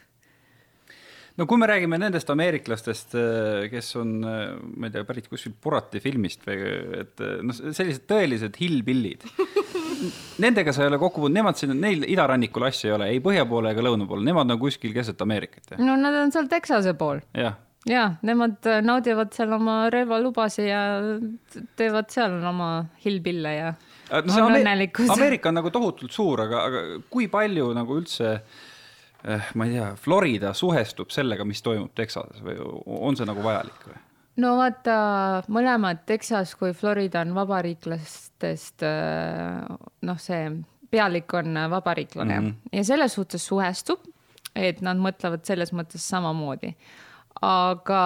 no 1.38 1.48
kui 1.50 1.60
me 1.62 1.70
räägime 1.70 2.00
nendest 2.02 2.30
ameeriklastest, 2.34 3.16
äh, 3.18 3.68
kes 3.72 3.92
on, 4.02 4.16
äh, 4.24 4.56
ma 4.78 4.90
ei 4.90 4.96
tea, 4.96 5.06
pärit 5.08 5.30
kuskilt 5.32 5.60
Borati 5.64 6.02
filmist 6.04 6.48
või 6.48 6.58
et 7.02 7.24
äh, 7.24 7.38
noh, 7.46 7.58
sellised 7.58 8.08
tõelised 8.10 8.58
hillbillid. 8.62 9.28
Nendega 10.44 10.74
sa 10.76 10.84
ei 10.84 10.92
ole 10.92 11.00
kokku 11.02 11.24
puutunud, 11.24 11.40
nemad 11.40 11.58
siin, 11.58 11.74
neil 11.82 12.04
idarannikul 12.06 12.68
asja 12.68 12.92
ei 12.92 12.98
ole, 12.98 13.12
ei 13.16 13.22
põhja 13.24 13.48
poole 13.50 13.72
ega 13.74 13.86
lõuna 13.86 14.06
poole, 14.10 14.26
nemad 14.28 14.54
on 14.54 14.60
kuskil 14.62 14.94
keset 14.94 15.22
Ameerikat. 15.26 15.78
no 15.82 15.96
nad 15.98 16.20
on 16.22 16.34
seal 16.34 16.50
Texase 16.52 16.94
pool. 16.98 17.24
jah 17.38 17.58
ja 17.88 18.18
nemad 18.26 18.66
naudivad 18.84 19.30
seal 19.32 19.54
oma 19.56 19.86
relvalubasi 19.94 20.66
ja 20.68 20.82
teevad 21.80 22.10
seal 22.12 22.34
oma 22.50 22.72
hillbille 23.06 23.54
ja 23.54 23.70
Äh, 24.12 24.24
no 24.26 24.46
on 24.46 24.56
Ameerikas. 24.56 25.10
Ameerika 25.10 25.50
on 25.50 25.60
nagu 25.60 25.72
tohutult 25.74 26.16
suur, 26.16 26.42
aga, 26.46 26.64
aga 26.70 26.82
kui 27.12 27.28
palju 27.32 27.70
nagu 27.76 28.00
üldse 28.00 28.30
eh, 28.38 28.66
ma 29.56 29.66
ei 29.68 29.76
tea, 29.76 29.94
Florida 30.00 30.54
suhestub 30.56 31.12
sellega, 31.12 31.46
mis 31.48 31.62
toimub 31.66 31.92
Texases 31.96 32.44
või 32.44 32.60
on 32.86 33.18
see 33.20 33.28
nagu 33.28 33.44
vajalik 33.44 33.88
või? 33.90 33.98
no 34.42 34.54
vaata, 34.60 34.98
mõlemad 35.52 36.04
Texas 36.10 36.54
kui 36.60 36.74
Florida 36.78 37.24
on 37.26 37.34
vabariiklastest, 37.38 38.86
äh, 38.86 39.78
noh, 40.08 40.20
see 40.22 40.52
pealik 40.94 41.34
on 41.36 41.60
vabariiklane 41.72 42.40
mm 42.40 42.48
-hmm. 42.48 42.78
ja 42.80 42.84
selles 42.84 43.14
suhtes 43.14 43.48
suhestub, 43.48 44.00
et 44.56 44.82
nad 44.82 44.98
mõtlevad 44.98 45.44
selles 45.44 45.74
mõttes 45.74 46.08
samamoodi. 46.08 46.76
aga 47.42 48.04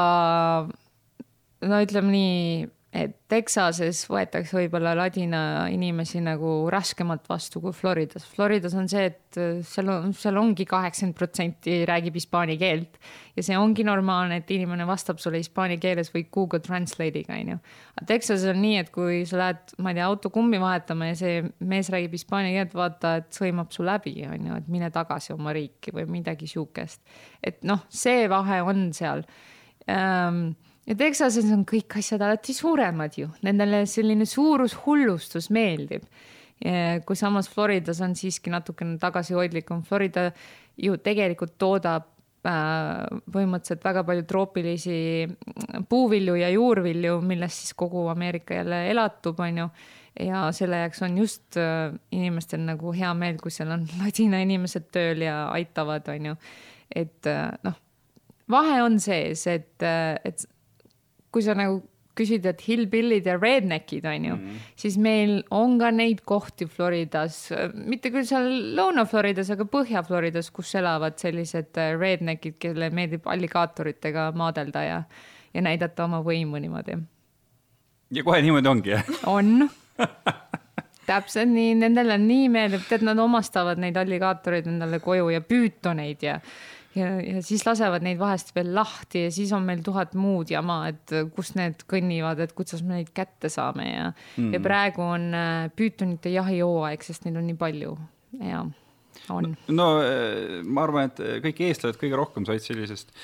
no 1.62 1.82
ütleme 1.82 2.12
nii 2.12 2.70
et 2.91 3.13
Texases 3.32 4.01
võetakse 4.12 4.58
võib-olla 4.58 4.91
ladina 4.99 5.41
inimesi 5.71 6.19
nagu 6.19 6.65
raskemalt 6.71 7.23
vastu 7.30 7.62
kui 7.63 7.71
Floridas. 7.75 8.25
Floridas 8.27 8.73
on 8.75 8.89
see, 8.91 9.06
et 9.08 9.38
äh, 9.39 9.62
seal 9.63 9.88
on, 9.93 10.10
seal 10.17 10.36
ongi 10.41 10.65
kaheksakümmend 10.67 11.15
protsenti 11.15 11.77
räägib 11.88 12.17
hispaani 12.19 12.58
keelt 12.60 12.97
ja 13.38 13.45
see 13.47 13.56
ongi 13.56 13.86
normaalne, 13.88 14.41
et 14.41 14.51
inimene 14.51 14.84
vastab 14.89 15.21
sulle 15.23 15.39
hispaani 15.39 15.77
keeles 15.80 16.12
või 16.12 16.25
Google 16.36 16.60
Translate'iga, 16.65 17.38
onju. 17.39 17.60
aga 17.95 18.08
Texases 18.10 18.49
on 18.51 18.60
nii, 18.60 18.82
et 18.84 18.91
kui 18.91 19.21
sa 19.30 19.39
lähed, 19.39 19.75
ma 19.80 19.93
ei 19.93 19.99
tea, 20.01 20.10
autokummi 20.12 20.60
vahetama 20.60 21.13
ja 21.13 21.19
see 21.21 21.38
mees 21.71 21.91
räägib 21.95 22.17
hispaani 22.17 22.51
keelt, 22.58 22.75
vaata, 22.75 23.13
et 23.21 23.39
sõimab 23.39 23.71
su 23.71 23.88
läbi, 23.88 24.17
onju, 24.27 24.58
et 24.60 24.67
mine 24.73 24.91
tagasi 24.91 25.32
oma 25.38 25.56
riiki 25.56 25.95
või 25.95 26.10
midagi 26.19 26.51
siukest. 26.51 26.99
et 27.39 27.63
noh, 27.63 27.86
see 27.88 28.27
vahe 28.32 28.60
on 28.67 28.89
seal 28.97 29.23
ähm, 29.88 30.51
ja 30.88 30.98
Texases 30.98 31.52
on 31.54 31.65
kõik 31.67 32.00
asjad 32.00 32.22
alati 32.26 32.56
suuremad 32.58 33.17
ju, 33.17 33.30
nendele 33.46 33.86
selline 33.89 34.26
suurushullustus 34.26 35.50
meeldib. 35.54 36.06
kui 37.06 37.15
samas 37.17 37.48
Floridas 37.50 38.02
on 38.06 38.12
siiski 38.15 38.52
natukene 38.54 39.00
tagasihoidlikum, 39.02 39.82
Florida 39.82 40.28
ju 40.78 40.98
tegelikult 41.02 41.56
toodab 41.62 42.06
äh, 42.48 43.22
põhimõtteliselt 43.34 43.84
väga 43.86 44.04
palju 44.08 44.26
troopilisi 44.30 45.00
puuvilju 45.89 46.38
ja 46.41 46.52
juurvilju, 46.54 47.20
millest 47.26 47.63
siis 47.63 47.76
kogu 47.78 48.08
Ameerika 48.12 48.62
jälle 48.62 48.84
elatub, 48.91 49.39
on 49.39 49.63
ju. 49.63 49.67
ja 50.20 50.52
selle 50.52 50.82
jaoks 50.84 51.02
on 51.02 51.17
just 51.17 51.58
äh, 51.58 51.94
inimestel 52.12 52.65
nagu 52.65 52.94
hea 52.94 53.13
meel, 53.13 53.38
kui 53.41 53.52
seal 53.52 53.72
on 53.72 53.88
ladina 54.02 54.41
inimesed 54.44 54.89
tööl 54.91 55.26
ja 55.26 55.46
aitavad, 55.52 56.08
on 56.13 56.32
ju. 56.32 56.36
et 56.96 57.30
äh, 57.30 57.50
noh, 57.63 57.78
vahe 58.52 58.82
on 58.84 59.00
sees, 59.00 59.46
et, 59.48 59.78
et 59.82 60.48
kui 61.32 61.44
sa 61.46 61.56
nagu 61.58 61.82
küsid, 62.17 62.46
et 62.50 62.62
hillbillid 62.65 63.28
ja 63.28 63.38
redneckid 63.39 64.06
on 64.06 64.26
ju 64.26 64.36
mm, 64.36 64.48
-hmm. 64.48 64.72
siis 64.76 64.98
meil 64.98 65.44
on 65.52 65.80
ka 65.80 65.91
neid 65.91 66.22
kohti 66.26 66.65
Floridas, 66.65 67.50
mitte 67.74 68.12
küll 68.12 68.26
seal 68.28 68.50
Lõuna-Floridas, 68.76 69.52
aga 69.52 69.65
Põhja-Floridas, 69.65 70.52
kus 70.52 70.76
elavad 70.76 71.17
sellised 71.17 71.78
äh, 71.78 71.96
redneckid, 72.00 72.58
kellele 72.60 72.89
meeldib 72.89 73.28
alligaatoritega 73.28 74.32
maadelda 74.36 74.84
ja, 74.84 75.04
ja 75.54 75.62
näidata 75.62 76.06
oma 76.06 76.22
võimu 76.22 76.60
niimoodi. 76.60 76.98
ja 78.12 78.24
kohe 78.24 78.41
niimoodi 78.41 78.67
ongi, 78.67 78.89
jah? 78.89 79.04
on 79.26 79.70
täpselt 81.12 81.50
nii, 81.50 81.76
nendele 81.76 82.17
nii 82.17 82.50
meeldib, 82.50 82.84
tead, 82.89 83.08
nad 83.08 83.20
omastavad 83.20 83.80
neid 83.80 83.98
alligaatoreid 83.98 84.67
endale 84.67 85.00
koju 85.00 85.30
ja 85.30 85.41
püütoneid 85.41 86.24
ja 86.24 86.39
ja, 86.97 87.12
ja 87.21 87.41
siis 87.45 87.63
lasevad 87.65 88.04
neid 88.06 88.19
vahest 88.21 88.54
veel 88.56 88.73
lahti 88.75 89.25
ja 89.25 89.34
siis 89.34 89.51
on 89.56 89.65
meil 89.67 89.84
tuhat 89.86 90.15
muud 90.19 90.51
jama, 90.51 90.84
et 90.91 91.13
kus 91.36 91.54
need 91.60 91.86
kõnnivad, 91.89 92.41
et 92.43 92.56
kuidas 92.58 92.84
me 92.86 92.99
neid 92.99 93.13
kätte 93.15 93.51
saame 93.51 93.88
ja 93.88 94.10
mm., 94.12 94.51
ja 94.56 94.63
praegu 94.63 95.06
on 95.06 95.30
äh, 95.38 95.69
püütonite 95.75 96.34
jahihooaeg, 96.34 97.06
sest 97.06 97.27
neid 97.27 97.39
on 97.39 97.47
nii 97.49 97.60
palju 97.60 97.95
ja 98.41 98.65
on. 99.32 99.54
no 99.71 99.93
äh, 100.01 100.60
ma 100.65 100.88
arvan, 100.88 101.12
et 101.12 101.45
kõik 101.47 101.63
eestlased 101.69 102.01
kõige 102.01 102.19
rohkem 102.19 102.47
said 102.49 102.63
sellisest 102.65 103.15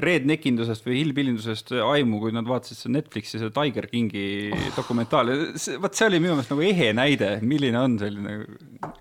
redneckindusest 0.00 0.86
või 0.86 1.00
hillbillindusest 1.00 1.74
aimu, 1.84 2.20
kui 2.22 2.32
nad 2.32 2.46
vaatasid 2.48 2.78
seda 2.78 2.94
Netflixi 2.94 3.40
seda 3.40 3.50
Tiger 3.52 3.88
Kingi 3.90 4.24
oh. 4.54 4.66
dokumentaali. 4.78 5.36
vot 5.82 5.98
see 5.98 6.08
oli 6.08 6.22
minu 6.22 6.36
meelest 6.36 6.54
nagu 6.54 6.64
ehe 6.64 6.92
näide, 6.96 7.36
milline 7.44 7.80
on 7.82 7.98
selline 8.00 8.40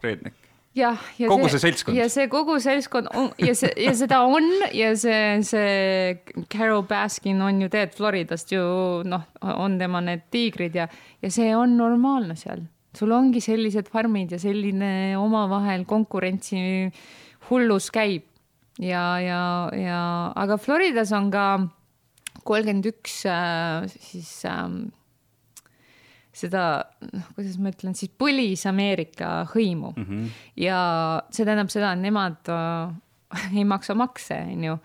redneck 0.04 0.49
jah, 0.78 0.98
ja 1.18 1.30
kogu 1.30 1.48
see, 1.48 1.58
see 1.58 1.64
seltskond. 1.66 1.98
ja 1.98 2.08
see 2.12 2.28
kogu 2.32 2.58
seltskond 2.62 3.10
on 3.18 3.30
ja 3.42 3.56
see 3.58 3.72
ja 3.84 3.94
seda 3.98 4.22
on 4.28 4.48
ja 4.76 4.92
see, 5.00 5.40
see 5.46 6.44
Carol 6.52 6.84
Baskin 6.90 7.42
on 7.46 7.64
ju 7.64 7.70
tegelikult 7.72 7.98
Floridast 7.98 8.54
ju 8.54 8.64
noh, 9.10 9.26
on 9.42 9.80
tema 9.82 10.02
need 10.06 10.28
tiigrid 10.34 10.78
ja, 10.78 10.88
ja 11.24 11.32
see 11.34 11.56
on 11.58 11.78
normaalne 11.80 12.38
seal. 12.40 12.62
sul 12.96 13.12
ongi 13.16 13.42
sellised 13.42 13.90
farmid 13.92 14.34
ja 14.36 14.40
selline 14.42 15.18
omavahel 15.18 15.86
konkurentsi 15.90 16.62
hullus 17.50 17.90
käib 17.94 18.26
ja, 18.80 19.04
ja, 19.22 19.42
ja 19.74 20.00
aga 20.38 20.58
Floridas 20.62 21.12
on 21.16 21.30
ka 21.34 21.46
kolmkümmend 22.48 22.88
üks 22.90 23.22
äh, 23.30 23.86
siis 23.90 24.32
ähm, 24.48 24.90
seda, 26.40 26.64
noh, 27.06 27.28
kuidas 27.36 27.58
ma 27.62 27.74
ütlen 27.74 27.98
siis 27.98 28.12
põlis-Ameerika 28.20 29.32
hõimu 29.54 29.94
mm. 29.96 30.06
-hmm. 30.06 30.30
ja 30.64 30.80
see 31.30 31.46
tähendab 31.46 31.72
seda, 31.74 31.94
et 31.94 32.04
nemad 32.04 32.52
äh, 32.54 32.96
ei 33.58 33.66
maksa 33.68 33.96
makse, 33.98 34.40
onju. 34.54 34.78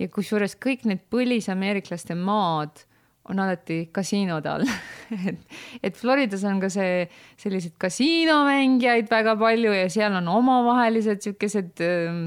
ja 0.00 0.08
kusjuures 0.08 0.56
kõik 0.56 0.86
need 0.88 1.04
põlisameeriklaste 1.12 2.16
maad 2.18 2.86
on 3.30 3.38
alati 3.38 3.84
kasiinode 3.94 4.50
all 4.50 4.66
et, 5.30 5.38
et 5.82 5.98
Floridas 5.98 6.42
on 6.48 6.58
ka 6.62 6.70
see, 6.72 7.06
selliseid 7.38 7.76
kasiinomängijaid 7.78 9.10
väga 9.10 9.36
palju 9.38 9.74
ja 9.76 9.86
seal 9.92 10.16
on 10.18 10.28
omavahelised 10.28 11.22
siukesed 11.28 11.84
äh, 11.86 12.24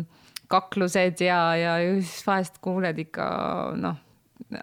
kaklused 0.48 1.22
ja, 1.26 1.40
ja 1.58 1.78
just 1.84 2.26
vahest 2.28 2.62
kuuled 2.64 3.00
ikka 3.02 3.28
noh 3.82 4.05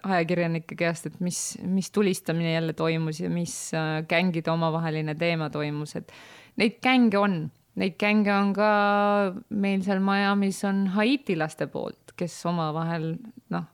ajakirjanike 0.03 0.77
käest, 0.77 1.09
et 1.09 1.19
mis, 1.23 1.39
mis 1.65 1.89
tulistamine 1.91 2.53
jälle 2.53 2.73
toimus 2.77 3.19
ja 3.23 3.29
mis 3.29 3.55
äh, 3.77 4.03
gängide 4.09 4.51
omavaheline 4.53 5.15
teema 5.19 5.49
toimus, 5.53 5.95
et 5.99 6.13
neid 6.61 6.79
gänge 6.83 7.19
on, 7.19 7.37
neid 7.81 7.97
gänge 8.01 8.33
on 8.33 8.53
ka 8.55 8.69
meil 9.49 9.83
seal 9.85 10.01
Miami's 10.03 10.61
on 10.69 10.85
haitilaste 10.95 11.67
poolt, 11.73 12.15
kes 12.19 12.37
omavahel 12.49 13.13
noh, 13.53 13.67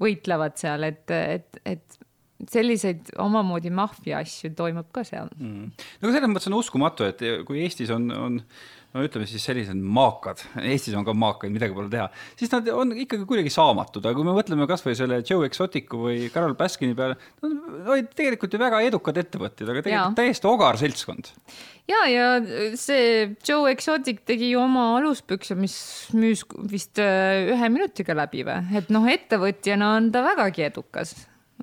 võitlevad 0.00 0.56
seal, 0.60 0.88
et, 0.88 1.04
et, 1.10 1.60
et 1.68 1.98
selliseid 2.48 3.12
omamoodi 3.18 3.70
maffia 3.74 4.20
asju 4.22 4.52
toimub 4.56 4.90
ka 4.94 5.04
seal. 5.06 5.30
Mm.. 5.36 5.70
no 6.02 6.12
selles 6.12 6.30
mõttes 6.30 6.50
on 6.50 6.58
uskumatu, 6.60 7.08
et 7.08 7.24
kui 7.48 7.64
Eestis 7.64 7.90
on, 7.94 8.08
on 8.14 8.40
no 8.94 9.04
ütleme 9.04 9.28
siis 9.28 9.44
sellised 9.44 9.76
maakad, 9.78 10.40
Eestis 10.62 10.96
on 10.96 11.04
ka 11.06 11.12
maakaid, 11.16 11.52
midagi 11.52 11.76
pole 11.76 11.90
teha, 11.92 12.06
siis 12.38 12.52
nad 12.52 12.68
on 12.72 12.94
ikkagi 13.04 13.26
kuidagi 13.28 13.52
saamatud, 13.52 14.04
aga 14.04 14.16
kui 14.16 14.26
me 14.26 14.34
mõtleme 14.36 14.68
kasvõi 14.70 14.96
selle 14.98 15.20
Joe 15.20 15.48
Exoticu 15.48 16.00
või 16.06 16.28
Carol 16.32 16.56
Baskini 16.58 16.96
peale, 16.98 17.18
nad 17.44 17.90
olid 17.92 18.12
tegelikult 18.16 18.54
ju 18.54 18.62
väga 18.62 18.80
edukad 18.88 19.20
ettevõtted, 19.20 19.68
aga 19.68 19.84
tegelikult 19.84 20.16
ja. 20.16 20.22
täiesti 20.22 20.48
ogar 20.50 20.80
seltskond. 20.80 21.32
ja, 21.90 22.02
ja 22.08 22.28
see 22.80 23.34
Joe 23.44 23.72
Exotic 23.74 24.24
tegi 24.28 24.52
ju 24.54 24.62
oma 24.64 24.90
aluspükse, 24.98 25.56
mis 25.58 25.78
müüs 26.16 26.46
vist 26.72 27.00
äh, 27.02 27.52
ühe 27.52 27.72
minutiga 27.74 28.16
läbi 28.16 28.46
või, 28.48 28.62
et 28.80 28.94
noh, 28.94 29.08
ettevõtjana 29.08 29.96
on 29.98 30.12
ta 30.14 30.24
vägagi 30.24 30.70
edukas 30.70 31.16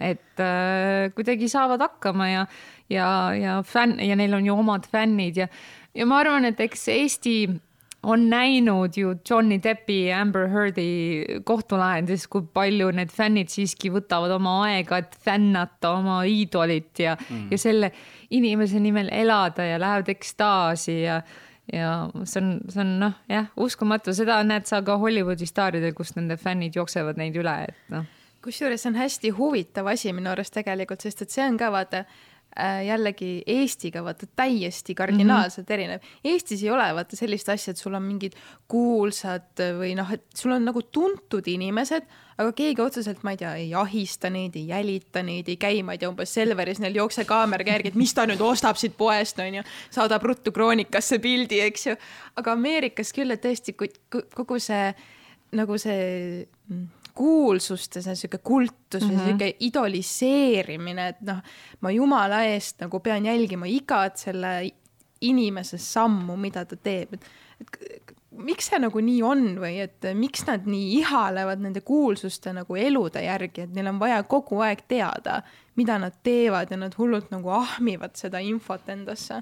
et 0.04 0.42
äh, 0.44 1.08
kuidagi 1.16 1.48
saavad 1.48 1.80
hakkama 1.80 2.28
ja, 2.28 2.46
ja, 2.92 3.08
ja 3.40 3.56
fänn 3.64 4.00
ja 4.04 4.18
neil 4.20 4.36
on 4.36 4.46
ju 4.46 4.58
omad 4.60 4.88
fännid 4.92 5.40
ja 5.40 5.48
ja 5.95 6.05
ma 6.05 6.19
arvan, 6.23 6.45
et 6.45 6.60
eks 6.60 6.88
Eesti 6.93 7.38
on 8.05 8.27
näinud 8.29 8.97
ju 8.97 9.15
Johnny 9.29 9.58
Deppi 9.63 10.05
ja 10.05 10.19
Amber 10.21 10.47
Heardi 10.47 11.25
kohtulahendis, 11.43 12.27
kui 12.27 12.45
palju 12.53 12.91
need 12.93 13.10
fännid 13.13 13.49
siiski 13.49 13.89
võtavad 13.93 14.36
oma 14.36 14.60
aega, 14.67 14.99
et 15.01 15.17
fännata 15.25 15.95
oma 15.97 16.19
iidolit 16.29 17.01
ja 17.01 17.15
mm., 17.17 17.47
ja 17.51 17.58
selle 17.58 17.91
inimese 18.29 18.79
nimel 18.79 19.10
elada 19.12 19.65
ja 19.65 19.81
lähevad 19.81 20.13
ekstaasi 20.13 21.01
ja 21.01 21.21
ja 21.73 22.10
see 22.29 22.43
on, 22.43 22.49
see 22.69 22.81
on 22.84 22.91
noh, 23.01 23.15
jah, 23.29 23.47
uskumatu, 23.58 24.13
seda 24.13 24.38
näed 24.45 24.67
sa 24.69 24.84
ka 24.86 24.99
Hollywoodi 25.01 25.47
staaridel, 25.49 25.95
kus 25.97 26.13
nende 26.13 26.38
fännid 26.38 26.77
jooksevad 26.77 27.17
neid 27.17 27.38
üle, 27.41 27.55
et 27.71 27.89
noh. 27.89 28.05
kusjuures 28.45 28.86
see 28.86 28.91
on 28.91 28.99
hästi 28.99 29.31
huvitav 29.34 29.89
asi 29.89 30.13
minu 30.13 30.29
arust 30.29 30.53
tegelikult, 30.53 31.01
sest 31.01 31.25
et 31.25 31.34
see 31.34 31.47
on 31.47 31.58
ka 31.58 31.71
vaata 31.73 32.03
jällegi 32.56 33.44
Eestiga 33.48 34.04
vaata 34.04 34.28
täiesti 34.36 34.96
kardinaalselt 34.96 35.68
mm 35.68 35.72
-hmm. 35.72 35.74
erinev. 35.74 36.00
Eestis 36.24 36.63
ei 36.63 36.70
ole 36.70 36.94
vaata 36.96 37.15
sellist 37.15 37.50
asja, 37.50 37.72
et 37.72 37.78
sul 37.78 37.94
on 37.94 38.04
mingid 38.04 38.34
kuulsad 38.68 39.60
või 39.80 39.96
noh, 39.96 40.12
et 40.12 40.24
sul 40.36 40.52
on 40.52 40.65
nagu 40.65 40.82
tuntud 40.82 41.48
inimesed, 41.48 42.08
aga 42.38 42.52
keegi 42.52 42.82
otseselt, 42.82 43.23
ma 43.23 43.32
ei 43.32 43.38
tea, 43.38 43.56
ei 43.56 43.73
ahista 43.73 44.29
neid, 44.29 44.56
ei 44.56 44.67
jälita 44.67 45.23
neid, 45.23 45.50
ei 45.52 45.58
käi, 45.58 45.84
ma 45.84 45.96
ei 45.96 45.98
tea, 45.98 46.10
umbes 46.10 46.34
Selveris 46.34 46.79
neil 46.79 46.96
jookse 46.96 47.25
kaameraga 47.25 47.71
järgi, 47.71 47.92
et 47.94 48.00
mis 48.00 48.13
ta 48.13 48.25
nüüd 48.25 48.42
ostab 48.42 48.79
siit 48.79 48.98
poest, 48.98 49.40
onju, 49.40 49.63
saadab 49.90 50.23
ruttu 50.23 50.52
kroonikasse 50.52 51.19
pildi, 51.19 51.60
eks 51.60 51.88
ju. 51.88 51.96
aga 52.36 52.52
Ameerikas 52.52 53.13
küll, 53.13 53.32
et 53.32 53.46
tõesti 53.46 53.75
kogu 54.36 54.60
see 54.60 54.94
nagu 55.56 55.77
see 55.77 56.48
kuulsuste 57.16 58.02
see 58.04 58.16
sihuke 58.16 58.38
kultus 58.44 59.04
mm 59.04 59.10
-hmm. 59.10 59.12
või 59.12 59.16
Mhm. 59.16 59.26
sihuke 59.26 59.56
idoliseerimine, 59.60 61.08
et 61.08 61.22
noh, 61.22 61.42
ma 61.82 61.92
jumala 61.92 62.44
eest 62.44 62.82
nagu 62.82 63.00
pean 63.00 63.26
jälgima 63.26 63.66
igat 63.68 64.18
selle 64.18 64.72
inimese 65.22 65.78
sammu, 65.78 66.36
mida 66.38 66.66
ta 66.66 66.76
teeb, 66.76 67.13
et, 67.13 67.26
et 67.62 68.13
miks 68.36 68.68
see 68.70 68.80
nagu 68.80 69.00
nii 69.00 69.22
on 69.24 69.44
või 69.62 69.80
et 69.86 70.08
miks 70.13 70.44
nad 70.48 70.66
nii 70.68 71.00
ihalevad 71.00 71.62
nende 71.63 71.82
kuulsuste 71.82 72.54
nagu 72.54 72.76
elude 72.76 73.24
järgi, 73.24 73.62
et 73.62 73.74
neil 73.74 73.88
on 73.88 74.00
vaja 74.00 74.24
kogu 74.24 74.60
aeg 74.60 74.84
teada, 74.88 75.42
mida 75.76 75.98
nad 76.00 76.13
teevad 76.24 76.72
ja 76.72 76.78
nad 76.78 76.96
hullult 76.98 77.32
nagu 77.32 77.50
ahmivad 77.50 78.16
seda 78.16 78.40
infot 78.40 78.90
endasse 78.90 79.42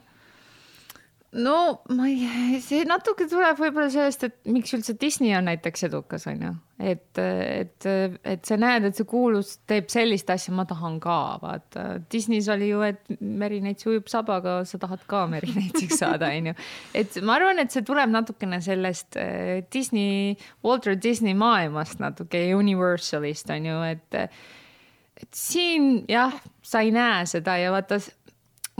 no 1.34 1.58
ma 1.94 2.08
ei, 2.10 2.60
see 2.64 2.84
natuke 2.88 3.26
tuleb 3.30 3.58
võib-olla 3.60 3.90
sellest, 3.92 4.26
et 4.28 4.36
miks 4.54 4.74
üldse 4.76 4.96
Disney 5.00 5.34
on 5.38 5.48
näiteks 5.50 5.88
edukas, 5.88 6.28
on 6.30 6.42
ju. 6.46 6.52
et, 6.84 7.20
et, 7.22 7.88
et 8.34 8.46
sa 8.46 8.58
näed, 8.60 8.88
et 8.88 8.98
see 8.98 9.08
kuulus 9.10 9.56
teeb 9.70 9.90
sellist 9.94 10.30
asja, 10.34 10.54
ma 10.56 10.66
tahan 10.70 11.00
ka, 11.04 11.18
vaata. 11.42 11.86
Disney's 12.14 12.50
oli 12.54 12.70
ju, 12.70 12.82
et 12.86 13.14
Merineits 13.20 13.88
ujub 13.90 14.10
sabaga, 14.12 14.60
sa 14.70 14.80
tahad 14.82 15.06
ka 15.10 15.26
Merineitsiks 15.32 16.02
saada, 16.04 16.32
on 16.34 16.52
ju. 16.52 16.58
et 17.02 17.22
ma 17.26 17.38
arvan, 17.40 17.62
et 17.64 17.74
see 17.74 17.86
tuleb 17.88 18.14
natukene 18.14 18.62
sellest 18.64 19.18
eh, 19.22 19.62
Disney, 19.74 20.36
Walter 20.66 20.98
Disney 20.98 21.38
maailmast 21.38 22.04
natuke, 22.04 22.46
Universalist 22.58 23.50
on 23.54 23.72
ju, 23.72 23.80
et 23.94 24.22
et 25.24 25.30
siin 25.38 26.04
jah, 26.10 26.34
sa 26.66 26.82
ei 26.84 26.92
näe 26.92 27.24
seda 27.30 27.56
ja 27.62 27.72
vaata, 27.72 28.00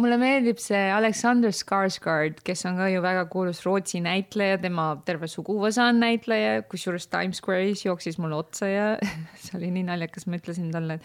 mulle 0.02 0.18
meeldib 0.18 0.58
see 0.62 0.80
Alexander 0.90 1.54
Skarsgård, 1.54 2.40
kes 2.46 2.66
on 2.66 2.80
ka 2.80 2.88
ju 2.90 3.02
väga 3.04 3.28
kuulus 3.30 3.62
Rootsi 3.66 4.02
näitleja, 4.02 4.58
tema 4.64 4.88
terve 5.06 5.30
suguvõsa 5.30 5.86
on 5.92 6.02
näitleja, 6.02 6.64
kusjuures 6.70 7.06
Times 7.12 7.42
Square'is 7.42 7.84
jooksis 7.86 8.18
mulle 8.22 8.40
otsa 8.40 8.70
ja 8.72 8.88
see 9.44 9.60
oli 9.60 9.70
nii 9.76 9.86
naljakas, 9.92 10.26
ma 10.26 10.40
ütlesin 10.42 10.72
talle 10.74 10.98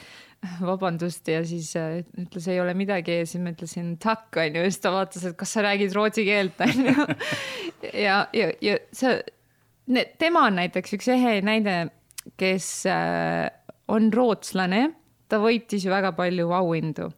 vabandust 0.65 1.29
ja 1.29 1.43
siis 1.47 1.75
äh, 1.77 2.01
ütles, 2.17 2.49
ei 2.49 2.63
ole 2.63 2.73
midagi 2.79 3.21
ja 3.21 3.29
siis 3.29 3.45
ma 3.45 3.53
ütlesin 3.53 3.93
takk 4.01 4.41
onju 4.41 4.65
ja 4.65 4.73
siis 4.73 4.81
ta 4.85 4.95
vaatas, 4.95 5.29
et 5.29 5.37
kas 5.37 5.53
sa 5.53 5.67
räägid 5.69 5.93
rootsi 5.97 6.25
keelt 6.29 6.65
onju. 6.69 7.09
ja, 7.93 8.23
ja, 8.33 8.51
ja 8.65 8.81
see, 8.97 9.21
tema 10.17 10.49
on 10.49 10.61
näiteks 10.63 10.97
üks 10.97 11.13
ehe 11.13 11.39
näide, 11.45 11.81
kes 12.41 12.73
äh, 12.89 13.47
on 13.93 14.09
rootslane, 14.15 14.87
ta 15.29 15.45
võitis 15.45 15.85
ju 15.85 15.93
väga 15.93 16.17
palju 16.17 16.49
auhindu 16.57 17.13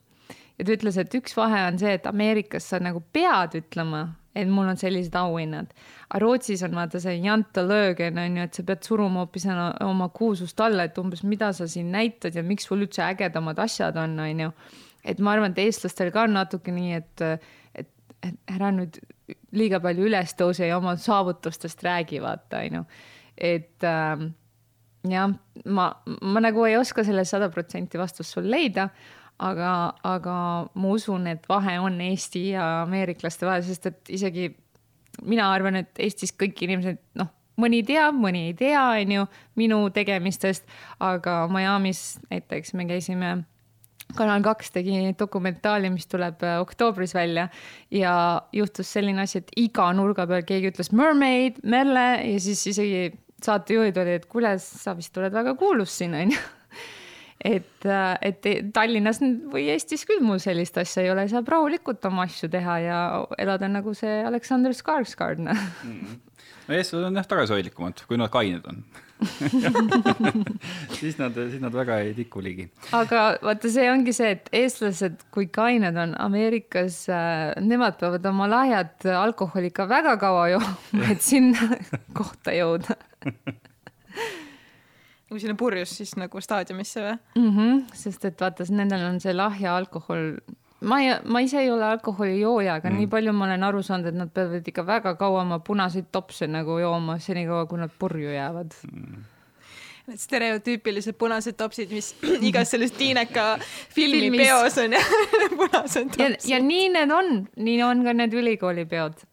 ja 0.60 0.66
ta 0.66 0.76
ütles, 0.76 0.98
et 1.00 1.14
üks 1.16 1.36
vahe 1.38 1.62
on 1.70 1.78
see, 1.80 1.92
et 1.96 2.06
Ameerikas 2.08 2.66
sa 2.72 2.80
nagu 2.82 3.00
pead 3.14 3.56
ütlema, 3.62 4.02
et 4.36 4.48
mul 4.50 4.68
on 4.70 4.78
sellised 4.78 5.14
auhinnad. 5.18 5.72
aga 6.10 6.20
Rootsis 6.22 6.62
on 6.66 6.76
vaata 6.76 7.00
see 7.02 7.16
janta 7.24 7.64
löögen 7.66 8.18
on 8.20 8.36
ju, 8.36 8.44
et 8.46 8.58
sa 8.58 8.64
pead 8.66 8.84
suruma 8.86 9.24
hoopis 9.24 9.46
oma 9.86 10.10
kuulsust 10.14 10.60
alla, 10.60 10.86
et 10.86 10.98
umbes 11.00 11.24
mida 11.24 11.52
sa 11.56 11.66
siin 11.68 11.90
näitad 11.92 12.36
ja 12.36 12.44
miks 12.46 12.68
sul 12.68 12.84
üldse 12.84 13.02
ägedamad 13.06 13.58
asjad 13.58 13.96
on, 13.96 14.18
on 14.20 14.44
ju. 14.46 14.50
et 15.04 15.18
ma 15.18 15.32
arvan, 15.34 15.56
et 15.56 15.64
eestlastel 15.64 16.12
ka 16.14 16.26
on 16.28 16.36
natuke 16.36 16.74
nii, 16.74 17.00
et, 17.00 17.24
et, 17.74 17.90
et 18.28 18.54
ära 18.54 18.70
nüüd 18.76 19.00
liiga 19.56 19.80
palju 19.80 20.10
üles 20.10 20.36
tõuse 20.38 20.68
ja 20.68 20.76
oma 20.78 20.94
saavutustest 21.00 21.82
räägi, 21.86 22.20
vaata, 22.22 22.60
on 22.66 22.80
ju. 22.80 22.84
et 23.36 23.88
ähm, 23.88 24.28
jah, 25.08 25.32
ma, 25.64 25.88
ma 26.20 26.44
nagu 26.44 26.68
ei 26.68 26.76
oska 26.76 27.06
selle 27.06 27.24
sada 27.24 27.48
protsenti 27.50 27.98
vastust 27.98 28.36
sul 28.36 28.50
leida 28.52 28.90
aga, 29.40 29.74
aga 30.06 30.36
ma 30.74 30.94
usun, 30.94 31.26
et 31.30 31.46
vahe 31.48 31.78
on 31.80 32.00
Eesti 32.04 32.50
ja 32.54 32.66
ameeriklaste 32.84 33.48
vahel, 33.48 33.64
sest 33.66 33.88
et 33.90 34.12
isegi 34.20 34.50
mina 35.26 35.50
arvan, 35.52 35.80
et 35.80 36.00
Eestis 36.00 36.32
kõik 36.36 36.60
inimesed, 36.66 37.00
noh, 37.20 37.30
mõni 37.60 37.82
teab, 37.86 38.16
mõni 38.16 38.48
ei 38.50 38.56
tea, 38.56 38.82
on 39.02 39.16
ju, 39.16 39.24
minu 39.60 39.80
tegemistest, 39.94 40.68
aga 41.02 41.42
Miami's 41.52 42.20
näiteks 42.30 42.76
me 42.78 42.86
käisime 42.88 43.32
kanal 44.16 44.42
kaks 44.42 44.72
tegi 44.74 45.02
dokumentaali, 45.18 45.90
mis 45.92 46.08
tuleb 46.10 46.40
äh, 46.42 46.58
oktoobris 46.62 47.14
välja. 47.14 47.46
Ja 47.94 48.12
juhtus 48.52 48.90
selline 48.90 49.22
asi, 49.22 49.42
et 49.42 49.52
iga 49.60 49.90
nurga 49.94 50.26
peal 50.30 50.46
keegi 50.48 50.72
ütles 50.72 50.90
mermaid, 50.96 51.60
Merle 51.62 52.08
ja 52.26 52.40
siis 52.42 52.64
isegi 52.72 53.10
saatejuhid 53.44 54.00
olid, 54.02 54.20
et 54.20 54.26
kuule, 54.30 54.56
sa 54.60 54.96
vist 54.98 55.16
oled 55.16 55.32
väga 55.32 55.54
kuulus 55.60 55.94
siin 56.00 56.16
onju 56.18 56.40
et, 57.44 57.86
et 58.20 58.48
Tallinnas 58.74 59.20
või 59.20 59.68
Eestis 59.72 60.04
küll 60.08 60.22
mul 60.24 60.40
sellist 60.42 60.76
asja 60.80 61.04
ei 61.04 61.12
ole, 61.12 61.26
saab 61.30 61.48
rahulikult 61.48 62.04
oma 62.10 62.26
asju 62.28 62.50
teha 62.52 62.78
ja 62.84 62.98
elada 63.40 63.68
nagu 63.70 63.94
see 63.96 64.20
Aleksander 64.26 64.74
Skarsgård 64.76 65.40
noh. 65.46 65.62
no 65.84 66.76
eestlased 66.76 67.06
on 67.08 67.16
jah 67.16 67.30
tagasihoidlikumad, 67.30 68.04
kui 68.08 68.20
nad 68.20 68.32
kained 68.32 68.66
on 68.70 68.84
siis 70.98 71.18
nad, 71.20 71.34
siis 71.36 71.60
nad 71.60 71.74
väga 71.76 71.98
ei 72.00 72.14
tiku 72.16 72.40
ligi. 72.44 72.70
aga 72.96 73.24
vaata, 73.44 73.68
see 73.72 73.88
ongi 73.92 74.14
see, 74.16 74.30
et 74.36 74.48
eestlased, 74.62 75.26
kui 75.34 75.48
kained 75.52 75.96
on 76.00 76.14
Ameerikas 76.20 77.02
äh,, 77.12 77.50
nemad 77.60 77.98
peavad 78.00 78.28
oma 78.32 78.48
lahjat 78.50 79.08
alkoholi 79.16 79.72
ikka 79.72 79.88
väga 79.90 80.16
kaua 80.20 80.46
jooma, 80.54 80.76
et 81.12 81.24
sinna 81.24 81.80
kohta 82.18 82.56
jõuda 82.56 82.96
kui 85.30 85.42
sinna 85.42 85.56
purjus 85.58 85.92
siis 86.00 86.16
nagu 86.18 86.42
staadiumisse 86.42 87.04
või? 87.04 87.18
mm. 87.38 87.50
-hmm, 87.56 87.82
sest 87.94 88.24
et 88.28 88.40
vaata, 88.40 88.66
nendel 88.74 89.06
on 89.06 89.20
see 89.22 89.34
lahja 89.34 89.76
alkohol, 89.78 90.32
ma 90.80 91.00
ei, 91.04 91.16
ma 91.24 91.42
ise 91.46 91.60
ei 91.62 91.70
ole 91.70 91.86
alkoholijooja, 91.86 92.80
aga 92.80 92.90
mm. 92.90 93.02
nii 93.02 93.10
palju 93.14 93.34
ma 93.36 93.46
olen 93.48 93.68
aru 93.70 93.82
saanud, 93.86 94.10
et 94.10 94.18
nad 94.18 94.32
peavad 94.34 94.66
ikka 94.72 94.86
väga 94.86 95.14
kaua 95.20 95.44
oma 95.46 95.60
punaseid 95.64 96.10
topse 96.12 96.50
nagu 96.50 96.78
jooma, 96.82 97.18
senikaua 97.18 97.66
kui 97.70 97.78
nad 97.78 97.94
purju 97.98 98.34
jäävad 98.36 98.74
mm 98.92 99.28
need 100.10 100.18
stereotüüpilised 100.18 101.14
punased 101.18 101.54
topsid, 101.58 101.92
mis 101.94 102.12
igas 102.48 102.72
selles 102.74 102.94
Tiineka 102.96 103.46
filmi 103.96 104.30
Filmis. 104.30 104.46
peos 104.46 104.78
on 104.82 104.96
ja 104.98 105.02
punased 105.56 106.10
topsid. 106.10 106.38
ja, 106.50 106.56
ja 106.56 106.62
nii 106.64 106.88
need 106.96 107.14
on, 107.14 107.44
nii 107.56 107.82
on 107.86 108.04
ka 108.06 108.16
need 108.16 108.34
ülikoolipeod 108.42 109.26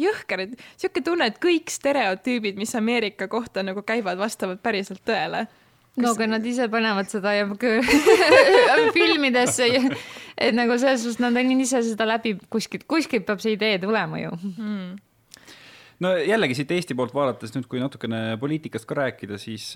jõhker, 0.00 0.46
et 0.46 0.66
sihuke 0.76 1.02
tunne, 1.04 1.30
et 1.30 1.38
kõik 1.42 1.72
stereotüübid, 1.72 2.58
mis 2.60 2.74
Ameerika 2.78 3.28
kohta 3.32 3.64
nagu 3.66 3.84
käivad, 3.86 4.18
vastavad 4.20 4.60
päriselt 4.64 5.04
tõele. 5.06 5.46
no 5.96 6.12
aga 6.12 6.26
nad 6.28 6.44
ise 6.44 6.68
panevad 6.68 7.08
seda 7.08 7.32
ja 7.32 7.46
filmidesse, 8.98 9.70
et 10.36 10.54
nagu 10.54 10.76
selles 10.78 11.02
suhtes 11.02 11.22
nad 11.24 11.36
on 11.36 11.60
ise 11.60 11.82
seda 11.82 12.08
läbi 12.08 12.36
kuskilt, 12.52 12.84
kuskilt 12.88 13.26
peab 13.26 13.40
see 13.40 13.56
idee 13.56 13.78
tulema 13.82 14.20
ju. 14.20 14.36
Mm 14.56 14.96
no 16.04 16.12
jällegi 16.20 16.56
siit 16.58 16.72
Eesti 16.76 16.96
poolt 16.98 17.14
vaadates 17.16 17.54
nüüd, 17.54 17.68
kui 17.70 17.80
natukene 17.80 18.36
poliitikast 18.40 18.88
ka 18.88 18.98
rääkida, 19.00 19.38
siis 19.40 19.70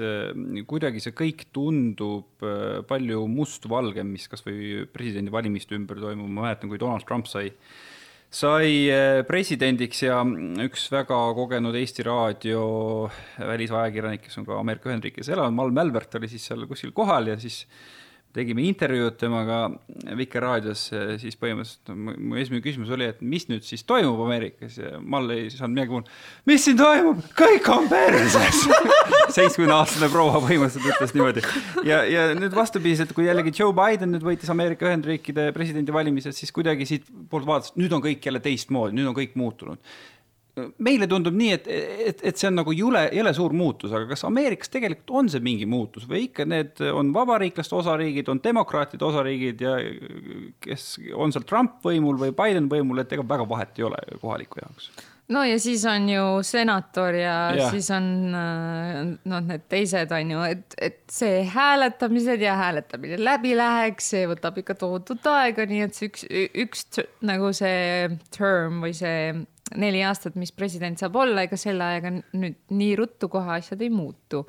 kuidagi 0.68 1.02
see 1.02 1.14
kõik 1.16 1.46
tundub 1.54 2.44
palju 2.90 3.24
mustvalgem, 3.30 4.10
mis 4.16 4.28
kasvõi 4.30 4.84
presidendivalimiste 4.92 5.78
ümber 5.78 6.02
toimub, 6.02 6.28
ma 6.28 6.48
mäletan, 6.48 6.72
kui 6.72 6.80
Donald 6.80 7.06
Trump 7.08 7.30
sai 7.30 7.52
sai 8.30 9.24
presidendiks 9.26 10.04
ja 10.04 10.20
üks 10.64 10.84
väga 10.92 11.18
kogenud 11.34 11.74
Eesti 11.74 12.04
Raadio 12.06 12.64
välisajakirjanik, 13.38 14.22
kes 14.26 14.38
on 14.38 14.46
ka 14.46 14.60
Ameerika 14.60 14.92
Ühendriikides 14.92 15.32
elanud, 15.34 15.56
Mal 15.56 15.74
Mälbert 15.74 16.14
oli 16.20 16.30
siis 16.30 16.46
seal 16.46 16.62
kuskil 16.70 16.94
kohal 16.94 17.32
ja 17.32 17.38
siis 17.42 17.64
tegime 18.34 18.62
intervjuud 18.68 19.16
temaga 19.18 19.64
Vikerraadios, 20.16 20.84
siis 21.18 21.38
põhimõtteliselt 21.40 21.90
mu 21.98 22.38
esimene 22.38 22.62
küsimus 22.62 22.92
oli, 22.94 23.08
et 23.10 23.24
mis 23.26 23.48
nüüd 23.50 23.66
siis 23.66 23.82
toimub 23.88 24.22
Ameerikas 24.26 24.78
ja 24.78 25.00
Mall 25.02 25.34
ei 25.34 25.48
saanud 25.50 25.74
midagi 25.74 25.96
muud. 25.96 26.12
mis 26.46 26.68
siin 26.68 26.78
toimub, 26.78 27.24
kõik 27.38 27.66
on 27.74 27.90
perses 27.90 28.62
seitsmekümne 29.34 29.76
aastane 29.76 30.10
proua 30.12 30.38
põhimõtteliselt 30.44 30.94
ütles 30.94 31.16
niimoodi. 31.16 31.44
ja, 31.88 32.02
ja 32.08 32.28
nüüd 32.38 32.54
vastupidiselt, 32.56 33.14
kui 33.16 33.28
jällegi 33.28 33.54
Joe 33.56 33.74
Biden 33.76 34.14
nüüd 34.14 34.26
võitis 34.26 34.52
Ameerika 34.52 34.88
Ühendriikide 34.88 35.50
presidendivalimised, 35.56 36.36
siis 36.36 36.54
kuidagi 36.54 36.88
siit 36.88 37.10
poolt 37.30 37.48
vaadates, 37.48 37.76
nüüd 37.80 37.92
on 37.96 38.04
kõik 38.04 38.24
jälle 38.26 38.42
teistmoodi, 38.44 38.96
nüüd 38.98 39.12
on 39.12 39.18
kõik 39.18 39.36
muutunud 39.40 39.82
meile 40.82 41.06
tundub 41.10 41.36
nii, 41.36 41.50
et, 41.54 41.68
et, 41.70 42.22
et 42.26 42.40
see 42.40 42.48
on 42.50 42.58
nagu 42.58 42.72
jule, 42.74 43.02
jõle 43.14 43.32
suur 43.36 43.54
muutus, 43.56 43.92
aga 43.94 44.08
kas 44.10 44.24
Ameerikas 44.28 44.72
tegelikult 44.72 45.12
on 45.20 45.30
see 45.32 45.42
mingi 45.44 45.68
muutus 45.70 46.06
või 46.10 46.26
ikka 46.26 46.46
need 46.48 46.82
on 46.90 47.12
vabariiklaste 47.14 47.76
osariigid, 47.78 48.28
on 48.32 48.42
demokraatide 48.44 49.06
osariigid 49.06 49.64
ja 49.64 49.76
kes 50.64 50.92
on 51.14 51.34
seal 51.34 51.46
Trump 51.48 51.78
võimul 51.86 52.18
või 52.20 52.34
Biden 52.36 52.68
võimul, 52.72 53.02
et 53.02 53.14
ega 53.14 53.26
väga 53.26 53.46
vahet 53.48 53.80
ei 53.80 53.86
ole 53.88 54.02
kohaliku 54.20 54.62
jaoks? 54.64 54.90
No 55.30 55.44
ja 55.46 55.58
siis 55.62 55.84
on 55.88 56.08
ju 56.10 56.24
senator 56.46 57.14
ja, 57.14 57.36
ja. 57.56 57.68
siis 57.70 57.90
on 57.94 58.08
noh, 58.30 59.44
need 59.46 59.66
teised 59.70 60.12
on 60.14 60.34
ju, 60.34 60.42
et, 60.56 60.76
et 60.80 61.00
see 61.10 61.44
hääletamised 61.54 62.42
ja 62.44 62.56
hääletamine 62.58 63.20
läbi 63.20 63.54
läheks, 63.58 64.10
see 64.14 64.26
võtab 64.30 64.60
ikka 64.62 64.76
tohutut 64.80 65.26
aega, 65.30 65.66
nii 65.70 65.86
et 65.86 65.96
see 65.96 66.10
üks, 66.10 66.26
üks 66.64 66.86
nagu 67.26 67.52
see 67.56 68.10
term 68.36 68.82
või 68.84 68.94
see 68.96 69.32
neli 69.78 70.00
aastat, 70.02 70.34
mis 70.40 70.50
president 70.54 70.98
saab 70.98 71.14
olla, 71.20 71.44
ega 71.46 71.56
selle 71.60 71.84
ajaga 71.84 72.10
nüüd 72.16 72.56
nii 72.74 72.94
ruttu 72.98 73.28
kohe 73.30 73.52
asjad 73.58 73.82
ei 73.84 73.90
muutu. 73.92 74.42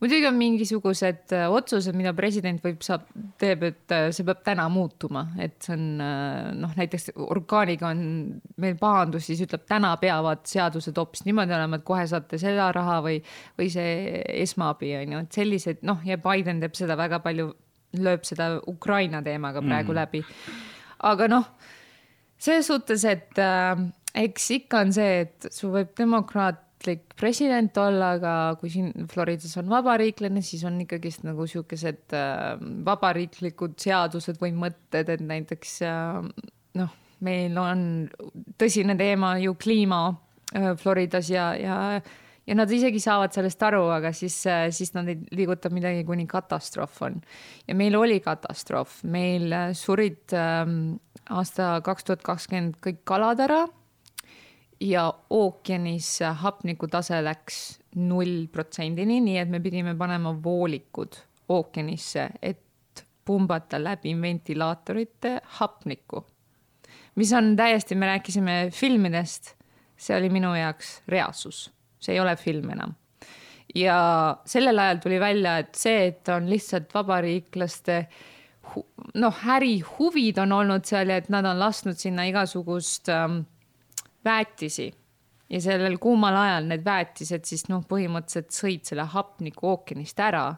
muidugi 0.00 0.26
on 0.28 0.36
mingisugused 0.36 1.32
äh, 1.32 1.46
otsused, 1.48 1.96
mida 1.96 2.12
president 2.16 2.60
võib, 2.64 2.82
saab, 2.84 3.06
teeb, 3.40 3.64
et 3.70 3.94
äh, 3.96 4.08
see 4.12 4.26
peab 4.28 4.42
täna 4.44 4.66
muutuma, 4.72 5.24
et 5.40 5.56
see 5.64 5.72
on 5.76 6.02
äh, 6.04 6.50
noh, 6.60 6.74
näiteks 6.76 7.14
orgaaniga 7.16 7.88
on 7.94 8.02
meil 8.60 8.76
pahandus, 8.80 9.30
siis 9.30 9.40
ütleb, 9.46 9.64
täna 9.68 9.94
peavad 10.02 10.44
seadused 10.50 11.00
hoopis 11.00 11.24
niimoodi 11.28 11.56
olema, 11.56 11.80
et 11.80 11.86
kohe 11.88 12.04
saate 12.10 12.40
seda 12.42 12.68
raha 12.76 13.00
või, 13.06 13.22
või 13.56 13.70
see 13.72 14.20
esmaabi 14.44 14.92
on 15.00 15.16
ju, 15.16 15.24
et 15.24 15.40
sellised 15.40 15.86
noh, 15.88 16.04
ja 16.04 16.20
Biden 16.20 16.60
teeb 16.60 16.76
seda 16.76 16.98
väga 17.00 17.22
palju, 17.24 17.48
lööb 17.96 18.28
seda 18.28 18.56
Ukraina 18.68 19.22
teemaga 19.24 19.62
praegu 19.64 19.94
mm. 19.94 20.00
läbi. 20.02 20.24
aga 21.08 21.28
noh, 21.32 21.48
selles 22.36 22.68
suhtes, 22.68 23.04
et 23.08 23.40
äh, 23.40 23.72
eks 24.16 24.50
ikka 24.60 24.84
on 24.84 24.92
see, 24.96 25.24
et 25.26 25.48
sul 25.52 25.72
võib 25.74 25.92
demokraatlik 25.98 27.16
president 27.18 27.76
olla, 27.80 28.14
aga 28.16 28.34
kui 28.60 28.72
siin 28.72 29.08
Floridas 29.12 29.56
on 29.60 29.70
vabariiklane, 29.72 30.42
siis 30.44 30.64
on 30.68 30.78
ikkagist 30.84 31.26
nagu 31.26 31.46
siukesed 31.50 32.16
äh, 32.16 32.52
vabariiklikud 32.86 33.78
seadused 33.82 34.40
või 34.42 34.54
mõtted, 34.56 35.10
et 35.12 35.24
näiteks 35.24 35.80
äh, 35.86 36.20
noh, 36.80 37.00
meil 37.26 37.56
on 37.60 37.80
tõsine 38.60 38.96
teema 38.98 39.36
ju 39.42 39.56
kliima 39.60 40.04
äh, 40.10 40.72
Floridas 40.80 41.32
ja, 41.32 41.52
ja 41.60 41.80
ja 42.46 42.54
nad 42.54 42.70
isegi 42.70 43.00
saavad 43.02 43.32
sellest 43.34 43.62
aru, 43.66 43.88
aga 43.90 44.12
siis, 44.14 44.36
siis 44.70 44.92
nad 44.94 45.08
ei 45.10 45.16
liiguta 45.34 45.66
midagi, 45.74 46.04
kuni 46.06 46.28
katastroof 46.30 47.00
on. 47.02 47.16
ja 47.66 47.74
meil 47.74 47.96
oli 47.98 48.20
katastroof, 48.22 49.00
meil 49.02 49.50
surid 49.74 50.30
ähm, 50.38 50.76
aasta 51.26 51.80
kaks 51.82 52.06
tuhat 52.06 52.22
kakskümmend 52.22 52.78
kõik 52.86 53.02
kalad 53.02 53.42
ära 53.42 53.64
ja 54.80 55.14
ookeanis 55.30 56.18
hapnikutase 56.42 57.22
läks 57.24 57.80
null 57.96 58.46
protsendini, 58.52 59.20
nii 59.24 59.38
et 59.40 59.50
me 59.50 59.60
pidime 59.64 59.94
panema 59.98 60.34
voolikud 60.42 61.16
ookeanisse, 61.48 62.28
et 62.42 63.04
pumbata 63.24 63.78
läbi 63.82 64.14
ventilaatorite 64.20 65.40
hapnikku. 65.60 66.26
mis 67.14 67.32
on 67.32 67.56
täiesti, 67.56 67.94
me 67.94 68.06
rääkisime 68.06 68.68
filmidest, 68.72 69.54
see 69.96 70.16
oli 70.16 70.28
minu 70.28 70.54
jaoks 70.54 71.00
reaalsus, 71.08 71.70
see 71.98 72.14
ei 72.14 72.20
ole 72.20 72.36
film 72.36 72.70
enam. 72.70 72.94
ja 73.74 74.36
sellel 74.44 74.78
ajal 74.78 74.96
tuli 75.02 75.20
välja, 75.20 75.58
et 75.58 75.74
see, 75.74 76.06
et 76.06 76.28
on 76.28 76.50
lihtsalt 76.50 76.94
vabariiklaste 76.94 78.06
noh, 79.14 79.42
ärihuvid 79.56 80.38
on 80.38 80.52
olnud 80.52 80.84
seal 80.84 81.10
ja 81.10 81.20
et 81.20 81.28
nad 81.32 81.46
on 81.46 81.58
lasknud 81.58 81.98
sinna 81.98 82.26
igasugust 82.28 83.08
ähm, 83.08 83.44
väetisi. 84.26 84.90
Ja 85.50 85.60
sellel 85.62 86.00
kuumal 86.02 86.34
ajal 86.34 86.64
need 86.66 86.82
väetised 86.84 87.46
siis 87.46 87.68
noh, 87.70 87.84
põhimõtteliselt 87.86 88.50
sõid 88.54 88.88
selle 88.88 89.04
hapniku 89.12 89.68
ookeanist 89.70 90.18
ära, 90.18 90.48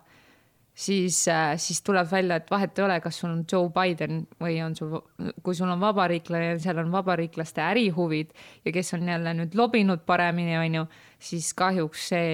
siis, 0.72 1.18
äh, 1.28 1.56
siis 1.60 1.82
tuleb 1.84 2.08
välja, 2.10 2.38
et 2.38 2.50
vahet 2.50 2.78
ei 2.78 2.84
ole, 2.86 3.00
kas 3.04 3.18
sul 3.20 3.32
on 3.32 3.42
Joe 3.52 3.68
Biden 3.74 4.22
või 4.40 4.60
on 4.64 4.76
sul, 4.78 4.94
kui 5.42 5.56
sul 5.58 5.68
on 5.68 5.82
vabariiklane 5.82 6.52
ja 6.52 6.60
seal 6.62 6.80
on 6.84 6.92
vabariiklaste 6.94 7.62
ärihuvid 7.66 8.32
ja 8.64 8.72
kes 8.72 8.94
on 8.96 9.08
jälle 9.08 9.34
nüüd 9.42 9.58
lobinud 9.58 10.06
paremini, 10.06 10.56
on 10.58 10.80
ju, 10.80 10.86
siis 11.30 11.52
kahjuks 11.58 12.08
see 12.14 12.32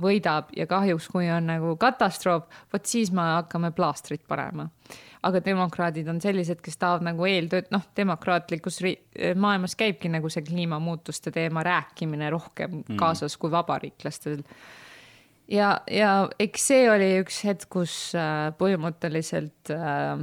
võidab 0.00 0.50
ja 0.56 0.66
kahjuks, 0.66 1.08
kui 1.12 1.28
on 1.30 1.50
nagu 1.52 1.76
katastroof, 1.80 2.48
vot 2.72 2.86
siis 2.86 3.12
me 3.14 3.26
hakkame 3.36 3.70
plaastrit 3.76 4.24
panema 4.28 4.70
aga 5.24 5.40
demokraadid 5.44 6.08
on 6.10 6.18
sellised, 6.22 6.60
kes 6.64 6.76
tahavad 6.80 7.04
nagu 7.06 7.26
eeltööd, 7.28 7.68
noh, 7.72 7.84
demokraatlikus 7.96 8.80
maailmas 9.40 9.76
käibki 9.78 10.10
nagu 10.12 10.30
see 10.32 10.44
kliimamuutuste 10.46 11.32
teema 11.34 11.64
rääkimine 11.64 12.30
rohkem 12.34 12.70
mm. 12.82 12.98
kaasas 13.00 13.36
kui 13.40 13.52
vabariiklastel. 13.52 14.42
ja, 15.48 15.80
ja 15.90 16.28
eks 16.40 16.66
see 16.72 16.90
oli 16.90 17.10
üks 17.22 17.42
hetk, 17.48 17.68
kus 17.72 17.94
äh, 18.18 18.50
põhimõtteliselt 18.60 19.72
äh, 19.72 20.18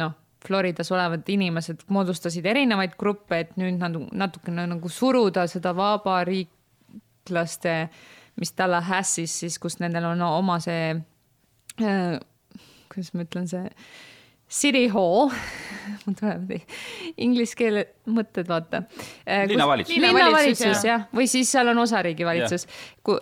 noh, 0.00 0.12
Floridas 0.42 0.90
olevad 0.90 1.28
inimesed 1.30 1.84
moodustasid 1.92 2.46
erinevaid 2.50 2.96
gruppe, 2.98 3.44
et 3.44 3.52
nüüd 3.60 3.76
nad 3.78 3.94
natukene 4.24 4.64
nagu 4.72 4.88
suruda 4.90 5.46
seda 5.50 5.70
vabariiklaste, 5.76 7.76
mis 8.40 8.54
Tallahassee'is 8.56 9.38
siis, 9.44 9.58
kus 9.62 9.78
nendel 9.82 10.06
on 10.12 10.22
oma 10.28 10.58
see 10.62 10.94
äh,, 11.82 12.16
kuidas 12.92 13.12
ma 13.14 13.26
ütlen, 13.26 13.48
see 13.50 13.68
City 14.52 14.88
Hall 14.92 15.30
mul 16.04 16.16
tuleb 16.18 16.50
inglise 17.22 17.56
keele 17.56 17.84
mõtted, 18.12 18.46
vaata. 18.50 18.82
Äh, 19.24 19.44
linnavalitsus. 19.50 19.94
linnavalitsus 19.96 20.84
jah, 20.84 21.06
või 21.14 21.28
siis 21.30 21.50
seal 21.54 21.70
on 21.72 21.80
osariigi 21.84 22.26
valitsus, 22.26 22.66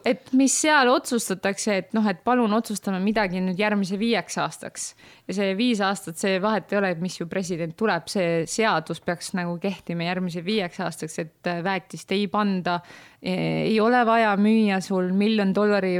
et 0.08 0.32
mis 0.36 0.54
seal 0.62 0.90
otsustatakse, 0.90 1.76
et 1.82 1.94
noh, 1.96 2.06
et 2.10 2.22
palun 2.26 2.52
otsustame 2.56 3.00
midagi 3.04 3.42
nüüd 3.44 3.60
järgmise 3.60 3.98
viieks 4.00 4.38
aastaks. 4.42 4.90
ja 5.28 5.36
see 5.36 5.52
viis 5.58 5.82
aastat, 5.84 6.18
see 6.20 6.40
vahet 6.42 6.72
ei 6.72 6.80
ole, 6.80 6.94
mis 7.02 7.20
ju 7.20 7.28
president 7.30 7.76
tuleb, 7.78 8.08
see 8.10 8.42
seadus 8.50 9.02
peaks 9.04 9.34
nagu 9.38 9.56
kehtima 9.62 10.08
järgmise 10.08 10.44
viieks 10.44 10.80
aastaks, 10.82 11.18
et 11.22 11.52
äh, 11.52 11.62
väetist 11.64 12.12
ei 12.16 12.26
panda 12.32 12.80
ei 13.22 13.74
ole 13.80 14.00
vaja 14.06 14.32
müüa 14.40 14.80
sul 14.80 15.10
miljon 15.12 15.52
dollari 15.54 15.92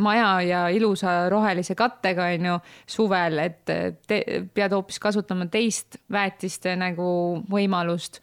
maja 0.00 0.30
ja 0.46 0.60
ilusa 0.72 1.28
rohelise 1.28 1.74
kattega, 1.76 2.30
on 2.34 2.46
ju, 2.48 2.58
suvel, 2.88 3.38
et 3.44 3.60
te 4.08 4.20
pead 4.54 4.72
hoopis 4.72 5.00
kasutama 5.02 5.50
teist 5.52 6.00
väetiste 6.12 6.76
nagu 6.80 7.10
võimalust. 7.50 8.22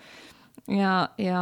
ja, 0.68 1.09
ja 1.22 1.41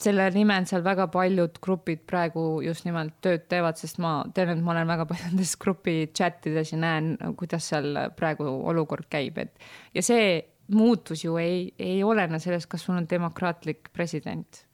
selle 0.00 0.26
nimel 0.34 0.66
seal 0.68 0.84
väga 0.84 1.06
paljud 1.12 1.56
grupid 1.64 2.02
praegu 2.08 2.60
just 2.64 2.84
nimelt 2.84 3.16
tööd 3.24 3.46
teevad, 3.48 3.78
sest 3.80 4.00
ma 4.02 4.18
tean, 4.36 4.52
et 4.52 4.60
ma 4.62 4.74
olen 4.74 4.90
väga 4.90 5.06
paljudes 5.08 5.56
grupi 5.62 5.96
chat 6.12 6.46
ides 6.50 6.74
ja 6.74 6.80
näen, 6.82 7.14
kuidas 7.38 7.70
seal 7.72 7.96
praegu 8.16 8.44
olukord 8.68 9.08
käib, 9.12 9.40
et 9.40 9.96
ja 9.96 10.04
see 10.04 10.42
muutus 10.76 11.24
ju 11.24 11.38
ei, 11.40 11.70
ei 11.78 12.02
olene 12.04 12.40
sellest, 12.42 12.68
kas 12.68 12.84
sul 12.84 12.98
on 12.98 13.08
demokraatlik 13.08 13.92
president 13.94 14.66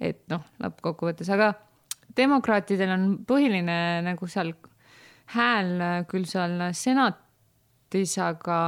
et 0.00 0.24
noh, 0.32 0.42
lõppkokkuvõttes, 0.62 1.30
aga 1.34 1.52
demokraatidel 2.16 2.94
on 2.94 3.06
põhiline 3.26 3.76
nagu 4.06 4.28
seal 4.30 4.52
hääl 5.34 6.04
küll 6.10 6.26
seal 6.28 6.58
senatis, 6.76 8.18
aga, 8.22 8.58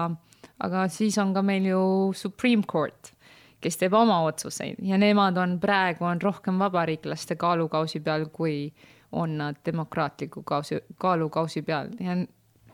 aga 0.64 0.87
siis 0.93 1.18
on 1.22 1.35
ka 1.37 1.43
meil 1.45 1.68
ju 1.68 1.83
Supreme 2.16 2.64
Court, 2.68 3.12
kes 3.61 3.81
teeb 3.81 3.97
oma 3.97 4.22
otsuseid 4.29 4.81
ja 4.87 4.99
nemad 5.01 5.39
on 5.43 5.59
praegu 5.61 6.07
on 6.09 6.22
rohkem 6.22 6.61
vabariiklaste 6.62 7.37
kaalukausi 7.41 8.01
peal, 8.05 8.29
kui 8.33 8.70
on 9.16 9.37
nad 9.39 9.61
demokraatliku 9.64 10.43
kausi, 10.47 10.81
kaalukausi 10.99 11.62
peal 11.62 11.93
ja 12.01 12.16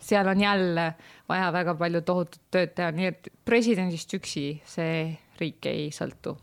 seal 0.02 0.28
on 0.28 0.40
jälle 0.40 0.94
vaja 1.28 1.52
väga 1.52 1.74
palju 1.74 2.00
tohutut 2.02 2.40
tööd 2.50 2.72
teha, 2.74 2.90
nii 2.94 3.06
et 3.06 3.28
presidendist 3.44 4.14
üksi 4.18 4.46
see 4.66 5.04
riik 5.40 5.66
ei 5.70 5.90
sõltu. 5.94 6.34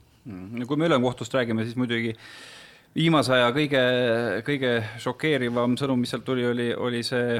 Kui 0.67 0.77
me 0.77 0.89
ülemkohtust 0.89 1.33
räägime, 1.33 1.65
siis 1.65 1.77
muidugi 1.79 2.15
viimase 2.97 3.35
aja 3.37 3.53
kõige, 3.55 3.83
kõige 4.47 4.73
šokeerivam 5.01 5.77
sõnum, 5.79 6.01
mis 6.01 6.13
sealt 6.13 6.25
tuli, 6.27 6.45
oli, 6.47 6.69
oli 6.73 7.03
see, 7.05 7.39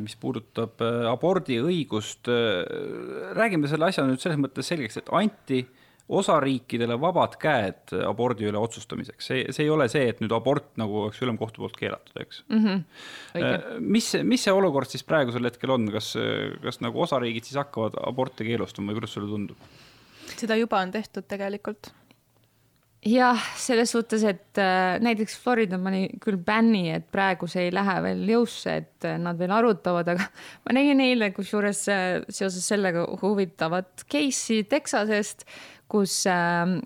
mis 0.00 0.16
puudutab 0.20 0.80
äh, 0.84 1.04
abordiõigust. 1.10 2.30
Äh, 2.32 3.34
räägime 3.36 3.70
selle 3.70 3.90
asja 3.90 4.06
nüüd 4.08 4.22
selles 4.22 4.40
mõttes 4.40 4.70
selgeks, 4.70 5.00
et 5.02 5.12
anti 5.16 5.64
osariikidele 6.10 6.96
vabad 6.98 7.36
käed 7.38 7.92
abordi 8.02 8.48
üle 8.50 8.58
otsustamiseks, 8.58 9.28
see, 9.28 9.44
see 9.54 9.62
ei 9.68 9.70
ole 9.70 9.86
see, 9.92 10.08
et 10.10 10.18
nüüd 10.18 10.32
abort 10.34 10.72
nagu 10.80 11.04
oleks 11.04 11.20
ülemkohtu 11.22 11.62
poolt 11.62 11.76
keelatud, 11.78 12.16
eks 12.18 12.40
mm. 12.48 12.64
-hmm. 12.64 13.84
mis, 13.84 14.08
mis 14.26 14.42
see 14.42 14.54
olukord 14.54 14.90
siis 14.90 15.06
praegusel 15.06 15.46
hetkel 15.46 15.70
on, 15.70 15.86
kas, 15.94 16.16
kas 16.64 16.80
nagu 16.82 17.04
osariigid 17.06 17.46
siis 17.46 17.60
hakkavad 17.62 18.00
aborte 18.10 18.48
keelustama 18.48 18.90
või 18.90 18.98
kuidas 18.98 19.14
sulle 19.14 19.30
tundub? 19.30 19.70
seda 20.34 20.58
juba 20.58 20.82
on 20.82 20.90
tehtud 20.90 21.30
tegelikult 21.30 21.92
jah, 23.06 23.40
selles 23.56 23.90
suhtes, 23.94 24.24
et 24.28 24.58
äh, 24.60 24.98
näiteks 25.00 25.38
Florida 25.40 25.78
pani 25.80 26.04
küll 26.20 26.36
bänni, 26.44 26.90
et 26.92 27.06
praegu 27.12 27.48
see 27.48 27.68
ei 27.68 27.74
lähe 27.74 27.96
veel 28.04 28.22
jõusse, 28.28 28.76
et 28.82 29.08
äh, 29.08 29.16
nad 29.20 29.40
veel 29.40 29.54
arutavad, 29.56 30.12
aga 30.12 30.28
ma 30.66 30.76
nägin 30.76 31.00
eile 31.04 31.30
kusjuures 31.36 31.82
äh, 31.92 32.06
seoses 32.28 32.66
sellega 32.68 33.06
huvitavat 33.22 34.04
case'i 34.10 34.66
Texasest, 34.68 35.46
kus 35.90 36.20
äh, 36.28 36.76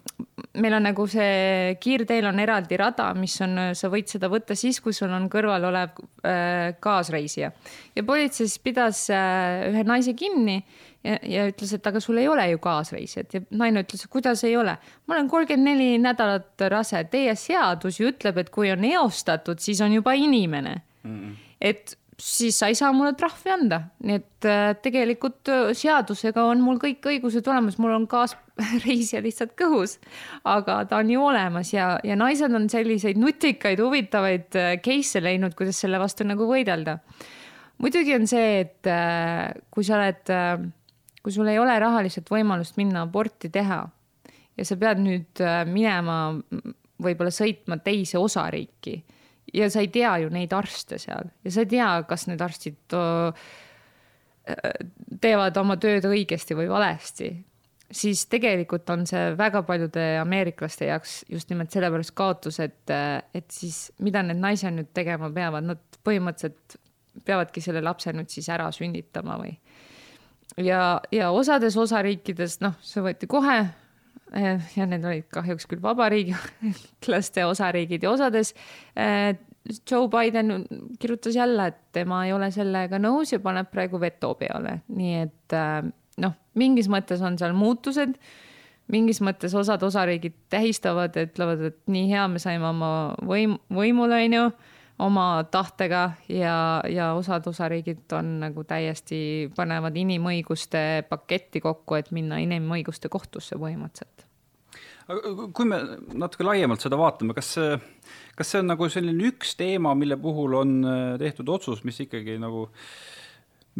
meil 0.63 0.79
on 0.79 0.87
nagu 0.87 1.09
see 1.11 1.75
kiirteel 1.83 2.31
on 2.31 2.39
eraldi 2.41 2.79
rada, 2.79 3.11
mis 3.19 3.35
on, 3.45 3.59
sa 3.77 3.91
võid 3.93 4.09
seda 4.11 4.31
võtta 4.33 4.57
siis, 4.59 4.79
kui 4.81 4.95
sul 4.97 5.13
on 5.13 5.27
kõrval 5.33 5.67
olev 5.73 5.99
äh, 6.23 6.77
kaasreisija. 6.83 7.51
Ja 7.99 8.07
politsei 8.07 8.47
siis 8.47 8.63
pidas 8.63 9.09
äh, 9.13 9.67
ühe 9.73 9.83
naise 9.87 10.15
kinni 10.15 10.61
ja, 11.05 11.19
ja 11.23 11.47
ütles, 11.51 11.75
et 11.77 11.87
aga 11.87 12.01
sul 12.03 12.19
ei 12.23 12.29
ole 12.29 12.47
ju 12.51 12.61
kaasreisijat 12.65 13.37
ja 13.37 13.43
naine 13.51 13.85
ütles, 13.85 14.05
et 14.05 14.13
kuidas 14.13 14.45
ei 14.45 14.57
ole. 14.57 14.77
ma 15.07 15.17
olen 15.17 15.29
kolmkümmend 15.31 15.71
neli 15.71 15.99
nädalat 16.03 16.67
rase, 16.73 17.05
teie 17.13 17.35
seadus 17.39 18.01
ju 18.01 18.11
ütleb, 18.13 18.41
et 18.41 18.51
kui 18.55 18.73
on 18.73 18.85
eostatud, 18.89 19.61
siis 19.61 19.83
on 19.85 19.93
juba 19.93 20.17
inimene 20.19 20.81
mm. 21.03 21.21
-mm. 21.21 21.37
et 21.61 21.99
siis 22.21 22.59
sa 22.59 22.69
ei 22.71 22.77
saa 22.79 22.93
mulle 22.95 23.15
trahvi 23.19 23.53
anda, 23.53 23.81
nii 24.07 24.19
et 24.21 24.49
äh, 24.49 24.75
tegelikult 24.83 25.51
äh, 25.51 25.73
seadusega 25.77 26.45
on 26.51 26.63
mul 26.65 26.79
kõik 26.83 27.07
õigused 27.11 27.47
olemas, 27.51 27.79
mul 27.83 27.95
on 27.97 28.07
kaasreisija 28.11 29.23
lihtsalt 29.25 29.55
kõhus. 29.59 29.99
aga 30.45 30.83
ta 30.91 31.01
on 31.03 31.11
ju 31.11 31.25
olemas 31.25 31.73
ja, 31.75 31.95
ja 32.05 32.17
naised 32.19 32.55
on 32.55 32.69
selliseid 32.71 33.19
nutikaid, 33.21 33.83
huvitavaid 33.83 34.61
äh, 34.61 34.77
case'e 34.85 35.25
leidnud, 35.25 35.57
kuidas 35.59 35.81
selle 35.83 36.01
vastu 36.03 36.27
nagu 36.27 36.47
võidelda. 36.51 36.99
muidugi 37.83 38.15
on 38.15 38.27
see, 38.31 38.65
et 38.65 38.91
kui 39.75 39.85
sa 39.85 39.99
oled, 39.99 40.31
kui 41.25 41.33
sul 41.33 41.49
ei 41.49 41.59
ole 41.59 41.75
rahaliselt 41.81 42.29
võimalust 42.31 42.77
minna 42.77 43.07
aborti 43.07 43.49
teha 43.53 43.81
ja 44.55 44.67
sa 44.69 44.77
pead 44.81 45.01
nüüd 45.03 45.41
minema 45.73 46.19
võib-olla 47.03 47.33
sõitma 47.35 47.81
teise 47.83 48.21
osariiki 48.21 48.99
ja 49.57 49.71
sa 49.73 49.83
ei 49.83 49.89
tea 49.95 50.13
ju 50.25 50.31
neid 50.35 50.53
arste 50.55 51.01
seal 51.01 51.33
ja 51.45 51.55
sa 51.55 51.65
ei 51.65 51.71
tea, 51.73 51.89
kas 52.09 52.29
need 52.29 52.45
arstid 52.45 52.95
teevad 55.25 55.57
oma 55.57 55.77
tööd 55.81 56.05
õigesti 56.05 56.57
või 56.57 56.69
valesti, 56.69 57.31
siis 57.95 58.27
tegelikult 58.31 58.91
on 58.93 59.07
see 59.09 59.33
väga 59.39 59.63
paljude 59.67 60.05
ameeriklaste 60.21 60.89
jaoks 60.91 61.23
just 61.33 61.51
nimelt 61.53 61.73
sellepärast 61.75 62.15
kaotus, 62.17 62.61
et, 62.65 62.91
et 62.91 63.47
siis 63.53 63.87
mida 64.05 64.23
need 64.27 64.41
naised 64.43 64.75
nüüd 64.77 64.93
tegema 64.97 65.31
peavad, 65.33 65.67
nad 65.71 66.01
põhimõtteliselt 66.05 66.79
peavadki 67.25 67.63
selle 67.65 67.83
lapse 67.85 68.13
nüüd 68.13 68.33
siis 68.33 68.49
ära 68.53 68.71
sünnitama 68.75 69.39
või. 69.41 69.55
Ja, 70.57 71.01
ja 71.13 71.31
osades 71.31 71.77
osariikides, 71.77 72.61
noh, 72.61 72.77
see 72.83 73.03
võeti 73.05 73.31
kohe 73.31 73.63
Eh, 74.35 74.63
ja 74.75 74.87
need 74.91 75.05
olid 75.07 75.27
kahjuks 75.31 75.69
küll 75.71 75.83
vabariigilaste 75.83 77.45
osariigid 77.47 78.03
ja 78.03 78.11
osades 78.11 78.51
eh, 78.99 79.37
Joe 79.87 80.09
Biden 80.11 80.65
kirjutas 80.99 81.37
jälle, 81.37 81.69
et 81.71 81.79
tema 81.95 82.25
ei 82.27 82.33
ole 82.35 82.49
sellega 82.51 82.99
nõus 82.99 83.31
ja 83.31 83.39
paneb 83.45 83.71
praegu 83.71 84.01
veto 84.03 84.33
peale, 84.41 84.81
nii 84.91 85.15
et 85.21 85.55
eh, 85.55 85.87
noh, 86.25 86.35
mingis 86.59 86.91
mõttes 86.91 87.23
on 87.23 87.39
seal 87.39 87.55
muutused. 87.55 88.19
mingis 88.91 89.23
mõttes 89.25 89.55
osad 89.55 89.83
osariigid 89.83 90.35
tähistavad, 90.51 91.15
ütlevad, 91.17 91.63
et 91.71 91.79
nii 91.87 92.11
hea, 92.11 92.27
me 92.29 92.43
saime 92.43 92.67
oma 92.69 92.91
võim, 93.23 93.55
võimule, 93.73 94.19
onju, 94.27 94.51
oma 94.99 95.45
tahtega 95.51 96.03
ja, 96.29 96.83
ja 96.89 97.13
osad 97.19 97.47
osariigid 97.51 98.13
on 98.15 98.39
nagu 98.45 98.65
täiesti, 98.69 99.51
panevad 99.57 99.97
inimõiguste 99.97 101.05
paketti 101.09 101.61
kokku, 101.65 101.99
et 101.99 102.13
minna 102.15 102.39
inimõiguste 102.43 103.11
kohtusse 103.11 103.59
põhimõtteliselt 103.59 104.29
aga 105.11 105.49
kui 105.53 105.67
me 105.69 105.81
natuke 106.17 106.47
laiemalt 106.47 106.85
seda 106.85 106.97
vaatame, 106.97 107.35
kas 107.37 107.51
see, 107.59 107.75
kas 108.39 108.53
see 108.53 108.63
on 108.63 108.71
nagu 108.73 108.89
selline 108.93 109.29
üks 109.29 109.53
teema, 109.59 109.93
mille 109.99 110.17
puhul 110.21 110.57
on 110.61 110.79
äh, 110.81 111.03
tehtud 111.21 111.51
otsus, 111.53 111.85
mis 111.85 112.01
ikkagi 112.07 112.39
nagu 112.41 112.71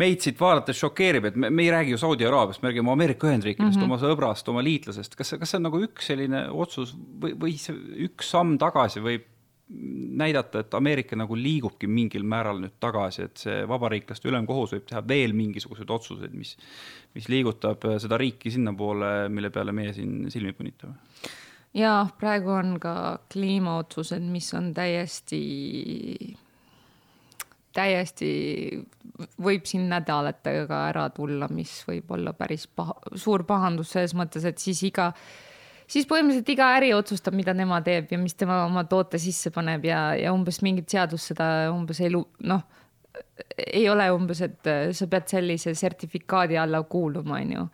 meid 0.01 0.25
siit 0.25 0.41
vaadates 0.41 0.81
šokeerib, 0.83 1.29
et 1.31 1.37
me, 1.39 1.49
me 1.55 1.65
ei 1.65 1.71
räägi 1.73 1.95
ju 1.95 2.01
Saudi 2.03 2.27
Araabiast, 2.27 2.63
me 2.63 2.73
räägime 2.73 2.91
Ameerika 2.93 3.29
Ühendriikidest 3.31 3.79
mm, 3.79 3.85
-hmm. 3.85 3.93
oma 3.93 4.01
sõbrast, 4.03 4.51
oma 4.51 4.65
liitlasest, 4.67 5.15
kas 5.17 5.31
see, 5.31 5.41
kas 5.41 5.55
see 5.55 5.61
on 5.61 5.69
nagu 5.69 5.81
üks 5.87 6.11
selline 6.11 6.49
otsus 6.51 6.97
või, 6.97 7.37
või 7.39 7.55
see 7.63 7.79
üks 8.09 8.35
samm 8.35 8.59
tagasi 8.61 9.05
võib 9.05 9.31
näidata, 10.15 10.63
et 10.65 10.75
Ameerika 10.75 11.17
nagu 11.19 11.37
liigubki 11.39 11.89
mingil 11.91 12.25
määral 12.29 12.61
nüüd 12.63 12.77
tagasi, 12.83 13.29
et 13.29 13.41
see 13.47 13.63
vabariiklaste 13.69 14.31
ülemkohus 14.31 14.75
võib 14.77 14.87
teha 14.91 15.03
veel 15.09 15.35
mingisuguseid 15.37 15.91
otsuseid, 15.91 16.35
mis, 16.37 16.55
mis 17.17 17.29
liigutab 17.33 17.87
seda 18.03 18.19
riiki 18.21 18.53
sinnapoole, 18.55 19.31
mille 19.33 19.51
peale 19.55 19.75
meie 19.77 19.95
siin 19.97 20.31
silmi 20.33 20.55
punitame. 20.57 20.99
Ja 21.75 22.07
praegu 22.21 22.53
on 22.55 22.77
ka 22.81 22.95
kliimaotsused, 23.33 24.23
mis 24.23 24.53
on 24.55 24.69
täiesti, 24.77 25.41
täiesti, 27.75 28.29
võib 29.43 29.67
siin 29.67 29.89
nädalatega 29.91 30.85
ära 30.93 31.09
tulla, 31.15 31.49
mis 31.51 31.81
võib 31.89 32.15
olla 32.15 32.33
päris 32.39 32.69
paha, 32.71 32.95
suur 33.19 33.43
pahandus 33.49 33.91
selles 33.97 34.15
mõttes, 34.15 34.47
et 34.47 34.63
siis 34.63 34.85
iga, 34.87 35.11
siis 35.91 36.09
põhimõtteliselt 36.11 36.55
iga 36.55 36.71
äri 36.79 36.93
otsustab, 36.97 37.37
mida 37.37 37.55
tema 37.57 37.81
teeb 37.85 38.13
ja 38.15 38.21
mis 38.21 38.35
tema 38.39 38.63
oma 38.67 38.87
toote 38.91 39.21
sisse 39.23 39.53
paneb 39.55 39.85
ja, 39.89 40.07
ja 40.19 40.33
umbes 40.35 40.63
mingit 40.65 40.91
seadust 40.91 41.33
seda 41.33 41.71
umbes 41.73 42.01
ei 42.05 42.13
lu-, 42.15 42.27
noh, 42.49 42.65
ei 43.67 43.87
ole 43.91 44.09
umbes, 44.15 44.41
et 44.47 44.73
sa 44.97 45.07
pead 45.11 45.31
sellise 45.31 45.75
sertifikaadi 45.79 46.59
alla 46.59 46.83
kuuluma, 46.83 47.39
onju. 47.39 47.69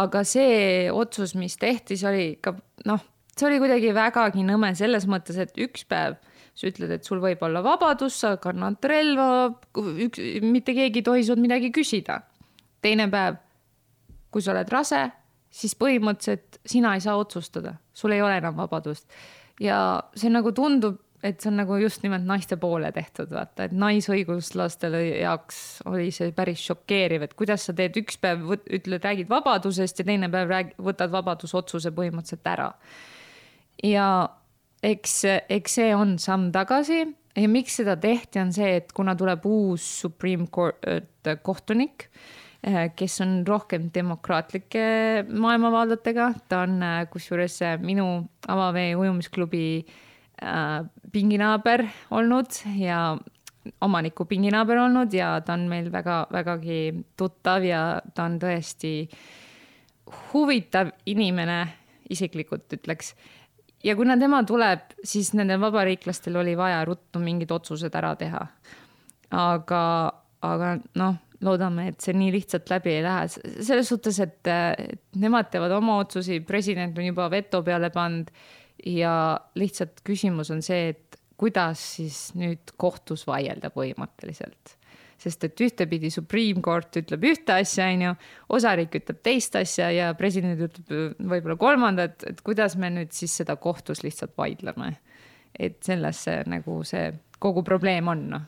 aga 0.00 0.24
see 0.24 0.88
otsus, 0.92 1.34
mis 1.36 1.56
tehti, 1.60 1.96
see 1.96 2.10
oli 2.10 2.26
ikka 2.38 2.56
noh 2.88 3.04
see 3.38 3.46
oli 3.46 3.60
kuidagi 3.62 3.92
vägagi 3.94 4.42
nõme 4.46 4.72
selles 4.78 5.06
mõttes, 5.10 5.38
et 5.38 5.54
üks 5.62 5.84
päev 5.88 6.18
sa 6.58 6.66
ütled, 6.66 6.90
et 6.90 7.06
sul 7.06 7.20
võib 7.22 7.42
olla 7.46 7.62
vabadus, 7.62 8.16
sa 8.18 8.34
kannad 8.42 8.82
relva, 8.90 9.52
üks, 9.78 10.18
mitte 10.42 10.74
keegi 10.74 11.02
ei 11.02 11.06
tohi 11.06 11.26
sult 11.26 11.42
midagi 11.42 11.70
küsida. 11.74 12.22
teine 12.82 13.08
päev, 13.10 13.38
kui 14.30 14.42
sa 14.42 14.52
oled 14.52 14.68
rase, 14.70 15.04
siis 15.50 15.74
põhimõtteliselt 15.78 16.60
sina 16.66 16.94
ei 16.96 17.02
saa 17.04 17.16
otsustada, 17.18 17.74
sul 17.94 18.14
ei 18.16 18.22
ole 18.22 18.38
enam 18.40 18.56
vabadust. 18.58 19.06
ja 19.60 20.02
see 20.14 20.30
nagu 20.30 20.52
tundub, 20.54 21.00
et 21.22 21.40
see 21.42 21.50
on 21.50 21.56
nagu 21.58 21.76
just 21.82 22.04
nimelt 22.04 22.26
naiste 22.26 22.56
poole 22.56 22.92
tehtud, 22.94 23.32
vaata, 23.34 23.66
et 23.66 23.74
naisõiguslastele 23.74 25.02
jaoks 25.18 25.82
oli 25.90 26.12
see 26.14 26.30
päris 26.32 26.62
šokeeriv, 26.68 27.24
et 27.26 27.34
kuidas 27.34 27.66
sa 27.66 27.74
teed 27.74 27.96
üks 27.98 28.20
päev, 28.22 28.44
ütled, 28.54 29.02
räägid 29.02 29.30
vabadusest 29.30 29.98
ja 29.98 30.06
teine 30.06 30.30
päev 30.30 30.52
rääg-, 30.52 30.74
võtad 30.78 31.10
vabadusotsuse 31.14 31.90
põhimõtteliselt 31.96 32.52
ära 32.52 32.72
ja 33.84 34.08
eks, 34.82 35.22
eks 35.48 35.78
see 35.80 35.94
on 35.96 36.16
samm 36.22 36.52
tagasi 36.54 37.00
ja 37.02 37.48
miks 37.50 37.78
seda 37.80 37.96
tehti, 38.00 38.40
on 38.42 38.52
see, 38.54 38.76
et 38.80 38.92
kuna 38.94 39.14
tuleb 39.18 39.46
uus 39.46 39.86
Supreme 40.02 40.48
Court 40.54 40.86
äh, 40.86 41.38
kohtunik, 41.42 42.08
äh, 42.08 42.47
kes 42.98 43.20
on 43.22 43.42
rohkem 43.46 43.88
demokraatlike 43.94 45.24
maailmavaadetega, 45.30 46.32
ta 46.48 46.64
on 46.66 46.82
äh, 46.82 47.00
kusjuures 47.10 47.60
minu 47.84 48.08
avavee 48.48 48.94
ujumisklubi 48.98 49.64
pinginaaber 51.12 51.82
olnud 52.14 52.60
ja 52.78 53.16
omaniku 53.82 54.24
pinginaaber 54.24 54.78
olnud 54.78 55.14
ja 55.14 55.32
ta 55.42 55.56
on 55.58 55.66
meil 55.70 55.88
väga-vägagi 55.92 56.78
tuttav 57.18 57.66
ja 57.66 57.80
ta 58.14 58.28
on 58.28 58.38
tõesti 58.38 58.92
huvitav 60.30 60.92
inimene, 61.10 61.58
isiklikult 62.10 62.70
ütleks 62.78 63.12
ja 63.84 63.96
kuna 63.96 64.16
tema 64.18 64.42
tuleb, 64.46 64.94
siis 65.04 65.32
nendel 65.36 65.60
vabariiklastel 65.60 66.36
oli 66.40 66.56
vaja 66.58 66.84
ruttu 66.88 67.20
mingid 67.22 67.50
otsused 67.54 67.94
ära 67.94 68.14
teha. 68.18 68.46
aga, 69.30 69.82
aga 70.42 70.76
noh, 70.96 71.16
loodame, 71.44 71.88
et 71.92 72.02
see 72.02 72.16
nii 72.18 72.32
lihtsalt 72.34 72.70
läbi 72.72 72.96
ei 72.96 73.02
lähe, 73.04 73.28
selles 73.30 73.90
suhtes, 73.90 74.18
et 74.24 74.50
nemad 75.20 75.50
teevad 75.52 75.74
oma 75.76 75.98
otsusi, 76.02 76.40
president 76.46 76.98
on 76.98 77.06
juba 77.10 77.28
veto 77.30 77.62
peale 77.66 77.92
pannud 77.94 78.32
ja 78.86 79.12
lihtsalt 79.58 80.02
küsimus 80.06 80.50
on 80.54 80.62
see, 80.64 80.94
et 80.94 81.20
kuidas 81.38 81.82
siis 81.98 82.18
nüüd 82.38 82.74
kohtus 82.80 83.24
vaielda 83.28 83.70
põhimõtteliselt. 83.74 84.74
Sest 85.18 85.42
et 85.48 85.60
ühtepidi 85.62 86.12
Supreme 86.14 86.62
Court 86.62 86.94
ütleb 87.00 87.24
ühte 87.26 87.56
asja, 87.58 87.88
onju, 87.90 88.12
osariik 88.54 88.92
ütleb 89.00 89.18
teist 89.26 89.56
asja 89.58 89.88
ja 89.90 90.12
president 90.18 90.60
ütleb 90.68 91.16
võib-olla 91.18 91.56
kolmandat, 91.58 92.22
et 92.26 92.42
kuidas 92.46 92.76
me 92.78 92.90
nüüd 92.94 93.10
siis 93.14 93.34
seda 93.40 93.58
kohtus 93.58 94.04
lihtsalt 94.06 94.36
vaidleme. 94.38 94.96
et 95.58 95.82
selles 95.82 96.18
see 96.22 96.42
nagu 96.46 96.82
see 96.86 97.08
kogu 97.42 97.64
probleem 97.66 98.08
on, 98.12 98.20
noh 98.30 98.42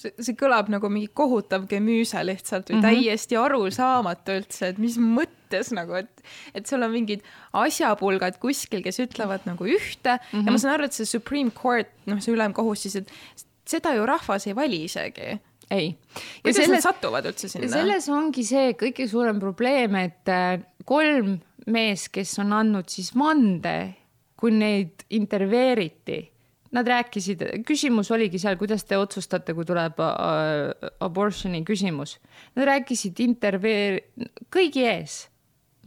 see, 0.00 0.14
see 0.18 0.36
kõlab 0.38 0.70
nagu 0.72 0.88
mingi 0.92 1.10
kohutav 1.14 1.66
gemüüse 1.70 2.22
lihtsalt 2.24 2.70
või 2.70 2.78
mm 2.78 2.82
-hmm. 2.82 3.04
täiesti 3.04 3.38
arusaamatu 3.40 4.38
üldse, 4.40 4.72
et 4.72 4.80
mis 4.82 4.98
mõttes 4.98 5.72
nagu, 5.76 5.94
et, 6.00 6.24
et 6.54 6.66
sul 6.66 6.82
on 6.82 6.92
mingid 6.92 7.22
asjapulgad 7.52 8.38
kuskil, 8.42 8.82
kes 8.82 9.00
ütlevad 9.04 9.46
nagu 9.48 9.64
ühte 9.64 10.18
mm 10.18 10.26
-hmm. 10.32 10.44
ja 10.44 10.50
ma 10.50 10.56
mhm. 10.56 10.62
saan 10.64 10.74
aru, 10.74 10.84
et 10.84 10.98
see 10.98 11.06
Supreme 11.06 11.50
Court, 11.50 11.88
noh, 12.06 12.20
see 12.20 12.34
ülemkohus 12.34 12.82
siis, 12.82 12.96
et 12.96 13.08
seda 13.66 13.94
ju 13.94 14.06
rahvas 14.06 14.46
ei 14.46 14.56
vali 14.56 14.84
isegi 14.84 15.38
ei. 15.72 15.98
kuidas 16.42 16.56
selles, 16.56 16.84
nad 16.84 16.84
satuvad 16.84 17.26
üldse 17.30 17.48
sinna? 17.48 17.70
selles 17.72 18.08
ongi 18.12 18.44
see 18.44 18.74
kõige 18.78 19.08
suurem 19.10 19.40
probleem, 19.40 19.96
et 19.96 20.28
äh, 20.28 20.60
kolm 20.84 21.38
mees, 21.72 22.08
kes 22.12 22.38
on 22.42 22.52
andnud 22.56 22.90
siis 22.92 23.12
vande, 23.16 23.76
kui 24.36 24.54
neid 24.56 25.06
intervjueeriti, 25.14 26.18
nad 26.72 26.88
rääkisid, 26.88 27.44
küsimus 27.68 28.10
oligi 28.14 28.40
seal, 28.40 28.56
kuidas 28.60 28.86
te 28.88 28.98
otsustate, 28.98 29.54
kui 29.56 29.66
tuleb 29.68 30.00
äh, 30.00 30.92
abortion'i 31.04 31.62
küsimus. 31.68 32.16
Nad 32.56 32.68
rääkisid 32.70 33.20
intervjuu 33.24 34.00
kõigi 34.52 34.86
ees, 34.88 35.18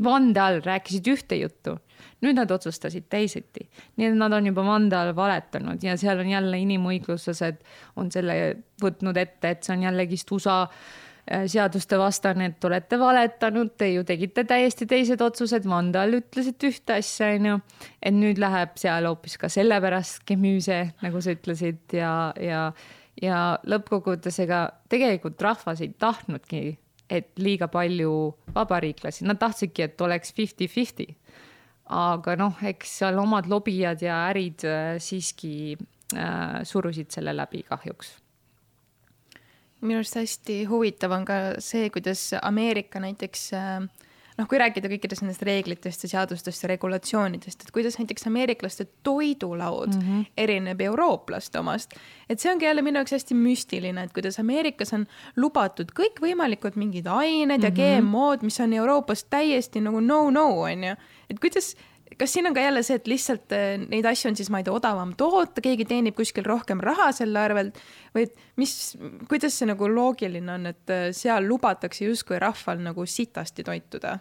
vande 0.03 0.41
all 0.43 0.61
rääkisid 0.65 1.11
ühte 1.13 1.39
juttu 1.41 1.79
nüüd 2.23 2.37
nad 2.37 2.49
otsustasid 2.51 3.05
teisiti. 3.11 3.67
nii 3.97 4.07
et 4.09 4.15
nad 4.17 4.33
on 4.33 4.47
juba 4.49 4.63
vande 4.65 4.97
all 4.97 5.13
valetanud 5.15 5.83
ja 5.83 5.95
seal 5.99 6.19
on 6.23 6.29
jälle 6.29 6.57
inimõigluslased 6.63 7.59
on 7.99 8.11
selle 8.11 8.35
võtnud 8.81 9.17
ette, 9.17 9.51
et 9.51 9.63
see 9.63 9.75
on 9.75 9.83
jällegist 9.85 10.31
USA 10.31 10.61
äh, 10.63 11.04
seaduste 11.25 11.97
vastane, 11.97 12.51
et 12.51 12.65
olete 12.67 12.99
valetanud, 13.01 13.71
te 13.77 13.87
ju 13.89 14.03
tegite 14.05 14.43
täiesti 14.45 14.85
teised 14.89 15.21
otsused, 15.25 15.65
vande 15.69 15.97
all 15.97 16.19
ütlesite 16.19 16.69
ühte 16.69 16.99
asja, 16.99 17.31
onju. 17.33 17.57
et 18.01 18.13
nüüd 18.13 18.41
läheb 18.41 18.75
seal 18.77 19.09
hoopis 19.09 19.39
ka 19.41 19.49
sellepärast 19.49 20.21
gemüüse, 20.29 20.81
nagu 21.01 21.21
sa 21.21 21.33
ütlesid 21.33 21.97
ja, 21.97 22.13
ja 22.37 22.69
ja 23.21 23.57
lõppkokkuvõttes 23.63 24.41
ega 24.43 24.65
tegelikult 24.91 25.41
rahvas 25.41 25.81
ei 25.81 25.93
tahtnudki, 25.99 26.75
et 27.09 27.29
liiga 27.39 27.69
palju 27.71 28.11
vabariiklasi, 28.55 29.23
nad 29.29 29.39
tahtsidki, 29.39 29.85
et 29.85 30.01
oleks 30.01 30.33
fifty-fifty. 30.35 31.07
aga 31.85 32.33
noh, 32.35 32.61
eks 32.65 32.99
seal 32.99 33.19
omad 33.21 33.45
lobijad 33.45 34.01
ja 34.01 34.23
ärid 34.31 34.65
äh, 34.65 34.95
siiski 34.97 35.77
äh, 36.17 36.63
surusid 36.65 37.13
selle 37.13 37.35
läbi 37.37 37.61
kahjuks 37.63 38.15
minu 39.85 40.01
arust 40.01 40.17
hästi 40.19 40.63
huvitav 40.69 41.11
on 41.11 41.25
ka 41.25 41.39
see, 41.63 41.89
kuidas 41.93 42.31
Ameerika 42.41 42.99
näiteks 42.99 43.53
äh, 43.53 43.87
noh, 44.35 44.47
kui 44.49 44.59
rääkida 44.59 44.89
kõikidest 44.91 45.23
nendest 45.23 45.43
reeglitest 45.47 46.05
ja 46.05 46.11
seadustest 46.11 46.65
ja 46.65 46.69
regulatsioonidest, 46.73 47.63
et 47.63 47.71
kuidas 47.75 47.97
näiteks 47.99 48.27
ameeriklaste 48.27 48.87
toidulaud 49.03 49.95
mm 49.95 50.01
-hmm. 50.01 50.25
erineb 50.37 50.81
eurooplaste 50.81 51.59
omast. 51.59 51.93
et 52.29 52.39
see 52.39 52.51
ongi 52.51 52.65
jälle 52.65 52.81
minu 52.81 52.99
jaoks 52.99 53.11
hästi 53.11 53.35
müstiline, 53.35 54.03
et 54.03 54.13
kuidas 54.13 54.39
Ameerikas 54.39 54.93
on 54.93 55.07
lubatud 55.35 55.91
kõikvõimalikud 55.99 56.75
mingid 56.75 57.07
ained 57.07 57.61
mm 57.61 57.63
-hmm. 57.63 57.79
ja 57.79 58.01
mhm. 58.01 58.07
GMO-d, 58.07 58.41
mis 58.41 58.59
on 58.59 58.73
Euroopas 58.73 59.23
täiesti 59.23 59.81
nagu 59.81 59.99
no-no 59.99 60.61
on 60.61 60.83
ju. 60.83 60.95
et 61.29 61.39
kuidas 61.39 61.75
kas 62.19 62.33
siin 62.35 62.47
on 62.49 62.55
ka 62.55 62.63
jälle 62.63 62.83
see, 62.85 62.99
et 62.99 63.07
lihtsalt 63.09 63.55
äh, 63.55 63.75
neid 63.81 64.05
asju 64.09 64.31
on 64.31 64.37
siis, 64.39 64.51
ma 64.53 64.61
ei 64.61 64.67
tea, 64.67 64.75
odavam 64.75 65.13
toota, 65.17 65.63
keegi 65.63 65.87
teenib 65.89 66.17
kuskil 66.17 66.45
rohkem 66.47 66.83
raha 66.83 67.11
selle 67.15 67.41
arvelt 67.41 67.79
või 68.15 68.27
et 68.27 68.37
mis, 68.61 68.75
kuidas 69.29 69.57
see 69.59 69.69
nagu 69.69 69.89
loogiline 69.91 70.55
on, 70.55 70.71
et 70.71 70.93
äh, 70.93 71.09
seal 71.15 71.47
lubatakse 71.49 72.07
justkui 72.07 72.39
rahval 72.41 72.81
nagu 72.85 73.05
sitasti 73.09 73.65
toituda? 73.67 74.17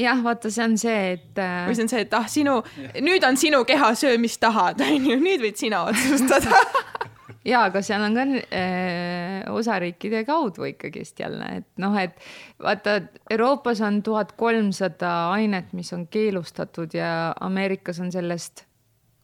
jah, 0.00 0.22
vaata, 0.24 0.50
see 0.52 0.64
on 0.64 0.78
see, 0.80 1.00
et. 1.16 1.32
Äh, 1.38 1.66
või 1.68 1.76
see 1.76 1.86
on 1.86 1.92
see, 1.92 2.04
et 2.06 2.14
ah, 2.16 2.28
sinu, 2.30 2.56
nüüd 3.04 3.24
on 3.26 3.36
sinu 3.40 3.62
keha, 3.68 3.92
söö, 3.98 4.16
mis 4.22 4.38
tahad, 4.40 4.80
onju, 4.84 5.18
nüüd 5.26 5.44
võid 5.44 5.60
sina 5.60 5.84
otsustada 5.90 6.62
ja, 7.44 7.62
aga 7.66 7.82
seal 7.84 8.04
on 8.04 8.16
ka 8.16 8.24
äh, 8.56 9.46
osariikide 9.52 10.24
kaudu 10.28 10.66
ikkagist 10.68 11.20
jälle, 11.20 11.46
et 11.60 11.68
noh, 11.82 11.96
et 11.98 12.18
vaata, 12.62 13.00
Euroopas 13.30 13.80
on 13.86 14.02
tuhat 14.06 14.34
kolmsada 14.40 15.30
ainet, 15.36 15.72
mis 15.76 15.92
on 15.96 16.06
keelustatud 16.12 16.94
ja 16.96 17.32
Ameerikas 17.40 18.00
on 18.00 18.12
sellest 18.12 18.66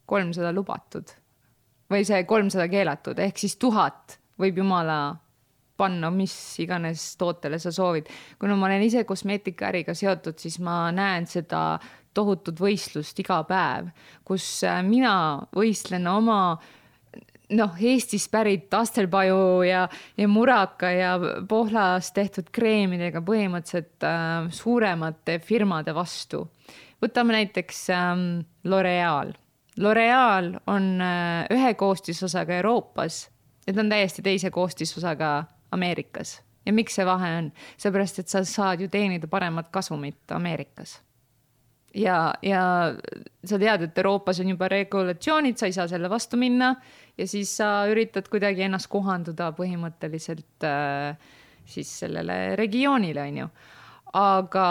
kolmsada 0.07 0.53
lubatud 0.55 1.13
või 1.91 2.03
see 2.07 2.23
kolmsada 2.27 2.67
keelatud, 2.71 3.19
ehk 3.19 3.39
siis 3.39 3.55
tuhat 3.61 4.17
võib 4.39 4.59
jumala 4.63 5.15
panna 5.77 6.09
mis 6.09 6.33
iganes 6.59 7.11
tootele 7.21 7.59
sa 7.61 7.71
soovid. 7.71 8.07
kuna 8.39 8.55
ma 8.57 8.65
olen 8.65 8.81
ise 8.81 9.03
kosmeetikaäriga 9.05 9.93
seotud, 9.93 10.39
siis 10.41 10.57
ma 10.59 10.87
näen 10.91 11.27
seda 11.29 11.77
tohutut 12.17 12.57
võistlust 12.57 13.19
iga 13.21 13.43
päev, 13.45 13.91
kus 14.25 14.63
äh, 14.65 14.81
mina 14.81 15.13
võistlen 15.53 16.07
oma 16.09 16.39
äh, 16.55 16.76
noh, 17.49 17.75
Eestist 17.79 18.31
pärit 18.31 18.73
Astelpaju 18.73 19.61
ja, 19.67 19.87
ja 20.17 20.27
Muraka 20.27 20.91
ja 20.91 21.13
Pohlas 21.49 22.11
tehtud 22.15 22.49
kreemidega 22.51 23.21
põhimõtteliselt 23.25 24.03
äh, 24.07 24.49
suuremate 24.51 25.39
firmade 25.43 25.95
vastu. 25.95 26.47
võtame 27.01 27.37
näiteks 27.37 27.89
ähm, 27.93 28.27
L'Oreal. 28.63 29.33
L'Oreal 29.77 30.53
on 30.67 31.01
äh, 31.01 31.47
ühe 31.53 31.73
koostisosaga 31.73 32.59
Euroopas 32.61 33.27
ja 33.67 33.73
ta 33.73 33.81
on 33.83 33.89
täiesti 33.89 34.21
teise 34.21 34.51
koostisosaga 34.51 35.43
Ameerikas. 35.71 36.41
ja 36.65 36.73
miks 36.73 36.95
see 36.95 37.05
vahe 37.05 37.35
on? 37.37 37.51
seepärast, 37.77 38.19
et 38.19 38.27
sa 38.27 38.43
saad 38.43 38.81
ju 38.81 38.87
teenida 38.87 39.27
paremat 39.27 39.69
kasumit 39.71 40.31
Ameerikas 40.31 41.01
ja, 41.97 42.17
ja 42.45 42.61
sa 43.47 43.59
tead, 43.59 43.87
et 43.87 43.97
Euroopas 43.97 44.41
on 44.43 44.51
juba 44.53 44.69
regulatsioonid, 44.71 45.57
sa 45.57 45.69
ei 45.69 45.75
saa 45.75 45.87
selle 45.89 46.09
vastu 46.11 46.39
minna 46.39 46.73
ja 47.17 47.27
siis 47.27 47.55
sa 47.59 47.87
üritad 47.89 48.29
kuidagi 48.31 48.65
ennast 48.67 48.89
kohanduda 48.91 49.51
põhimõtteliselt 49.57 50.67
äh, 50.67 51.17
siis 51.67 51.91
sellele 52.03 52.55
regioonile, 52.59 53.25
on 53.27 53.41
ju. 53.43 53.49
aga 54.17 54.67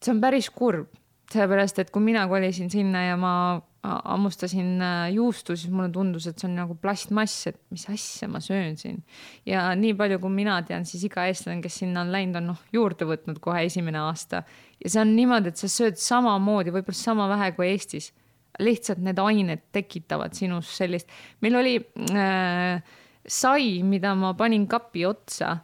see 0.00 0.14
on 0.14 0.22
päris 0.22 0.50
kurb, 0.54 0.88
sellepärast 1.32 1.82
et 1.82 1.90
kui 1.92 2.02
mina 2.04 2.26
kolisin 2.28 2.70
sinna 2.72 3.04
ja 3.10 3.18
ma 3.20 3.34
hammustasin 3.82 4.82
äh, 4.84 5.12
juustu, 5.14 5.56
siis 5.56 5.72
mulle 5.72 5.88
tundus, 5.92 6.26
et 6.28 6.38
see 6.38 6.48
on 6.50 6.56
nagu 6.58 6.74
plastmass, 6.76 7.46
et 7.48 7.56
mis 7.72 7.86
asja 7.88 8.28
ma 8.28 8.42
söön 8.44 8.76
siin. 8.80 9.00
ja 9.48 9.70
nii 9.78 9.94
palju, 9.96 10.18
kui 10.20 10.34
mina 10.34 10.58
tean, 10.68 10.84
siis 10.88 11.06
iga 11.08 11.24
eestlane, 11.30 11.62
kes 11.64 11.80
sinna 11.82 12.04
on 12.04 12.12
läinud, 12.12 12.40
on 12.42 12.50
noh 12.52 12.64
juurde 12.76 13.08
võtnud 13.08 13.40
kohe 13.40 13.64
esimene 13.68 14.02
aasta. 14.04 14.42
ja 14.84 14.92
see 14.92 15.00
on 15.00 15.14
niimoodi, 15.16 15.54
et 15.54 15.60
sa 15.60 15.70
sööd 15.72 16.00
samamoodi, 16.00 16.74
võib-olla 16.74 17.00
sama 17.00 17.28
vähe 17.32 17.52
kui 17.56 17.70
Eestis 17.72 18.12
lihtsalt 18.60 19.00
need 19.04 19.20
ained 19.22 19.62
tekitavad 19.72 20.34
sinus 20.36 20.70
sellist, 20.76 21.08
meil 21.40 21.56
oli 21.60 21.76
äh, 22.12 22.82
sai, 23.26 23.80
mida 23.86 24.14
ma 24.18 24.34
panin 24.36 24.66
kapi 24.68 25.06
otsa 25.08 25.56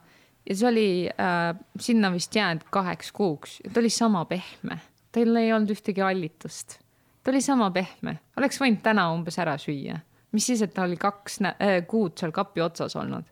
ja 0.47 0.55
see 0.55 0.69
oli 0.69 0.89
äh, 1.11 1.51
sinna 1.79 2.11
vist 2.13 2.35
jäänud 2.35 2.65
kaheks 2.71 3.11
kuuks 3.11 3.59
ta 3.67 3.81
oli 3.81 3.91
sama 3.93 4.25
pehme, 4.29 4.79
tal 5.11 5.41
ei 5.41 5.53
olnud 5.53 5.75
ühtegi 5.75 6.03
hallitust. 6.03 6.79
Ta 7.27 7.31
oli 7.33 7.41
sama 7.43 7.65
pehme, 7.75 8.13
oleks 8.39 8.61
võinud 8.61 8.79
täna 8.79 9.09
umbes 9.11 9.35
ära 9.43 9.57
süüa, 9.59 9.97
mis 10.31 10.45
siis, 10.47 10.61
et 10.63 10.71
ta 10.71 10.85
oli 10.87 10.95
kaks 10.95 11.41
äh, 11.43 11.81
kuud 11.83 12.15
seal 12.15 12.31
kapi 12.31 12.63
otsas 12.63 12.95
olnud. 12.95 13.25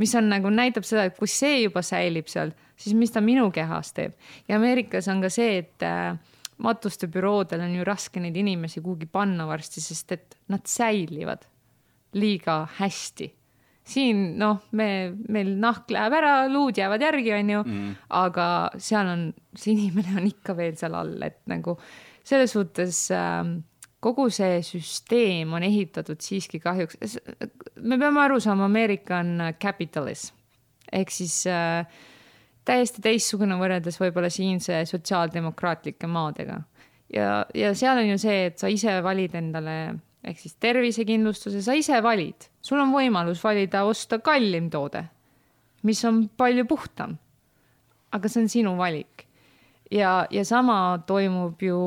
mis 0.00 0.14
on 0.16 0.30
nagu 0.32 0.48
näitab 0.48 0.84
seda, 0.88 1.04
et 1.04 1.18
kui 1.18 1.28
see 1.28 1.58
juba 1.66 1.82
säilib 1.84 2.32
seal, 2.32 2.54
siis 2.76 2.96
mis 2.96 3.12
ta 3.12 3.20
minu 3.20 3.50
kehas 3.52 3.92
teeb 3.92 4.16
ja 4.48 4.56
Ameerikas 4.56 5.08
on 5.12 5.20
ka 5.20 5.28
see, 5.28 5.58
et 5.58 5.84
äh, 5.84 6.16
matustebüroodel 6.64 7.60
on 7.60 7.76
ju 7.76 7.84
raske 7.84 8.24
neid 8.24 8.36
inimesi 8.40 8.80
kuhugi 8.80 9.04
panna 9.12 9.44
varsti, 9.48 9.84
sest 9.84 10.16
et 10.16 10.40
nad 10.48 10.64
säilivad 10.64 11.44
liiga 12.16 12.62
hästi. 12.78 13.34
siin 13.84 14.32
noh, 14.40 14.64
me, 14.72 15.12
meil 15.28 15.52
nahk 15.60 15.92
läheb 15.92 16.16
ära, 16.18 16.34
luud 16.48 16.80
jäävad 16.80 17.04
järgi, 17.04 17.36
onju 17.36 17.62
mm., 17.62 17.94
aga 18.16 18.46
seal 18.80 19.12
on, 19.12 19.28
see 19.54 19.76
inimene 19.76 20.16
on 20.22 20.32
ikka 20.32 20.56
veel 20.56 20.80
seal 20.80 20.96
all, 20.96 21.20
et 21.22 21.42
nagu 21.52 21.76
selles 22.26 22.56
suhtes 22.56 23.06
äh, 23.14 23.42
kogu 24.02 24.28
see 24.30 24.58
süsteem 24.66 25.54
on 25.56 25.66
ehitatud 25.66 26.20
siiski 26.22 26.60
kahjuks, 26.62 27.18
me 27.82 27.98
peame 27.98 28.24
aru 28.26 28.40
saama, 28.42 28.66
Ameerika 28.70 29.20
on 29.22 29.52
capitalism 29.62 30.36
ehk 30.92 31.10
siis 31.10 31.40
äh, 31.50 31.86
täiesti 32.66 33.02
teistsugune 33.04 33.58
võrreldes 33.58 33.98
võib-olla 34.00 34.30
siinse 34.32 34.82
sotsiaaldemokraatlike 34.90 36.08
maadega. 36.10 36.60
ja, 37.12 37.44
ja 37.54 37.74
seal 37.74 38.02
on 38.02 38.10
ju 38.12 38.18
see, 38.22 38.46
et 38.50 38.58
sa 38.58 38.70
ise 38.72 38.98
valid 39.02 39.34
endale 39.38 39.76
ehk 40.26 40.40
siis 40.42 40.56
tervisekindlustuse, 40.62 41.62
sa 41.62 41.76
ise 41.78 42.00
valid, 42.02 42.48
sul 42.62 42.80
on 42.82 42.90
võimalus 42.94 43.42
valida, 43.44 43.84
osta 43.86 44.18
kallim 44.18 44.70
toode, 44.70 45.04
mis 45.86 46.02
on 46.04 46.26
palju 46.28 46.66
puhtam. 46.66 47.18
aga 48.16 48.28
see 48.30 48.42
on 48.42 48.48
sinu 48.48 48.76
valik. 48.78 49.25
Ja, 49.90 50.26
ja 50.30 50.44
sama 50.44 51.02
toimub 51.06 51.62
ju 51.62 51.78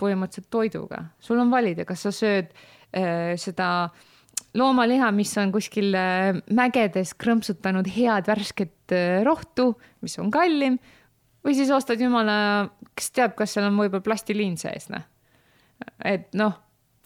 põhimõtteliselt 0.00 0.50
toiduga, 0.50 1.06
sul 1.20 1.40
on 1.40 1.50
valida, 1.50 1.84
kas 1.88 2.06
sa 2.06 2.12
sööd 2.14 2.52
äh, 2.92 3.34
seda 3.40 3.70
äh, 3.86 4.04
loomaliha, 4.56 5.10
mis 5.14 5.32
on 5.40 5.52
kuskil 5.54 5.94
äh, 5.96 6.36
mägedes 6.54 7.14
krõmpsutanud 7.20 7.88
head 7.96 8.28
värsket 8.30 8.94
äh, 8.94 9.22
rohtu, 9.26 9.72
mis 10.04 10.16
on 10.22 10.30
kallim, 10.34 10.78
või 11.44 11.56
siis 11.56 11.70
ostad 11.74 12.00
jumala, 12.02 12.36
kes 12.96 13.12
teab, 13.14 13.36
kas 13.38 13.54
seal 13.54 13.68
on 13.68 13.80
võib-olla 13.80 14.04
plastiliin 14.04 14.56
sees, 14.60 14.88
noh. 14.92 15.04
et 16.04 16.28
noh, 16.38 16.56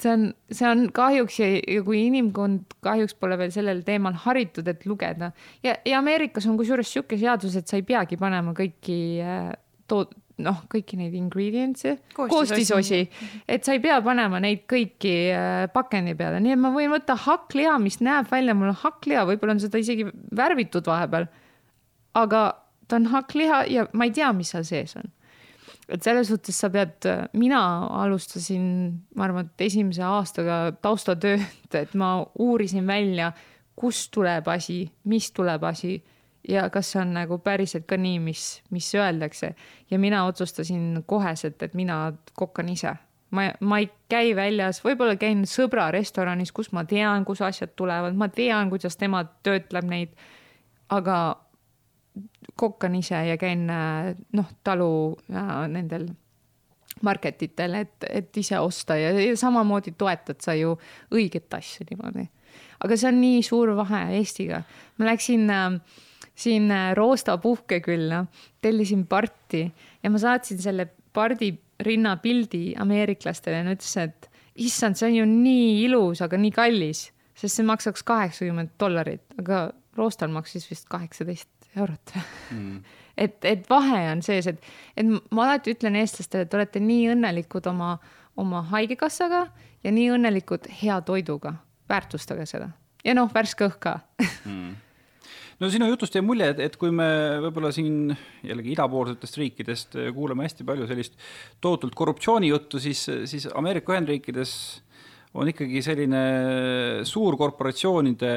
see 0.00 0.12
on, 0.14 0.28
see 0.48 0.68
on 0.68 0.86
kahjuks 0.96 1.40
ja, 1.42 1.50
ja 1.58 1.84
kui 1.86 2.04
inimkond 2.06 2.78
kahjuks 2.84 3.16
pole 3.20 3.36
veel 3.40 3.52
sellel 3.54 3.82
teemal 3.86 4.16
haritud, 4.24 4.68
et 4.70 4.86
lugeda 4.88 5.32
ja, 5.66 5.76
ja 5.84 5.98
Ameerikas 6.00 6.48
on 6.48 6.56
kusjuures 6.60 6.88
sihuke 6.88 7.18
seadus, 7.20 7.58
et 7.58 7.68
sa 7.68 7.80
ei 7.80 7.86
peagi 7.86 8.20
panema 8.20 8.54
kõiki 8.56 9.00
äh, 9.24 9.50
tood-, 9.90 10.16
noh, 10.44 10.62
kõiki 10.70 10.98
neid 11.00 11.14
ingredients'e, 11.18 11.96
koostisosi, 12.16 13.02
et 13.50 13.66
sa 13.66 13.76
ei 13.76 13.82
pea 13.82 14.00
panema 14.04 14.40
neid 14.42 14.64
kõiki 14.70 15.14
äh, 15.34 15.66
pakendi 15.74 16.16
peale, 16.18 16.40
nii 16.42 16.56
et 16.56 16.62
ma 16.62 16.72
võin 16.74 16.92
võtta 16.92 17.16
hakkliha, 17.26 17.76
mis 17.82 18.00
näeb 18.04 18.30
välja, 18.30 18.56
mul 18.56 18.72
on 18.72 18.80
hakkliha, 18.82 19.26
võib-olla 19.28 19.56
on 19.56 19.62
seda 19.62 19.80
isegi 19.82 20.08
värvitud 20.36 20.88
vahepeal. 20.90 21.28
aga 22.18 22.42
ta 22.88 22.98
on 22.98 23.06
hakkliha 23.12 23.64
ja 23.70 23.86
ma 23.92 24.08
ei 24.08 24.14
tea, 24.14 24.32
mis 24.36 24.50
seal 24.54 24.66
sees 24.66 24.96
on. 24.98 25.10
et 25.90 26.02
selles 26.06 26.28
suhtes 26.30 26.54
sa 26.54 26.70
pead, 26.70 27.06
mina 27.34 27.60
alustasin, 28.02 28.64
ma 29.18 29.26
arvan, 29.26 29.48
et 29.50 29.66
esimese 29.66 30.04
aastaga 30.06 30.70
taustatööd, 30.82 31.42
et 31.74 31.94
ma 31.98 32.20
uurisin 32.38 32.86
välja, 32.86 33.32
kust 33.74 34.12
tuleb 34.14 34.46
asi, 34.52 34.84
mis 35.10 35.30
tuleb 35.34 35.64
asi 35.66 35.96
ja 36.48 36.70
kas 36.70 36.92
see 36.92 37.02
on 37.02 37.14
nagu 37.14 37.38
päriselt 37.44 37.86
ka 37.88 37.98
nii, 38.00 38.18
mis, 38.22 38.62
mis 38.70 38.88
öeldakse. 38.94 39.54
ja 39.90 39.98
mina 39.98 40.24
otsustasin 40.26 41.02
koheselt, 41.06 41.62
et 41.62 41.74
mina 41.74 42.12
kokkan 42.34 42.68
ise. 42.68 42.94
ma, 43.30 43.50
ma 43.60 43.78
ei 43.78 43.90
käi 44.08 44.36
väljas, 44.36 44.82
võib-olla 44.84 45.16
käin 45.16 45.44
sõbra 45.46 45.90
restoranis, 45.90 46.52
kus 46.52 46.72
ma 46.72 46.84
tean, 46.84 47.24
kus 47.24 47.42
asjad 47.42 47.76
tulevad, 47.76 48.16
ma 48.16 48.28
tean, 48.28 48.70
kuidas 48.70 48.96
tema 48.96 49.24
töötleb 49.42 49.84
neid. 49.84 50.16
aga 50.88 51.36
kokkan 52.56 52.94
ise 52.94 53.20
ja 53.26 53.36
käin 53.38 53.68
noh, 53.68 54.48
talu 54.64 55.16
ja 55.28 55.66
nendel 55.68 56.08
market 57.02 57.42
itel, 57.42 57.74
et, 57.74 58.04
et 58.10 58.36
ise 58.36 58.58
osta 58.58 58.96
ja, 58.98 59.12
ja 59.14 59.36
samamoodi 59.36 59.94
toetad 59.96 60.40
sa 60.42 60.54
ju 60.54 60.74
õiget 61.14 61.54
asja 61.56 61.86
niimoodi 61.88 62.26
aga 62.84 62.96
see 62.96 63.08
on 63.10 63.20
nii 63.20 63.42
suur 63.46 63.72
vahe 63.78 64.00
Eestiga. 64.18 64.62
ma 64.98 65.10
läksin 65.10 65.50
äh, 65.50 65.80
siin 66.40 66.70
äh, 66.72 66.90
Roosta 66.96 67.38
puhkekülla, 67.38 68.24
tellisin 68.62 69.06
parti 69.06 69.66
ja 70.02 70.10
ma 70.10 70.18
saatsin 70.18 70.60
selle 70.62 70.88
pardi 71.12 71.52
rinnapildi 71.80 72.74
ameeriklastele 72.80 73.60
ja 73.60 73.66
nad 73.66 73.78
ütlesid, 73.78 74.12
et 74.12 74.30
issand, 74.66 74.98
see 74.98 75.08
on 75.08 75.16
ju 75.20 75.26
nii 75.28 75.70
ilus, 75.86 76.22
aga 76.24 76.38
nii 76.40 76.52
kallis, 76.54 77.06
sest 77.38 77.58
see 77.58 77.66
maksaks 77.66 78.04
kaheksakümmend 78.06 78.74
dollarit, 78.80 79.24
aga 79.40 79.68
Roostal 79.98 80.30
maksis 80.32 80.68
vist 80.70 80.86
kaheksateist 80.88 81.70
eurot. 81.76 82.12
Mm. 82.54 82.82
et, 83.24 83.38
et 83.48 83.64
vahe 83.70 84.04
on 84.12 84.22
sees, 84.24 84.46
et, 84.50 84.68
et 84.96 85.08
ma 85.08 85.46
alati 85.46 85.74
ütlen 85.74 85.98
eestlastele, 86.00 86.46
et 86.46 86.58
olete 86.58 86.82
nii 86.84 87.08
õnnelikud 87.14 87.66
oma, 87.72 87.96
oma 88.40 88.62
haigekassaga 88.70 89.46
ja 89.84 89.94
nii 89.94 90.12
õnnelikud 90.16 90.70
hea 90.82 91.00
toiduga, 91.06 91.56
väärtustage 91.90 92.46
seda. 92.48 92.70
Ja 93.04 93.16
noh, 93.16 93.32
värske 93.32 93.66
õhk 93.70 93.82
ka. 93.82 93.98
Mm 94.44 94.70
no 95.60 95.70
sinu 95.72 95.88
jutust 95.90 96.16
jäi 96.16 96.24
mulje, 96.24 96.50
et, 96.54 96.62
et 96.66 96.76
kui 96.80 96.92
me 96.94 97.08
võib-olla 97.44 97.72
siin 97.74 98.14
jällegi 98.46 98.72
idapoolsetest 98.74 99.40
riikidest 99.40 99.98
kuuleme 100.16 100.46
hästi 100.46 100.66
palju 100.68 100.88
sellist 100.88 101.18
tohutult 101.60 101.96
korruptsioonijuttu, 101.98 102.80
siis, 102.82 103.04
siis 103.30 103.48
Ameerika 103.54 103.94
Ühendriikides 103.94 104.54
on 105.36 105.50
ikkagi 105.52 105.82
selline 105.84 106.22
suurkorporatsioonide 107.06 108.32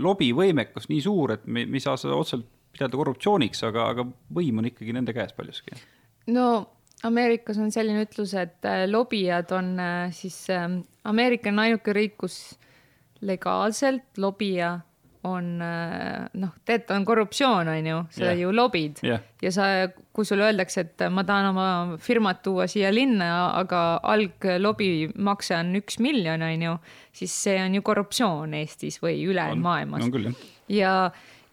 lobivõimekus 0.00 0.88
nii 0.90 1.02
suur, 1.04 1.36
et 1.36 1.44
me, 1.46 1.66
me 1.68 1.78
ei 1.78 1.84
saa 1.84 1.98
seda 2.00 2.16
otseselt 2.16 2.48
pidada 2.74 2.98
korruptsiooniks, 2.98 3.60
aga, 3.68 3.90
aga 3.92 4.06
võim 4.34 4.58
on 4.58 4.70
ikkagi 4.70 4.96
nende 4.96 5.14
käes 5.14 5.34
paljuski. 5.36 5.76
no 6.34 6.48
Ameerikas 7.04 7.58
on 7.60 7.68
selline 7.74 8.06
ütlus, 8.06 8.32
et 8.40 8.64
äh, 8.64 8.86
lobijad 8.88 9.52
on 9.52 9.74
äh, 9.78 10.08
siis 10.16 10.46
Ameerika 11.04 11.52
on 11.52 11.60
ainuke 11.66 11.92
riik, 11.92 12.16
kus 12.24 12.38
legaalselt 13.24 14.18
lobija 14.20 14.78
on 15.24 15.62
äh, 15.64 16.26
noh, 16.40 16.52
tead, 16.68 16.88
on 16.92 17.04
korruptsioon, 17.08 17.68
on 17.72 17.88
ju, 17.88 18.00
sa 18.16 18.26
yeah. 18.26 18.40
ju 18.42 18.52
lobid 18.54 19.00
yeah. 19.04 19.22
ja 19.42 19.52
sa, 19.54 19.68
kui 20.14 20.26
sulle 20.28 20.48
öeldakse, 20.50 20.84
et 20.84 21.04
ma 21.12 21.24
tahan 21.26 21.50
oma 21.52 21.68
firmat 22.02 22.42
tuua 22.44 22.66
siia 22.70 22.92
linna, 22.94 23.30
aga 23.60 23.84
alglobimakse 24.14 25.56
on 25.58 25.72
üks 25.80 26.00
miljon, 26.04 26.44
on 26.44 26.66
ju, 26.68 26.74
siis 27.16 27.36
see 27.46 27.56
on 27.62 27.78
ju 27.78 27.84
korruptsioon 27.86 28.56
Eestis 28.60 29.00
või 29.02 29.22
ülejäänud 29.24 29.64
maailmas. 29.64 30.08
ja, 30.72 30.94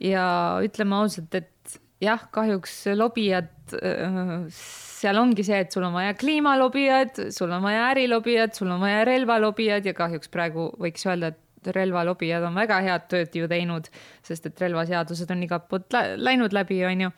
ja 0.04 0.26
ütleme 0.66 1.00
ausalt, 1.00 1.40
et 1.40 1.80
jah, 2.04 2.26
kahjuks 2.34 2.76
lobijad, 2.98 3.54
äh, 3.78 4.50
seal 4.52 5.22
ongi 5.22 5.46
see, 5.48 5.62
et 5.64 5.72
sul 5.72 5.86
on 5.88 5.96
vaja 5.96 6.18
kliimalobijad, 6.20 7.24
sul 7.34 7.54
on 7.56 7.64
vaja 7.64 7.88
ärilobijad, 7.94 8.58
sul 8.58 8.74
on 8.74 8.84
vaja 8.84 9.06
relvalobijad 9.08 9.88
ja 9.88 9.96
kahjuks 9.98 10.32
praegu 10.34 10.72
võiks 10.82 11.08
öelda, 11.08 11.32
et 11.32 11.40
relvalobijad 11.76 12.44
on 12.48 12.56
väga 12.56 12.80
head 12.86 13.08
tööd 13.12 13.36
ju 13.36 13.50
teinud, 13.52 13.90
sest 14.26 14.48
et 14.50 14.62
relvaseadused 14.62 15.32
on 15.32 15.44
igalt 15.46 15.68
poolt 15.70 15.98
läinud 16.18 16.54
läbi, 16.54 16.82
on 16.86 17.08
ju. 17.08 17.12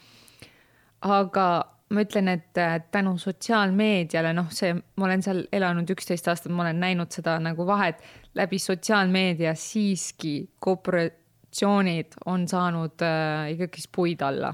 aga 1.04 1.48
ma 1.94 2.04
ütlen, 2.04 2.30
et 2.32 2.60
tänu 2.91 3.14
sotsiaalmeediale, 3.22 4.34
noh, 4.36 4.50
see, 4.54 4.74
ma 4.74 5.08
olen 5.08 5.24
seal 5.26 5.44
elanud 5.54 5.89
üksteist 5.94 6.28
aastat, 6.32 6.54
ma 6.54 6.66
olen 6.66 6.80
näinud 6.82 7.14
seda 7.14 7.36
nagu 7.44 7.68
vahet 7.68 8.02
läbi 8.39 8.60
sotsiaalmeedia 8.62 9.54
siiski 9.60 10.36
korporatsioonid 10.64 12.18
on 12.26 12.48
saanud 12.50 13.04
äh, 13.06 13.54
ikkagi 13.54 13.86
puid 13.94 14.26
alla. 14.26 14.54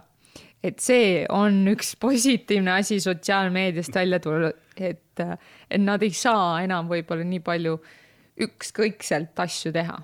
et 0.63 0.81
see 0.83 1.23
on 1.31 1.61
üks 1.71 1.93
positiivne 1.95 2.73
asi 2.81 2.99
sotsiaalmeediast 2.99 3.95
välja 3.95 4.19
tulnud, 4.19 4.57
et, 4.75 5.21
et 5.71 5.81
nad 5.81 6.03
ei 6.03 6.11
saa 6.11 6.59
enam 6.65 6.89
võib-olla 6.91 7.23
nii 7.23 7.39
palju 7.45 7.77
äh, 7.77 7.93
ükskõikselt 8.39 9.39
asju 9.39 9.73
teha. 9.75 9.99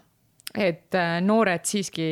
et 0.55 0.95
äh, 0.95 1.17
noored 1.21 1.65
siiski 1.67 2.07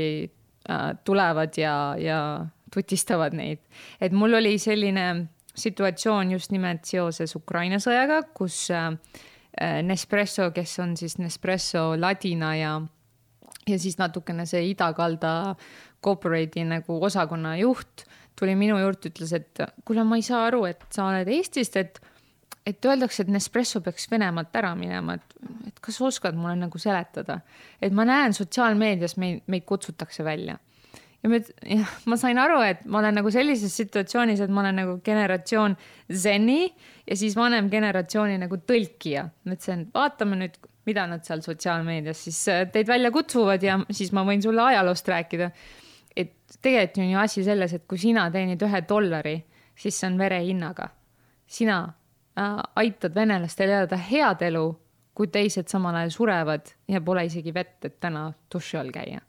äh, 0.70 0.90
tulevad 1.06 1.56
ja, 1.58 1.96
ja 1.98 2.46
tutistavad 2.74 3.34
neid. 3.34 3.60
et 4.02 4.12
mul 4.12 4.34
oli 4.34 4.58
selline 4.60 5.28
situatsioon 5.56 6.32
just 6.32 6.52
nimelt 6.52 6.86
seoses 6.86 7.36
Ukraina 7.36 7.80
sõjaga, 7.80 8.24
kus 8.34 8.70
äh, 8.72 8.92
Nespresso, 9.84 10.50
kes 10.52 10.80
on 10.82 10.98
siis 10.98 11.20
Nespresso 11.22 11.94
ladina 12.00 12.56
ja, 12.58 12.74
ja 13.70 13.78
siis 13.80 14.00
natukene 14.00 14.48
see 14.50 14.72
idakalda 14.72 15.54
corporate'i 16.04 16.66
nagu 16.66 16.98
osakonna 17.06 17.54
juht 17.62 18.08
tuli 18.40 18.56
minu 18.58 18.80
juurde, 18.82 19.12
ütles, 19.12 19.34
et 19.38 19.62
kuule, 19.86 20.04
ma 20.08 20.18
ei 20.18 20.26
saa 20.26 20.48
aru, 20.48 20.64
et 20.66 20.82
sa 20.94 21.06
oled 21.12 21.30
Eestist, 21.30 21.78
et 21.78 22.00
et 22.66 22.86
öeldakse, 22.86 23.24
et 23.24 23.32
Nespresso 23.32 23.82
peaks 23.84 24.08
Venemaalt 24.12 24.56
ära 24.56 24.74
minema, 24.80 25.18
et, 25.20 25.36
et 25.68 25.80
kas 25.84 26.00
sa 26.00 26.08
oskad 26.08 26.38
mulle 26.40 26.56
nagu 26.62 26.80
seletada, 26.80 27.42
et 27.84 27.96
ma 27.96 28.06
näen 28.08 28.36
sotsiaalmeedias 28.36 29.18
meid, 29.20 29.44
meid 29.52 29.66
kutsutakse 29.68 30.24
välja. 30.24 30.58
ja 31.24 31.30
me, 31.32 31.40
jah, 31.68 31.96
ma 32.12 32.18
sain 32.20 32.40
aru, 32.40 32.62
et 32.68 32.86
ma 32.86 33.02
olen 33.02 33.20
nagu 33.20 33.32
sellises 33.32 33.76
situatsioonis, 33.80 34.44
et 34.44 34.52
ma 34.52 34.64
olen 34.64 34.80
nagu 34.82 34.98
generatsioon 35.04 35.76
Zeni 36.12 36.74
ja 37.08 37.16
siis 37.20 37.36
vanem 37.36 37.70
generatsiooni 37.72 38.38
nagu 38.40 38.60
tõlkija. 38.72 39.28
ma 39.44 39.58
ütlesin, 39.58 39.88
vaatame 39.94 40.40
nüüd, 40.40 40.60
mida 40.88 41.08
nad 41.08 41.24
seal 41.28 41.44
sotsiaalmeedias 41.44 42.26
siis 42.28 42.42
äh, 42.52 42.66
teid 42.72 42.88
välja 42.88 43.12
kutsuvad 43.12 43.64
ja 43.64 43.80
siis 43.92 44.12
ma 44.16 44.24
võin 44.28 44.44
sulle 44.44 44.64
ajaloost 44.72 45.08
rääkida. 45.08 45.52
et 46.16 46.36
tegelikult 46.62 47.04
on 47.04 47.12
ju 47.12 47.20
asi 47.20 47.44
selles, 47.44 47.74
et 47.74 47.84
kui 47.88 47.98
sina 47.98 48.30
teenid 48.32 48.62
ühe 48.64 48.82
dollari, 48.88 49.36
siis 49.76 50.00
see 50.00 50.08
on 50.08 50.18
verehinnaga. 50.18 50.90
sina 51.48 51.82
Äh, 51.84 52.03
aitad 52.36 53.14
venelastel 53.16 53.70
elada 53.70 53.98
head 53.98 54.42
elu, 54.48 54.64
kui 55.14 55.30
teised 55.30 55.70
samal 55.70 56.00
ajal 56.00 56.16
surevad 56.16 56.74
ja 56.90 57.02
pole 57.06 57.28
isegi 57.28 57.54
vett, 57.54 57.78
et 57.86 58.00
täna 58.02 58.32
duši 58.52 58.80
all 58.80 58.90
käia. 58.94 59.22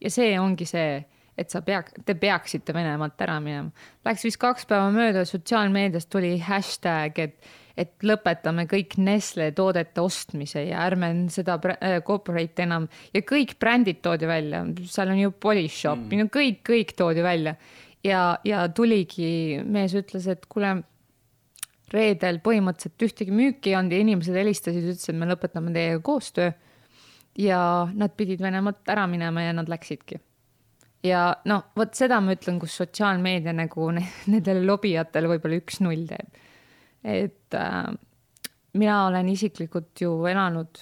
ja 0.00 0.10
see 0.12 0.38
ongi 0.40 0.64
see, 0.68 1.04
et 1.36 1.52
sa 1.52 1.60
pea, 1.64 1.82
te 2.04 2.14
peaksite 2.16 2.72
Venemaalt 2.72 3.20
ära 3.20 3.36
minema. 3.40 3.70
Läks 4.04 4.24
vist 4.24 4.40
kaks 4.40 4.66
päeva 4.68 4.90
mööda, 4.92 5.24
sotsiaalmeedias 5.28 6.08
tuli 6.12 6.34
hashtag, 6.40 7.18
et, 7.20 7.48
et 7.76 7.92
lõpetame 8.04 8.66
kõik 8.68 8.96
Nestle 9.00 9.50
toodete 9.56 10.00
ostmise 10.00 10.64
ja 10.66 10.84
ärme 10.84 11.12
seda 11.32 11.58
äh, 11.76 11.98
corporate 12.04 12.64
enam 12.64 12.88
ja 13.12 13.24
kõik 13.24 13.58
brändid 13.60 14.00
toodi 14.04 14.28
välja, 14.28 14.64
seal 14.88 15.12
on 15.12 15.20
ju 15.20 15.32
Polish 15.32 15.82
Shop 15.82 16.00
mm., 16.00 16.24
no 16.24 16.32
kõik, 16.32 16.62
kõik 16.64 16.96
toodi 16.96 17.24
välja 17.24 17.56
ja, 18.04 18.38
ja 18.44 18.66
tuligi, 18.72 19.60
mees 19.64 19.96
ütles, 19.96 20.28
et 20.32 20.48
kuule 20.48 20.78
reedel 21.94 22.40
põhimõtteliselt 22.44 23.04
ühtegi 23.06 23.34
müüki 23.34 23.70
ei 23.70 23.76
olnud 23.78 23.94
ja 23.94 24.02
inimesed 24.02 24.36
helistasid, 24.36 24.86
ütlesid, 24.86 25.12
et 25.14 25.20
me 25.20 25.28
lõpetame 25.30 25.74
teiega 25.74 26.00
koostöö. 26.04 26.52
ja 27.38 27.60
nad 27.92 28.14
pidid 28.16 28.40
Venemaalt 28.40 28.88
ära 28.88 29.06
minema 29.06 29.42
ja 29.42 29.52
nad 29.52 29.68
läksidki. 29.68 30.18
ja 31.04 31.36
noh, 31.44 31.68
vot 31.76 31.94
seda 31.94 32.20
ma 32.20 32.34
ütlen, 32.34 32.58
kus 32.58 32.76
sotsiaalmeedia 32.76 33.52
nagu 33.52 33.90
nendele 34.32 34.64
lobijatele 34.66 35.30
võib-olla 35.34 35.60
üks-null 35.62 36.06
teeb. 36.10 36.42
et 37.04 37.54
äh, 37.54 37.86
mina 38.74 39.06
olen 39.06 39.28
isiklikult 39.28 40.00
ju 40.00 40.24
elanud 40.26 40.80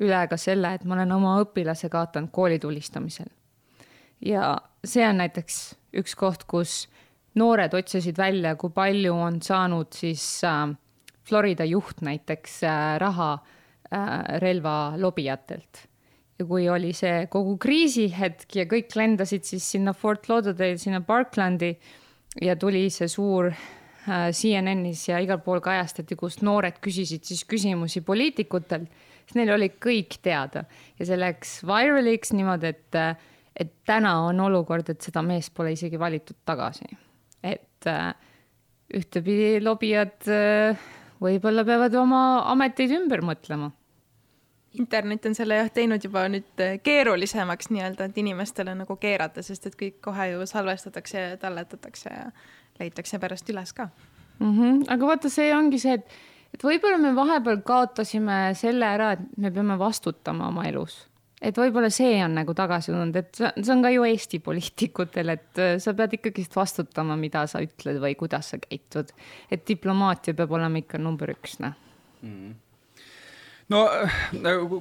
üle 0.00 0.20
ka 0.30 0.38
selle, 0.40 0.74
et 0.74 0.86
ma 0.88 0.96
olen 0.96 1.12
oma 1.12 1.34
õpilase 1.42 1.90
kaotanud 1.92 2.32
kooli 2.32 2.58
tulistamisel. 2.58 3.28
ja 4.24 4.56
see 4.84 5.04
on 5.08 5.20
näiteks 5.20 5.60
üks 6.00 6.16
koht, 6.16 6.46
kus 6.48 6.86
noored 7.38 7.74
otsisid 7.78 8.18
välja, 8.18 8.56
kui 8.58 8.72
palju 8.74 9.14
on 9.14 9.38
saanud 9.44 9.94
siis 9.94 10.24
äh, 10.46 10.66
Florida 11.26 11.66
juht 11.68 12.02
näiteks 12.02 12.62
äh, 12.66 12.98
raha 13.02 13.32
äh, 13.34 14.40
relvalobijatelt. 14.42 15.86
ja 16.40 16.46
kui 16.48 16.68
oli 16.72 16.94
see 16.96 17.26
kogu 17.28 17.58
kriisihetk 17.60 18.56
ja 18.56 18.64
kõik 18.64 18.94
lendasid 18.96 19.44
siis 19.44 19.66
sinna 19.74 19.92
Fort 19.92 20.30
Lauderdale, 20.30 20.78
sinna 20.80 21.02
Parklandi 21.04 21.74
ja 22.40 22.56
tuli 22.56 22.88
see 22.90 23.08
suur 23.08 23.50
CNN-is 24.08 25.02
ja 25.10 25.18
igal 25.20 25.42
pool 25.44 25.60
kajastati, 25.60 26.16
kus 26.16 26.38
noored 26.40 26.78
küsisid 26.80 27.28
siis 27.28 27.44
küsimusi 27.44 28.00
poliitikutelt, 28.00 28.88
siis 29.26 29.36
neil 29.36 29.52
oli 29.52 29.68
kõik 29.76 30.16
teada 30.24 30.64
ja 30.96 31.06
see 31.06 31.20
läks 31.20 31.52
viraliks 31.68 32.32
niimoodi, 32.32 32.72
et, 32.72 32.98
et 33.52 33.76
täna 33.84 34.16
on 34.24 34.40
olukord, 34.48 34.88
et 34.88 35.04
seda 35.04 35.20
meest 35.22 35.52
pole 35.54 35.76
isegi 35.76 36.00
valitud 36.00 36.40
tagasi 36.48 36.88
et 37.42 37.86
äh, 37.88 38.14
ühtepidi 38.94 39.60
lobijad 39.64 40.28
äh, 40.28 40.88
võib-olla 41.20 41.64
peavad 41.64 41.94
oma 42.00 42.22
ameteid 42.52 42.94
ümber 42.96 43.22
mõtlema 43.24 43.70
internet 44.78 45.26
on 45.26 45.34
selle 45.34 45.58
jah 45.58 45.70
teinud 45.74 46.04
juba 46.04 46.24
nüüd 46.30 46.62
äh, 46.62 46.78
keerulisemaks 46.84 47.70
nii-öelda, 47.74 48.10
et 48.10 48.18
inimestele 48.22 48.74
nagu 48.78 48.96
keerata, 49.00 49.42
sest 49.42 49.66
et 49.70 49.76
kõik 49.78 50.00
kohe 50.04 50.30
ju 50.32 50.46
salvestatakse 50.46 51.24
ja 51.24 51.36
talletatakse 51.40 52.12
ja 52.12 52.30
leitakse 52.80 53.18
pärast 53.22 53.50
üles 53.50 53.72
ka 53.76 53.88
mm. 54.38 54.52
-hmm. 54.52 54.82
aga 54.88 55.06
vaata, 55.06 55.30
see 55.32 55.54
ongi 55.56 55.78
see, 55.82 55.98
et, 55.98 56.18
et 56.54 56.64
võib-olla 56.64 56.98
me 57.02 57.14
vahepeal 57.16 57.62
kaotasime 57.66 58.42
selle 58.54 58.86
ära, 58.86 59.12
et 59.12 59.26
me 59.36 59.50
peame 59.50 59.78
vastutama 59.78 60.48
oma 60.48 60.66
elus 60.68 61.09
et 61.40 61.56
võib-olla 61.56 61.90
see 61.92 62.18
on 62.24 62.34
nagu 62.40 62.54
tagasi 62.56 62.92
tulnud, 62.92 63.16
et 63.16 63.42
see 63.42 63.74
on 63.74 63.84
ka 63.84 63.92
ju 63.94 64.06
Eesti 64.08 64.40
poliitikutel, 64.44 65.34
et 65.36 65.60
äh, 65.60 65.76
sa 65.82 65.94
pead 65.96 66.18
ikkagist 66.18 66.56
vastutama, 66.56 67.18
mida 67.20 67.46
sa 67.50 67.62
ütled 67.64 68.00
või 68.02 68.16
kuidas 68.20 68.52
sa 68.54 68.60
käitud. 68.62 69.14
et 69.50 69.66
diplomaatia 69.68 70.34
peab 70.34 70.52
olema 70.58 70.82
ikka 70.82 70.98
number 70.98 71.32
üks, 71.36 71.60
noh 71.64 71.78
mm 72.22 72.58
no 73.70 73.80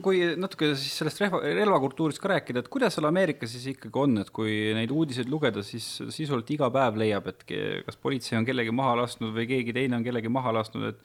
kui 0.03 0.21
natuke 0.39 0.71
siis 0.77 0.95
sellest 1.01 1.21
relva, 1.21 1.41
relvakultuurist 1.59 2.21
ka 2.21 2.31
rääkida, 2.33 2.63
et 2.63 2.71
kuidas 2.73 2.95
seal 2.97 3.07
Ameerikas 3.09 3.53
siis 3.53 3.67
ikkagi 3.75 4.01
on, 4.01 4.17
et 4.23 4.31
kui 4.33 4.55
neid 4.77 4.93
uudiseid 4.93 5.29
lugeda, 5.29 5.63
siis 5.65 5.85
sisuliselt 6.01 6.49
iga 6.55 6.71
päev 6.73 6.97
leiab, 7.01 7.29
et 7.29 7.45
kas 7.85 7.99
politsei 8.01 8.39
on 8.39 8.47
kellegi 8.47 8.73
maha 8.75 8.97
lasknud 9.03 9.35
või 9.35 9.45
keegi 9.51 9.75
teine 9.77 9.99
on 9.99 10.07
kellegi 10.07 10.31
maha 10.33 10.55
lasknud, 10.57 10.89
et 10.89 11.03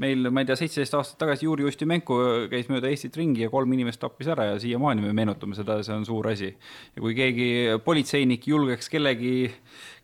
meil, 0.00 0.28
ma 0.32 0.42
ei 0.42 0.48
tea, 0.48 0.56
seitseteist 0.58 0.96
aastat 0.96 1.18
tagasi 1.20 1.46
Juri 1.46 1.66
Ustimenko 1.68 2.18
käis 2.52 2.68
mööda 2.72 2.90
Eestit 2.90 3.16
ringi 3.18 3.44
ja 3.44 3.50
kolm 3.52 3.72
inimest 3.76 4.00
tappis 4.02 4.30
ära 4.32 4.48
ja 4.52 4.58
siiamaani 4.62 5.04
me 5.04 5.12
meenutame 5.16 5.56
seda 5.58 5.78
see 5.84 5.94
on 5.94 6.06
suur 6.08 6.30
asi. 6.32 6.52
ja 6.96 7.04
kui 7.04 7.14
keegi 7.18 7.48
politseinik 7.84 8.46
julgeks 8.48 8.88
kellegi, 8.92 9.34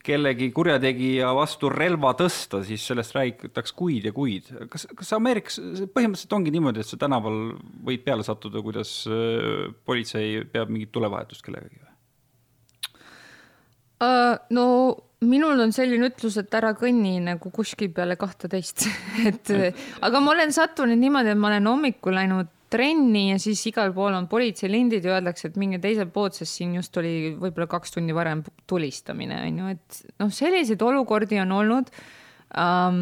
kellegi 0.04 0.50
kurjategija 0.54 1.32
vastu 1.36 1.72
relva 1.72 2.12
tõsta, 2.18 2.62
siis 2.66 2.84
sellest 2.90 3.16
räägitakse 3.16 3.76
kuid 3.78 4.08
ja 4.10 4.14
kuid. 4.16 4.52
kas, 4.70 4.88
kas 4.94 5.12
Ameerikas 5.16 5.60
põhimõtteliselt 5.94 6.38
ongi 6.38 6.54
niimoodi, 6.54 6.84
et 6.84 6.90
sa 6.90 7.00
tänaval 7.00 7.54
võid 7.88 8.04
peale 8.06 8.26
sattuda, 8.26 8.62
kuidas 8.64 9.00
äh, 9.08 9.68
politsei 9.88 10.44
peab 10.52 10.72
mingit 10.72 10.92
tulevahetust 10.94 11.44
kellegagi 11.46 11.80
või? 11.80 11.94
Uh, 13.98 14.36
no 14.54 14.64
minul 15.26 15.58
on 15.64 15.72
selline 15.74 16.10
ütlus, 16.12 16.36
et 16.38 16.54
ära 16.54 16.74
kõnni 16.78 17.16
nagu 17.24 17.50
kuskil 17.54 17.90
peale 17.94 18.18
kahteteist 18.20 18.86
et 19.28 19.50
aga 20.04 20.22
ma 20.22 20.34
olen 20.34 20.54
sattunud 20.54 20.98
niimoodi, 21.00 21.34
et 21.34 21.40
ma 21.40 21.50
olen 21.50 21.66
hommikul 21.72 22.14
läinud 22.18 22.52
trenni 22.68 23.30
ja 23.30 23.38
siis 23.40 23.62
igal 23.70 23.94
pool 23.96 24.12
on 24.12 24.26
politseilindid 24.28 25.06
ja 25.06 25.16
öeldakse, 25.16 25.48
et 25.48 25.56
minge 25.60 25.80
teiselt 25.82 26.12
poolt, 26.12 26.36
sest 26.36 26.58
siin 26.58 26.74
just 26.76 26.96
oli 27.00 27.32
võib-olla 27.40 27.68
kaks 27.70 27.96
tundi 27.96 28.16
varem 28.16 28.42
tulistamine 28.68 29.40
on 29.46 29.62
ju, 29.62 29.72
et 29.72 30.02
noh, 30.20 30.32
selliseid 30.34 30.82
olukordi 30.84 31.40
on 31.42 31.56
olnud 31.62 31.90
um,. 32.52 33.00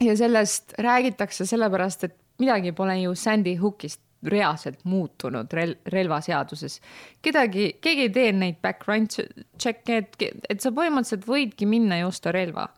ja 0.00 0.16
sellest 0.16 0.76
räägitakse 0.78 1.48
sellepärast, 1.48 2.06
et 2.06 2.16
midagi 2.38 2.72
pole 2.76 2.98
ju 3.00 3.14
Sandy 3.18 3.56
Hookist 3.58 4.05
reaalselt 4.30 4.82
muutunud 4.88 5.52
rel 5.56 5.76
relvaseaduses. 5.92 6.80
kedagi, 7.22 7.68
keegi 7.82 8.08
ei 8.08 8.14
tee 8.14 8.32
neid 8.32 8.58
background 8.62 9.14
check'e, 9.58 10.02
et, 10.02 10.42
et 10.50 10.62
sa 10.62 10.72
põhimõtteliselt 10.74 11.28
võidki 11.28 11.68
minna 11.68 12.00
ja 12.02 12.08
osta 12.10 12.32
relva. 12.34 12.68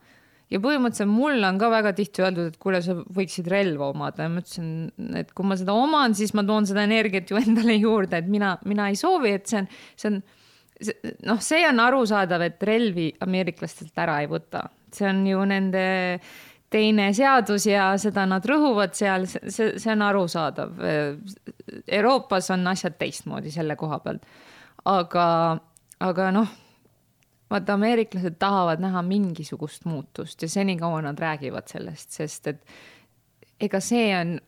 ja 0.50 0.60
põhimõtteliselt 0.64 1.12
mulle 1.12 1.44
on 1.48 1.60
ka 1.60 1.70
väga 1.72 1.92
tihti 1.96 2.24
öeldud, 2.24 2.52
et 2.52 2.58
kuule, 2.62 2.80
sa 2.84 2.96
võiksid 2.96 3.50
relva 3.52 3.90
omada 3.92 4.24
ja 4.26 4.32
ma 4.32 4.42
ütlesin, 4.44 4.72
et 5.20 5.32
kui 5.36 5.46
ma 5.46 5.58
seda 5.60 5.76
oman, 5.76 6.16
siis 6.16 6.34
ma 6.34 6.44
toon 6.46 6.66
seda 6.68 6.86
energiat 6.88 7.30
ju 7.30 7.40
endale 7.40 7.76
juurde, 7.76 8.22
et 8.22 8.28
mina, 8.32 8.56
mina 8.64 8.88
ei 8.88 8.96
soovi, 8.96 9.36
et 9.36 9.48
see 9.50 9.62
on, 9.62 9.72
see 9.96 10.12
on 10.12 10.22
noh, 11.26 11.40
see 11.42 11.64
on 11.68 11.80
arusaadav, 11.82 12.44
et 12.46 12.62
relvi 12.66 13.10
ameeriklastelt 13.24 13.98
ära 13.98 14.20
ei 14.22 14.30
võta, 14.30 14.68
see 14.94 15.08
on 15.08 15.24
ju 15.26 15.42
nende 15.48 15.84
teine 16.70 17.12
seadus 17.16 17.66
ja 17.66 17.90
seda 18.00 18.26
nad 18.28 18.44
rõhuvad 18.44 18.94
seal, 18.96 19.26
see, 19.26 19.74
see 19.80 19.92
on 19.92 20.04
arusaadav. 20.04 20.74
Euroopas 21.86 22.50
on 22.54 22.66
asjad 22.72 22.98
teistmoodi 23.00 23.52
selle 23.54 23.76
koha 23.76 24.00
pealt. 24.04 24.26
aga, 24.88 25.24
aga 26.00 26.30
noh, 26.32 26.52
vaata, 27.50 27.74
ameeriklased 27.74 28.36
tahavad 28.38 28.80
näha 28.80 29.02
mingisugust 29.02 29.84
muutust 29.88 30.42
ja 30.42 30.48
senikaua 30.48 31.02
nad 31.02 31.18
räägivad 31.18 31.68
sellest, 31.68 32.10
sest 32.20 32.46
et 32.46 32.62
ega 33.60 33.80
see 33.80 34.12
on 34.16 34.38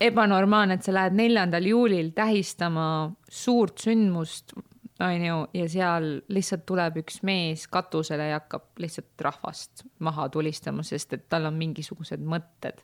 ebanormaalne, 0.00 0.78
et 0.78 0.86
sa 0.86 0.94
lähed 0.94 1.16
neljandal 1.18 1.66
juulil 1.66 2.12
tähistama 2.14 2.88
suurt 3.28 3.82
sündmust 3.82 4.54
on 5.00 5.24
ju, 5.24 5.40
ja 5.54 5.66
seal 5.68 6.06
lihtsalt 6.32 6.64
tuleb 6.68 7.00
üks 7.02 7.20
mees 7.26 7.66
katusele 7.72 8.30
ja 8.30 8.40
hakkab 8.40 8.80
lihtsalt 8.80 9.26
rahvast 9.26 9.84
maha 10.04 10.28
tulistama, 10.32 10.84
sest 10.86 11.12
et 11.16 11.26
tal 11.28 11.48
on 11.50 11.58
mingisugused 11.58 12.22
mõtted. 12.24 12.80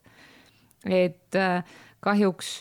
et 0.84 1.38
äh, 1.38 1.64
kahjuks, 2.04 2.52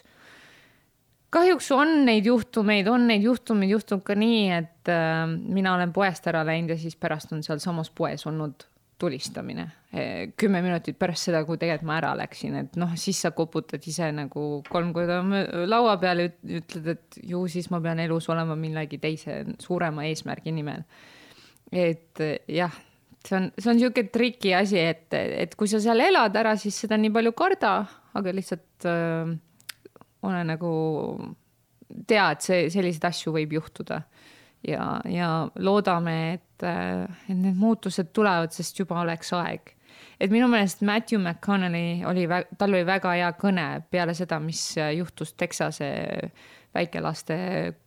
kahjuks 1.34 1.72
on 1.76 2.06
neid 2.06 2.26
juhtumeid, 2.30 2.88
on 2.88 3.08
neid 3.10 3.26
juhtumeid, 3.26 3.74
juhtub 3.76 4.04
ka 4.08 4.16
nii, 4.16 4.50
et 4.62 4.92
äh, 4.92 5.26
mina 5.28 5.76
olen 5.76 5.94
poest 5.94 6.28
ära 6.32 6.46
läinud 6.48 6.76
ja 6.76 6.80
siis 6.80 6.96
pärast 6.96 7.34
on 7.34 7.44
sealsamas 7.44 7.90
poes 7.90 8.28
olnud 8.30 8.71
tulistamine 9.02 9.66
eh, 9.94 10.32
kümme 10.38 10.62
minutit 10.64 11.00
pärast 11.02 11.30
seda, 11.30 11.42
kui 11.48 11.60
tegelikult 11.62 11.88
ma 11.90 11.98
ära 11.98 12.12
läksin, 12.20 12.60
et 12.62 12.78
noh, 12.80 12.94
siis 13.00 13.24
sa 13.26 13.34
koputad 13.36 13.84
ise 13.90 14.12
nagu 14.16 14.46
kolm 14.70 14.94
korda 14.96 15.22
laua 15.70 15.98
peale, 16.02 16.30
ütled, 16.46 16.92
et 16.96 17.20
ju 17.32 17.44
siis 17.52 17.72
ma 17.74 17.82
pean 17.84 18.02
elus 18.04 18.30
olema 18.32 18.58
millegi 18.60 19.02
teise 19.02 19.42
suurema 19.62 20.06
eesmärgi 20.10 20.54
nimel. 20.56 20.86
et 21.72 22.20
jah, 22.52 22.74
see 23.26 23.38
on, 23.38 23.52
see 23.58 23.72
on 23.72 23.80
niisugune 23.80 24.12
triki 24.14 24.56
asi, 24.58 24.80
et, 24.82 25.08
et 25.14 25.56
kui 25.58 25.70
sa 25.72 25.82
seal 25.84 26.04
elad 26.04 26.36
ära, 26.38 26.56
siis 26.60 26.78
seda 26.84 26.98
nii 27.00 27.14
palju 27.14 27.34
karda, 27.38 27.76
aga 28.18 28.34
lihtsalt 28.36 28.90
äh, 28.90 29.32
ole 30.28 30.42
nagu, 30.48 30.72
tea, 32.08 32.32
et 32.32 32.46
see, 32.46 32.66
selliseid 32.74 33.08
asju 33.12 33.34
võib 33.36 33.56
juhtuda 33.58 34.02
ja, 34.68 34.86
ja 35.10 35.30
loodame, 35.64 36.18
et, 36.38 36.51
et 36.68 37.36
need 37.36 37.58
muutused 37.60 38.12
tulevad, 38.14 38.54
sest 38.56 38.80
juba 38.80 39.02
oleks 39.02 39.34
aeg. 39.38 39.74
et 40.20 40.32
minu 40.32 40.48
meelest 40.48 40.82
Matthew 40.82 41.20
McConnelly 41.20 42.06
oli, 42.06 42.28
tal 42.58 42.74
oli 42.74 42.86
väga 42.86 43.14
hea 43.18 43.32
kõne 43.40 43.68
peale 43.90 44.14
seda, 44.18 44.40
mis 44.40 44.76
juhtus 44.96 45.34
Texase 45.34 45.90
väikelaste 46.74 47.38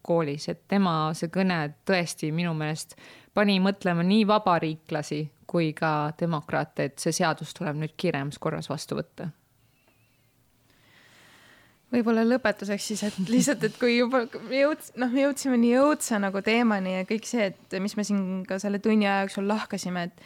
koolis, 0.02 0.48
et 0.48 0.66
tema 0.68 1.12
see 1.14 1.30
kõne 1.32 1.60
tõesti 1.86 2.32
minu 2.32 2.52
meelest 2.54 2.98
pani 3.34 3.60
mõtlema 3.60 4.04
nii 4.04 4.26
vabariiklasi 4.28 5.22
kui 5.46 5.72
ka 5.76 6.12
demokraate, 6.20 6.90
et 6.90 6.98
see 6.98 7.14
seadus 7.14 7.54
tuleb 7.54 7.80
nüüd 7.80 7.96
kiiremas 7.96 8.38
korras 8.42 8.68
vastu 8.70 8.98
võtta 8.98 9.30
võib-olla 11.94 12.24
lõpetuseks 12.26 12.88
siis, 12.90 13.02
et 13.06 13.18
lihtsalt, 13.30 13.64
et 13.68 13.76
kui 13.80 13.98
juba 13.98 14.24
jõuds-, 14.52 14.92
noh, 15.00 15.10
me 15.12 15.26
jõudsime 15.26 15.58
nii 15.60 15.74
õudse 15.80 16.18
nagu 16.22 16.42
teemani 16.44 16.98
ja 16.98 17.08
kõik 17.08 17.28
see, 17.28 17.50
et 17.52 17.76
mis 17.82 17.96
me 17.98 18.06
siin 18.06 18.24
ka 18.48 18.58
selle 18.62 18.80
tunni 18.82 19.08
aja 19.08 19.24
jooksul 19.24 19.48
lahkasime, 19.50 20.08
et 20.10 20.24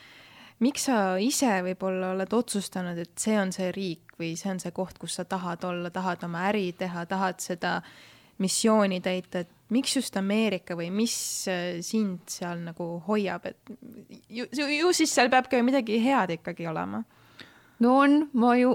miks 0.65 0.89
sa 0.89 0.99
ise 1.23 1.51
võib-olla 1.67 2.13
oled 2.17 2.35
otsustanud, 2.35 2.99
et 2.99 3.15
see 3.21 3.37
on 3.41 3.53
see 3.55 3.71
riik 3.75 4.17
või 4.19 4.35
see 4.39 4.53
on 4.55 4.63
see 4.63 4.75
koht, 4.75 4.99
kus 4.99 5.19
sa 5.21 5.27
tahad 5.29 5.65
olla, 5.69 5.93
tahad 5.95 6.25
oma 6.27 6.49
äri 6.51 6.73
teha, 6.79 7.05
tahad 7.11 7.43
seda 7.45 7.79
missiooni 8.43 9.01
täita, 9.03 9.43
et 9.45 9.75
miks 9.75 9.97
just 9.99 10.17
Ameerika 10.17 10.77
või 10.79 10.89
mis 10.95 11.15
äh, 11.51 11.81
sind 11.85 12.23
seal 12.31 12.63
nagu 12.65 12.97
hoiab, 13.07 13.51
et 13.51 13.73
ju, 14.31 14.47
ju 14.55 14.93
siis 14.97 15.13
seal 15.15 15.31
peab 15.33 15.51
ka 15.51 15.61
midagi 15.67 16.01
head 16.03 16.39
ikkagi 16.39 16.69
olema? 16.71 17.03
no 17.83 17.99
on, 18.03 18.25
ma 18.39 18.55
ju 18.59 18.75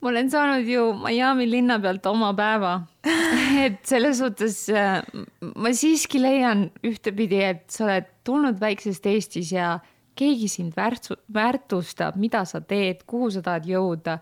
ma 0.00 0.10
olen 0.12 0.30
saanud 0.30 0.68
ju 0.68 0.92
Miami 1.02 1.48
linna 1.50 1.78
pealt 1.82 2.06
oma 2.06 2.32
päeva. 2.36 2.74
et 3.66 3.80
selles 3.88 4.20
suhtes 4.22 4.60
äh, 4.70 5.00
ma 5.56 5.72
siiski 5.74 6.20
leian 6.22 6.68
ühtepidi, 6.86 7.40
et 7.42 7.64
sa 7.72 7.86
oled 7.88 8.10
tulnud 8.26 8.60
väiksest 8.60 9.06
Eestis 9.10 9.52
ja 9.54 9.78
keegi 10.18 10.48
sind 10.50 10.76
väärtu-, 10.78 11.18
väärtustab, 11.34 12.18
mida 12.18 12.44
sa 12.48 12.60
teed, 12.60 13.04
kuhu 13.08 13.30
sa 13.34 13.42
tahad 13.44 13.66
jõuda. 13.68 14.18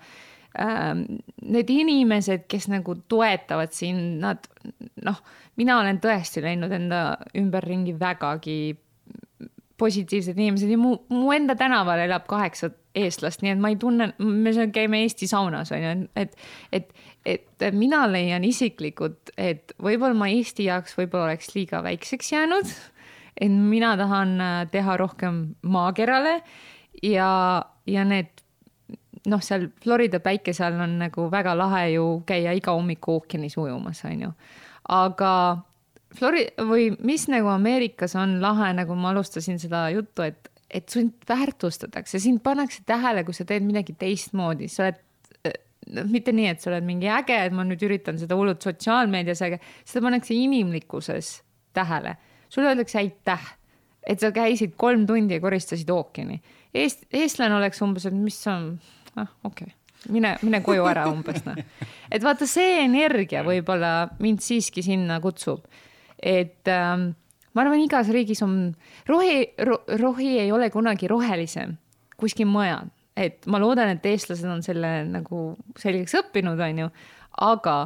Ähm, 0.56 1.04
need 1.44 1.68
inimesed, 1.72 2.46
kes 2.48 2.70
nagu 2.72 2.94
toetavad 3.12 3.74
sind, 3.76 4.22
nad 4.22 4.46
noh, 5.04 5.20
mina 5.60 5.76
olen 5.82 6.00
tõesti 6.00 6.40
leidnud 6.44 6.72
enda 6.72 7.02
ümberringi 7.36 7.92
vägagi 8.00 8.58
positiivsed 9.76 10.38
inimesed 10.38 10.72
ja 10.72 10.78
mu, 10.80 10.94
mu 11.12 11.32
enda 11.36 11.56
tänaval 11.58 12.00
elab 12.06 12.24
kaheksa 12.30 12.70
eestlast, 12.96 13.42
nii 13.44 13.52
et 13.54 13.60
ma 13.60 13.70
ei 13.72 13.78
tunne, 13.80 14.10
me 14.18 14.52
käime 14.74 15.02
Eesti 15.04 15.28
saunas 15.30 15.72
on 15.74 15.82
ju, 15.82 15.92
et, 16.16 16.36
et, 16.72 16.92
et 17.26 17.66
mina 17.76 18.04
leian 18.10 18.44
isiklikult, 18.46 19.34
et 19.36 19.74
võib-olla 19.82 20.16
ma 20.16 20.30
Eesti 20.32 20.68
jaoks 20.70 20.96
võib-olla 20.98 21.30
oleks 21.30 21.52
liiga 21.54 21.82
väikseks 21.84 22.32
jäänud. 22.32 22.72
et 23.40 23.52
mina 23.52 23.96
tahan 23.96 24.40
äh, 24.40 24.56
teha 24.72 24.96
rohkem 24.96 25.42
maakerale 25.62 26.40
ja, 27.02 27.30
ja 27.86 28.04
need 28.04 28.32
noh, 29.26 29.42
seal 29.42 29.68
Florida 29.82 30.20
päikese 30.22 30.64
all 30.66 30.80
on 30.80 30.98
nagu 31.02 31.30
väga 31.30 31.56
lahe 31.58 31.90
ju 31.96 32.06
käia 32.26 32.54
iga 32.56 32.74
hommik 32.76 33.08
ookeanis 33.08 33.56
ujumas, 33.58 34.04
on 34.04 34.28
ju. 34.28 34.32
aga 34.88 35.32
Flori- 36.16 36.52
või 36.64 36.90
mis 37.04 37.26
nagu 37.28 37.50
Ameerikas 37.52 38.14
on 38.16 38.38
lahe, 38.40 38.70
nagu 38.72 38.94
ma 38.96 39.10
alustasin 39.10 39.58
seda 39.60 39.88
juttu, 39.92 40.22
et 40.22 40.48
et 40.70 40.88
sind 40.90 41.26
väärtustatakse, 41.28 42.18
sind 42.22 42.42
pannakse 42.44 42.82
tähele, 42.86 43.22
kui 43.24 43.34
sa 43.36 43.46
teed 43.46 43.64
midagi 43.66 43.94
teistmoodi, 43.98 44.68
sa 44.70 44.86
oled 44.86 45.02
noh, 45.94 46.08
mitte 46.10 46.34
nii, 46.34 46.48
et 46.50 46.62
sa 46.62 46.70
oled 46.72 46.86
mingi 46.86 47.10
äge, 47.12 47.36
et 47.46 47.54
ma 47.54 47.64
nüüd 47.66 47.82
üritan 47.86 48.18
seda 48.20 48.38
hullult 48.38 48.64
sotsiaalmeedias 48.64 49.42
äge, 49.46 49.60
seda 49.86 50.04
pannakse 50.08 50.34
inimlikkuses 50.34 51.36
tähele. 51.76 52.16
sulle 52.48 52.70
öeldakse 52.70 52.98
aitäh, 52.98 53.46
et 54.06 54.20
sa 54.22 54.30
käisid 54.32 54.76
kolm 54.78 55.06
tundi 55.06 55.34
ja 55.34 55.42
koristasid 55.42 55.90
ookeani. 55.90 56.38
Eest-, 56.74 57.08
eestlane 57.12 57.56
oleks 57.56 57.82
umbes, 57.82 58.06
et 58.06 58.14
mis 58.14 58.38
on, 58.50 58.68
ah 59.16 59.28
okei 59.44 59.66
okay. 59.66 60.12
mine, 60.14 60.36
mine 60.46 60.60
koju 60.62 60.86
ära 60.86 61.08
umbes 61.10 61.42
noh. 61.46 61.58
et 62.14 62.22
vaata, 62.22 62.46
see 62.46 62.84
energia 62.84 63.42
võib-olla 63.46 64.08
mind 64.22 64.44
siiski 64.44 64.84
sinna 64.86 65.18
kutsub. 65.20 65.66
et 66.22 66.68
ähm, 66.70 67.10
ma 67.56 67.64
arvan, 67.64 67.80
igas 67.80 68.12
riigis 68.12 68.44
on 68.44 68.60
rohi 69.08 69.42
ro,, 69.64 69.80
rohi 69.98 70.36
ei 70.44 70.52
ole 70.52 70.68
kunagi 70.74 71.08
rohelisem 71.10 71.74
kuskil 72.20 72.48
mujal, 72.48 72.88
et 73.16 73.46
ma 73.50 73.60
loodan, 73.60 73.92
et 73.92 74.08
eestlased 74.08 74.48
on 74.48 74.62
selle 74.64 74.90
nagu 75.08 75.50
selgeks 75.80 76.16
õppinud, 76.20 76.60
on 76.64 76.82
ju, 76.84 76.88
aga 77.46 77.76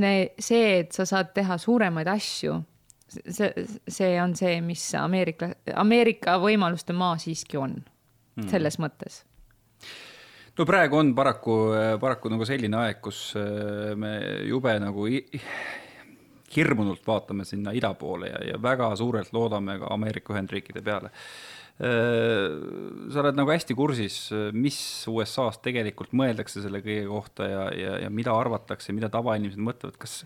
ne, 0.00 0.12
see, 0.40 0.82
et 0.82 0.92
sa 0.96 1.06
saad 1.08 1.32
teha 1.36 1.58
suuremaid 1.60 2.08
asju, 2.12 2.58
see, 3.08 3.66
see 3.88 4.14
on 4.20 4.36
see, 4.38 4.60
mis 4.64 4.84
Ameerika, 5.00 5.52
Ameerika 5.80 6.38
võimaluste 6.42 6.96
maa 6.96 7.18
siiski 7.20 7.60
on 7.60 7.78
mm. 7.80 8.48
selles 8.52 8.78
mõttes. 8.82 9.22
No 10.52 10.66
praegu 10.68 10.98
on 11.00 11.14
paraku, 11.16 11.54
paraku 12.00 12.28
nagu 12.28 12.44
selline 12.44 12.76
aeg, 12.82 12.98
kus 13.04 13.30
äh, 13.40 13.94
me 13.96 14.18
jube 14.44 14.74
nagu 14.82 15.06
hirmunult 16.56 17.06
vaatame 17.06 17.46
sinna 17.48 17.74
ida 17.76 17.94
poole 17.98 18.30
ja, 18.32 18.44
ja 18.52 18.60
väga 18.62 18.92
suurelt 18.98 19.32
loodame 19.32 19.78
ka 19.80 19.90
Ameerika 19.94 20.34
Ühendriikide 20.34 20.84
peale. 20.84 21.12
Sa 21.82 23.22
oled 23.22 23.34
nagu 23.34 23.50
hästi 23.50 23.74
kursis, 23.74 24.16
mis 24.54 24.76
USA-s 25.10 25.58
tegelikult 25.64 26.12
mõeldakse 26.14 26.60
selle 26.62 26.82
kõige 26.84 27.06
kohta 27.08 27.48
ja, 27.48 27.62
ja, 27.74 27.94
ja 28.04 28.10
mida 28.12 28.34
arvatakse, 28.36 28.92
mida 28.94 29.08
tavainimesed 29.10 29.58
mõtlevad, 29.58 29.96
kas, 29.98 30.20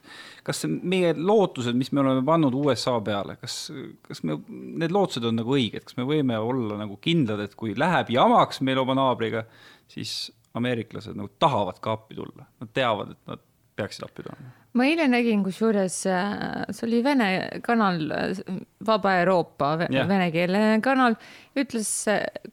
kas 0.45 0.65
meie 0.67 1.15
lootused, 1.17 1.79
mis 1.79 1.93
me 1.95 2.03
oleme 2.03 2.25
pannud 2.27 2.57
USA 2.59 2.99
peale, 3.05 3.39
kas, 3.41 3.71
kas 4.05 4.25
me, 4.27 4.37
need 4.83 4.93
lootused 4.93 5.25
on 5.31 5.39
nagu 5.41 5.55
õiged, 5.57 5.87
kas 5.87 5.97
me 5.97 6.05
võime 6.09 6.37
olla 6.43 6.83
nagu 6.83 6.99
kindlad, 7.01 7.47
et 7.47 7.57
kui 7.57 7.77
läheb 7.79 8.11
jamaks 8.19 8.61
meil 8.67 8.83
oma 8.83 8.99
naabriga, 8.99 9.47
siis 9.89 10.27
ameeriklased 10.59 11.17
nagu 11.17 11.31
tahavad 11.41 11.79
ka 11.81 11.95
appi 11.97 12.19
tulla, 12.19 12.51
nad 12.61 12.75
teavad, 12.77 13.15
et 13.15 13.33
nad 13.33 13.46
peaksid 13.77 14.07
appi 14.07 14.25
tulema. 14.25 14.53
ma 14.77 14.85
eile 14.85 15.07
nägin, 15.09 15.41
kusjuures 15.45 15.95
äh, 16.11 16.65
see 16.75 16.87
oli 16.87 17.01
Vene 17.05 17.29
kanal, 17.65 18.01
Vaba 18.87 19.15
Euroopa, 19.23 19.71
yeah. 19.87 20.09
venekeelne 20.09 20.81
kanal, 20.85 21.17
ütles, 21.57 21.91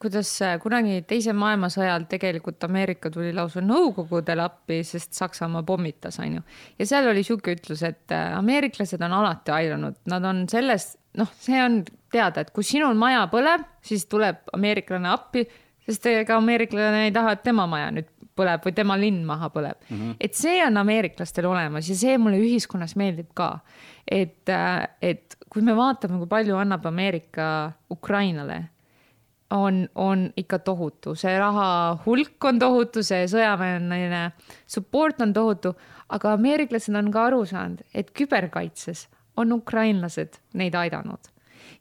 kuidas 0.02 0.32
kunagi 0.64 1.02
Teise 1.08 1.36
maailmasõja 1.36 1.92
ajal 1.92 2.08
tegelikult 2.12 2.64
Ameerika 2.68 3.12
tuli 3.14 3.34
lausa 3.36 3.64
Nõukogudele 3.64 4.46
appi, 4.46 4.82
sest 4.88 5.16
Saksamaa 5.20 5.66
pommitas, 5.68 6.20
on 6.24 6.40
ju. 6.40 6.46
ja 6.80 6.90
seal 6.94 7.12
oli 7.12 7.26
sihuke 7.28 7.58
ütlus, 7.58 7.84
et 7.88 8.16
äh, 8.16 8.32
ameeriklased 8.38 9.04
on 9.04 9.20
alati 9.20 9.56
aidanud, 9.56 10.00
nad 10.12 10.32
on 10.32 10.46
selles, 10.52 10.94
noh, 11.20 11.32
see 11.44 11.60
on 11.64 11.84
teada, 12.14 12.44
et 12.44 12.56
kui 12.56 12.66
sinul 12.68 12.96
maja 13.00 13.28
põleb, 13.32 13.68
siis 13.84 14.08
tuleb 14.12 14.44
ameeriklane 14.56 15.12
appi 15.12 15.48
sest 15.88 16.06
ega 16.08 16.38
ameeriklane 16.40 17.08
ei 17.08 17.14
taha, 17.16 17.36
et 17.36 17.44
tema 17.44 17.66
maja 17.70 17.90
nüüd 17.92 18.08
põleb 18.38 18.66
või 18.66 18.76
tema 18.76 18.98
linn 19.00 19.24
maha 19.28 19.50
põleb 19.54 19.80
mm. 19.88 19.96
-hmm. 19.96 20.16
et 20.20 20.38
see 20.38 20.60
on 20.66 20.78
ameeriklastel 20.82 21.48
olemas 21.50 21.90
ja 21.90 21.96
see 21.96 22.18
mulle 22.18 22.42
ühiskonnas 22.42 22.96
meeldib 23.00 23.32
ka. 23.34 23.60
et, 24.08 24.50
äh, 24.50 24.88
et 25.02 25.38
kui 25.50 25.62
me 25.62 25.76
vaatame, 25.76 26.18
kui 26.18 26.28
palju 26.28 26.58
annab 26.58 26.86
Ameerika 26.86 27.72
Ukrainale, 27.92 28.64
on, 29.52 29.88
on 29.96 30.32
ikka 30.38 30.60
tohutu, 30.60 31.16
see 31.16 31.38
raha 31.40 31.98
hulk 32.06 32.44
on 32.44 32.60
tohutu, 32.60 33.04
see 33.04 33.28
sõjaväeline 33.30 34.32
support 34.66 35.22
on 35.22 35.34
tohutu, 35.34 35.76
aga 36.10 36.34
ameeriklased 36.34 36.96
on 36.96 37.12
ka 37.12 37.28
aru 37.30 37.46
saanud, 37.46 37.84
et 37.94 38.10
küberkaitses 38.12 39.08
on 39.38 39.54
ukrainlased 39.54 40.40
neid 40.54 40.74
aidanud. 40.76 41.30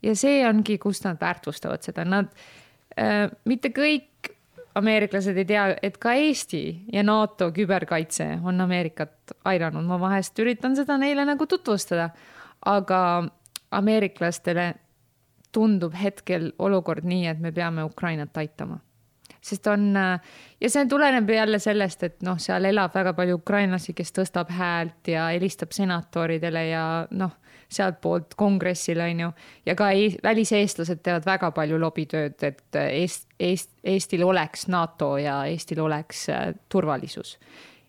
ja 0.03 0.15
see 0.17 0.45
ongi, 0.49 0.79
kus 0.79 1.05
nad 1.05 1.17
väärtustavad 1.21 1.83
seda, 1.83 2.05
nad 2.05 2.29
Äh, 2.99 3.31
mitte 3.49 3.71
kõik 3.73 4.11
ameeriklased 4.75 5.37
ei 5.37 5.45
tea, 5.49 5.65
et 5.83 5.99
ka 6.01 6.15
Eesti 6.19 6.63
ja 6.93 7.03
NATO 7.03 7.51
küberkaitse 7.53 8.29
on 8.45 8.61
Ameerikat 8.61 9.35
aidanud, 9.45 9.85
ma 9.89 9.99
vahest 10.01 10.39
üritan 10.39 10.77
seda 10.77 10.97
neile 11.01 11.27
nagu 11.29 11.47
tutvustada, 11.47 12.09
aga 12.67 13.03
ameeriklastele 13.73 14.73
tundub 15.53 15.95
hetkel 15.97 16.53
olukord 16.59 17.05
nii, 17.05 17.27
et 17.29 17.41
me 17.41 17.53
peame 17.53 17.85
Ukrainat 17.85 18.37
aitama. 18.37 18.79
sest 19.43 19.67
on 19.67 19.95
ja 20.61 20.69
see 20.71 20.87
tuleneb 20.87 21.31
jälle 21.31 21.59
sellest, 21.59 22.03
et 22.03 22.21
noh, 22.23 22.39
seal 22.39 22.65
elab 22.65 22.95
väga 22.95 23.13
palju 23.13 23.41
ukrainlasi, 23.41 23.93
kes 23.93 24.13
tõstab 24.15 24.53
häält 24.55 25.09
ja 25.09 25.27
helistab 25.35 25.73
senatoridele 25.75 26.67
ja 26.69 26.85
noh 27.11 27.33
sealtpoolt 27.73 28.35
kongressile, 28.39 29.09
on 29.11 29.21
ju. 29.21 29.31
ja 29.67 29.75
ka 29.79 29.91
e 29.91 30.11
väliseestlased 30.23 31.03
teevad 31.03 31.27
väga 31.27 31.51
palju 31.51 31.79
lobitööd, 31.81 32.37
et 32.43 32.81
Eest, 32.83 33.29
Eest, 33.41 33.71
Eestil 33.85 34.25
oleks 34.25 34.69
NATO 34.69 35.17
ja 35.21 35.43
Eestil 35.47 35.81
oleks 35.81 36.29
äh, 36.29 36.53
turvalisus. 36.69 37.39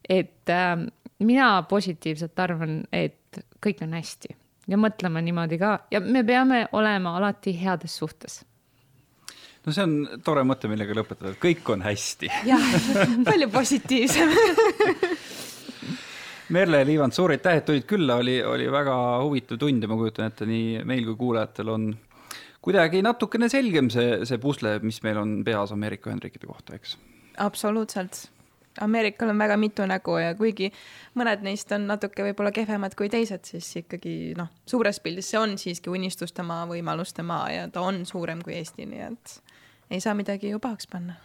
et 0.10 0.50
äh, 0.50 0.78
mina 1.20 1.64
positiivselt 1.70 2.40
arvan, 2.40 2.84
et 2.92 3.44
kõik 3.64 3.84
on 3.84 3.94
hästi 3.94 4.36
ja 4.68 4.80
mõtleme 4.80 5.22
niimoodi 5.22 5.60
ka 5.60 5.78
ja 5.92 6.00
me 6.00 6.24
peame 6.24 6.66
olema 6.72 7.18
alati 7.18 7.56
heades 7.60 7.98
suhtes 7.98 8.44
no 9.66 9.72
see 9.76 9.84
on 9.86 10.22
tore 10.24 10.44
mõte, 10.48 10.70
millega 10.72 10.96
lõpetada, 10.98 11.34
et 11.34 11.40
kõik 11.42 11.70
on 11.74 11.84
hästi. 11.86 12.32
jah, 12.48 12.74
palju 13.30 13.50
positiivsem 13.54 14.34
Merle 16.54 16.84
ja 16.84 16.86
Liivand, 16.86 17.16
suur 17.16 17.34
aitäh, 17.34 17.60
et 17.60 17.66
tulid 17.66 17.86
külla, 17.90 18.20
oli, 18.22 18.38
oli 18.46 18.68
väga 18.72 18.96
huvitav 19.24 19.58
tund 19.62 19.84
ja 19.84 19.90
ma 19.90 19.98
kujutan 19.98 20.30
ette, 20.30 20.46
nii 20.50 20.84
meil 20.88 21.08
kui 21.08 21.18
kuulajatel 21.20 21.72
on 21.74 21.88
kuidagi 22.64 23.02
natukene 23.06 23.50
selgem 23.52 23.90
see, 23.94 24.22
see 24.30 24.40
pusle, 24.42 24.78
mis 24.86 25.02
meil 25.06 25.20
on 25.22 25.40
peas 25.46 25.74
Ameerika 25.76 26.12
Ühendriikide 26.12 26.50
kohta, 26.50 26.78
eks? 26.78 26.98
absoluutselt. 27.42 28.28
Ameerikal 28.82 29.30
on 29.30 29.38
väga 29.38 29.58
mitu 29.62 29.86
nägu 29.86 30.16
ja 30.18 30.32
kuigi 30.34 30.72
mõned 31.18 31.44
neist 31.46 31.70
on 31.76 31.86
natuke 31.90 32.26
võib-olla 32.26 32.50
kehvemad 32.54 32.96
kui 32.98 33.10
teised, 33.14 33.46
siis 33.46 33.68
ikkagi 33.84 34.34
noh, 34.38 34.50
suures 34.70 34.98
pildis 35.04 35.30
see 35.30 35.42
on 35.42 35.54
siiski 35.62 35.94
unistuste 35.94 36.46
maa, 36.46 36.66
võimaluste 36.70 37.26
maa 37.26 37.52
ja 37.54 37.68
ta 37.70 37.86
on 37.86 38.02
suurem 38.10 38.42
kui 38.46 38.58
Eesti, 38.58 38.90
nii 38.90 39.06
et 39.12 39.38
ei 39.94 40.02
saa 40.02 40.18
midagi 40.18 40.50
ju 40.50 40.62
pahaks 40.62 40.90
panna 40.90 41.20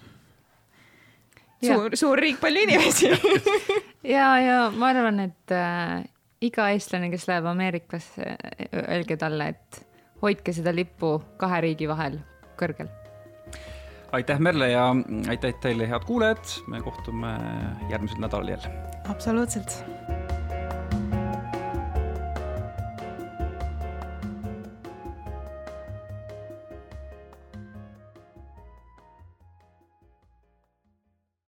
suur, 1.65 1.97
suur 1.99 2.21
riik, 2.21 2.41
palju 2.43 2.67
inimesi. 2.69 3.13
Ja, 4.09 4.29
ja 4.41 4.59
ma 4.73 4.93
arvan, 4.93 5.19
et 5.21 5.53
äh, 5.53 6.05
iga 6.41 6.69
eestlane, 6.73 7.11
kes 7.13 7.27
läheb 7.29 7.49
Ameerikasse, 7.51 8.37
öelge 8.79 9.19
talle, 9.21 9.51
et 9.53 9.81
hoidke 10.23 10.55
seda 10.55 10.73
lippu 10.73 11.19
kahe 11.41 11.61
riigi 11.67 11.91
vahel 11.91 12.17
kõrgel. 12.61 12.89
aitäh, 14.13 14.41
Merle 14.41 14.71
ja 14.71 14.87
aitäh 15.29 15.59
teile, 15.61 15.91
head 15.91 16.07
kuulajad, 16.09 16.55
me 16.71 16.81
kohtume 16.81 17.35
järgmisel 17.91 18.23
nädalal 18.23 18.55
jälle. 18.55 18.73
absoluutselt 19.11 19.83